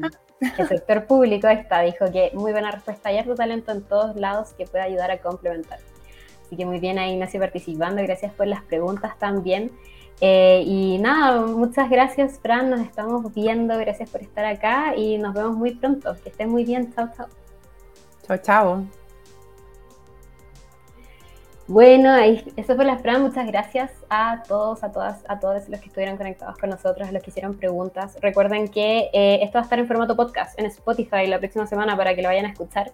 ah 0.02 0.08
el 0.40 0.68
sector 0.68 1.06
público 1.06 1.48
está, 1.48 1.80
dijo 1.80 2.10
que 2.12 2.30
muy 2.34 2.52
buena 2.52 2.70
respuesta, 2.70 3.08
hay 3.08 3.24
tu 3.24 3.34
talento 3.34 3.72
en 3.72 3.82
todos 3.82 4.16
lados 4.16 4.52
que 4.56 4.66
puede 4.66 4.84
ayudar 4.84 5.10
a 5.10 5.18
complementar. 5.18 5.78
Así 6.46 6.56
que 6.56 6.64
muy 6.64 6.80
bien 6.80 6.98
ahí 6.98 7.12
Ignacio 7.12 7.40
participando, 7.40 8.02
gracias 8.02 8.32
por 8.32 8.46
las 8.46 8.62
preguntas 8.62 9.18
también. 9.18 9.70
Eh, 10.20 10.62
y 10.66 10.98
nada, 10.98 11.42
muchas 11.42 11.88
gracias 11.90 12.40
Fran, 12.40 12.70
nos 12.70 12.80
estamos 12.80 13.32
viendo, 13.34 13.78
gracias 13.78 14.10
por 14.10 14.22
estar 14.22 14.44
acá 14.44 14.96
y 14.96 15.18
nos 15.18 15.34
vemos 15.34 15.56
muy 15.56 15.74
pronto. 15.74 16.16
Que 16.22 16.30
estén 16.30 16.48
muy 16.48 16.64
bien, 16.64 16.92
chao, 16.94 17.08
chao. 17.16 17.26
Chao, 18.26 18.36
chao. 18.38 19.07
Bueno, 21.68 22.16
eso 22.16 22.76
fue 22.76 22.84
la 22.86 22.96
Fran. 22.96 23.20
Muchas 23.20 23.46
gracias 23.46 23.92
a 24.08 24.42
todos, 24.48 24.82
a 24.82 24.90
todas, 24.90 25.22
a 25.28 25.38
todos 25.38 25.68
los 25.68 25.78
que 25.80 25.88
estuvieron 25.88 26.16
conectados 26.16 26.56
con 26.56 26.70
nosotros, 26.70 27.06
a 27.06 27.12
los 27.12 27.22
que 27.22 27.28
hicieron 27.28 27.58
preguntas. 27.58 28.16
Recuerden 28.22 28.68
que 28.68 29.10
eh, 29.12 29.40
esto 29.42 29.58
va 29.58 29.60
a 29.60 29.64
estar 29.64 29.78
en 29.78 29.86
formato 29.86 30.16
podcast 30.16 30.58
en 30.58 30.64
Spotify 30.64 31.26
la 31.26 31.38
próxima 31.38 31.66
semana 31.66 31.94
para 31.94 32.14
que 32.14 32.22
lo 32.22 32.28
vayan 32.28 32.46
a 32.46 32.48
escuchar. 32.48 32.92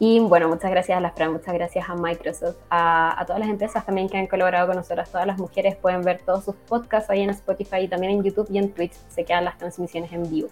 Y 0.00 0.18
bueno, 0.18 0.48
muchas 0.48 0.72
gracias 0.72 0.98
a 0.98 1.00
las 1.00 1.14
Fran, 1.14 1.32
muchas 1.32 1.54
gracias 1.54 1.88
a 1.88 1.94
Microsoft, 1.94 2.56
a, 2.70 3.20
a, 3.20 3.24
todas 3.24 3.38
las 3.38 3.48
empresas 3.48 3.86
también 3.86 4.08
que 4.08 4.18
han 4.18 4.26
colaborado 4.26 4.66
con 4.66 4.74
nosotras. 4.74 5.08
Todas 5.08 5.28
las 5.28 5.38
mujeres 5.38 5.76
pueden 5.76 6.02
ver 6.02 6.22
todos 6.26 6.44
sus 6.44 6.56
podcasts 6.56 7.08
ahí 7.08 7.22
en 7.22 7.30
Spotify 7.30 7.82
y 7.82 7.88
también 7.88 8.14
en 8.14 8.24
YouTube 8.24 8.48
y 8.50 8.58
en 8.58 8.72
Twitch. 8.72 8.94
Se 9.10 9.24
quedan 9.24 9.44
las 9.44 9.58
transmisiones 9.58 10.12
en 10.12 10.28
vivo. 10.28 10.48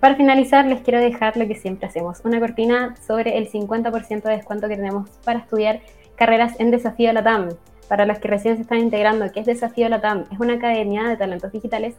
Para 0.00 0.16
finalizar, 0.16 0.66
les 0.66 0.82
quiero 0.82 1.00
dejar 1.00 1.36
lo 1.38 1.46
que 1.46 1.54
siempre 1.54 1.86
hacemos, 1.86 2.20
una 2.24 2.40
cortina 2.40 2.94
sobre 3.06 3.38
el 3.38 3.50
50% 3.50 4.22
de 4.22 4.32
descuento 4.32 4.68
que 4.68 4.76
tenemos 4.76 5.08
para 5.24 5.38
estudiar 5.38 5.80
carreras 6.22 6.54
en 6.60 6.70
Desafío 6.70 7.12
Latam. 7.12 7.48
Para 7.88 8.06
los 8.06 8.20
que 8.20 8.28
recién 8.28 8.54
se 8.54 8.62
están 8.62 8.78
integrando, 8.78 9.32
¿qué 9.32 9.40
es 9.40 9.46
Desafío 9.46 9.88
Latam? 9.88 10.26
Es 10.30 10.38
una 10.38 10.54
academia 10.54 11.02
de 11.08 11.16
talentos 11.16 11.50
digitales 11.50 11.96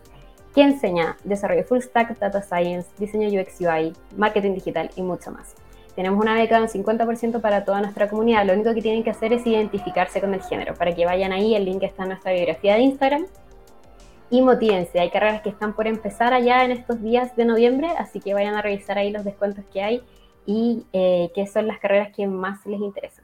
que 0.55 0.61
enseña 0.61 1.17
desarrollo 1.26 1.65
full 1.65 1.80
stack, 1.80 2.17
data 2.19 2.41
science, 2.41 2.89
diseño 2.97 3.28
UX 3.28 3.59
UI, 3.59 3.91
marketing 4.15 4.53
digital 4.53 4.89
y 4.95 5.01
mucho 5.01 5.30
más. 5.30 5.55
Tenemos 5.97 6.21
una 6.21 6.36
beca 6.36 6.55
de 6.55 6.61
un 6.61 6.69
50% 6.69 7.41
para 7.41 7.65
toda 7.65 7.82
nuestra 7.82 8.07
comunidad. 8.07 8.45
Lo 8.45 8.53
único 8.53 8.74
que 8.74 8.82
tienen 8.82 9.03
que 9.03 9.09
hacer 9.09 9.34
es 9.34 9.45
identificarse 9.45 10.21
con 10.21 10.34
el 10.34 10.41
género. 10.41 10.74
Para 10.74 10.95
que 10.95 11.05
vayan 11.05 11.34
ahí, 11.34 11.53
el 11.53 11.65
link 11.65 11.84
está 11.84 12.03
en 12.03 12.09
nuestra 12.11 12.32
biografía 12.32 12.76
de 12.76 12.80
Instagram. 12.80 13.26
Y 14.30 14.41
motívense, 14.41 15.01
hay 15.01 15.09
carreras 15.09 15.41
que 15.41 15.49
están 15.49 15.74
por 15.74 15.86
empezar 15.86 16.34
allá 16.34 16.63
en 16.63 16.71
estos 16.71 17.01
días 17.01 17.36
de 17.36 17.43
noviembre, 17.43 17.89
así 17.97 18.21
que 18.21 18.34
vayan 18.34 18.55
a 18.55 18.61
revisar 18.61 18.97
ahí 18.97 19.11
los 19.11 19.26
descuentos 19.26 19.65
que 19.74 19.84
hay 19.84 20.01
y 20.45 20.86
eh, 20.93 21.30
qué 21.36 21.45
son 21.45 21.67
las 21.67 21.80
carreras 21.80 22.15
que 22.15 22.26
más 22.26 22.65
les 22.65 22.80
interesan. 22.80 23.22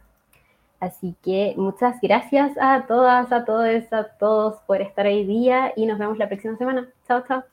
Así 0.80 1.16
que 1.22 1.54
muchas 1.58 2.00
gracias 2.02 2.58
a 2.60 2.86
todas, 2.88 3.32
a 3.32 3.44
todos, 3.44 3.92
a 3.92 4.04
todos 4.18 4.62
por 4.66 4.82
estar 4.82 5.06
hoy 5.06 5.26
día 5.26 5.74
y 5.76 5.86
nos 5.86 6.00
vemos 6.00 6.18
la 6.18 6.28
próxima 6.30 6.58
semana. 6.58 6.90
Chao, 7.06 7.24
chao. 7.28 7.44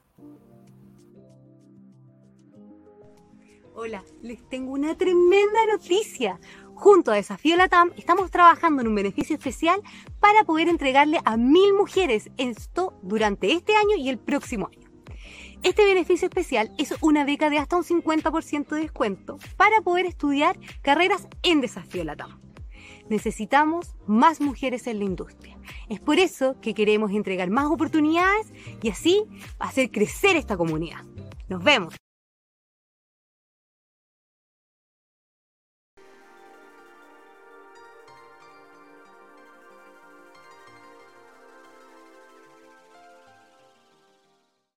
Hola, 3.75 4.03
les 4.23 4.49
tengo 4.49 4.73
una 4.73 4.97
tremenda 4.97 5.67
noticia. 5.71 6.39
Junto 6.75 7.11
a 7.11 7.17
Desafío 7.17 7.57
Latam 7.57 7.91
estamos 7.97 8.31
trabajando 8.31 8.83
en 8.83 8.89
un 8.89 8.95
beneficio 8.95 9.37
especial 9.37 9.81
para 10.21 10.45
poder 10.45 10.69
entregarle 10.69 11.21
a 11.25 11.37
mil 11.37 11.75
mujeres 11.75 12.31
esto 12.37 12.95
durante 13.03 13.53
este 13.53 13.75
año 13.75 13.97
y 13.99 14.09
el 14.09 14.19
próximo 14.19 14.69
año. 14.69 14.89
Este 15.63 15.85
beneficio 15.85 16.29
especial 16.29 16.71
es 16.79 16.95
una 17.01 17.25
beca 17.25 17.51
de 17.51 17.59
hasta 17.59 17.77
un 17.77 17.83
50% 17.83 18.69
de 18.69 18.81
descuento 18.83 19.39
para 19.57 19.81
poder 19.81 20.07
estudiar 20.07 20.59
carreras 20.83 21.27
en 21.43 21.61
Desafío 21.61 22.05
Latam. 22.05 22.46
Necesitamos 23.09 23.95
más 24.07 24.41
mujeres 24.41 24.87
en 24.87 24.99
la 24.99 25.05
industria. 25.05 25.57
Es 25.89 26.01
por 26.01 26.19
eso 26.19 26.57
que 26.61 26.75
queremos 26.75 27.13
entregar 27.13 27.51
más 27.51 27.67
oportunidades 27.67 28.53
y 28.83 28.91
así 28.91 29.25
hacer 29.59 29.91
crecer 29.91 30.37
esta 30.37 30.57
comunidad. 30.57 31.05
Nos 31.49 31.63
vemos. 31.63 31.95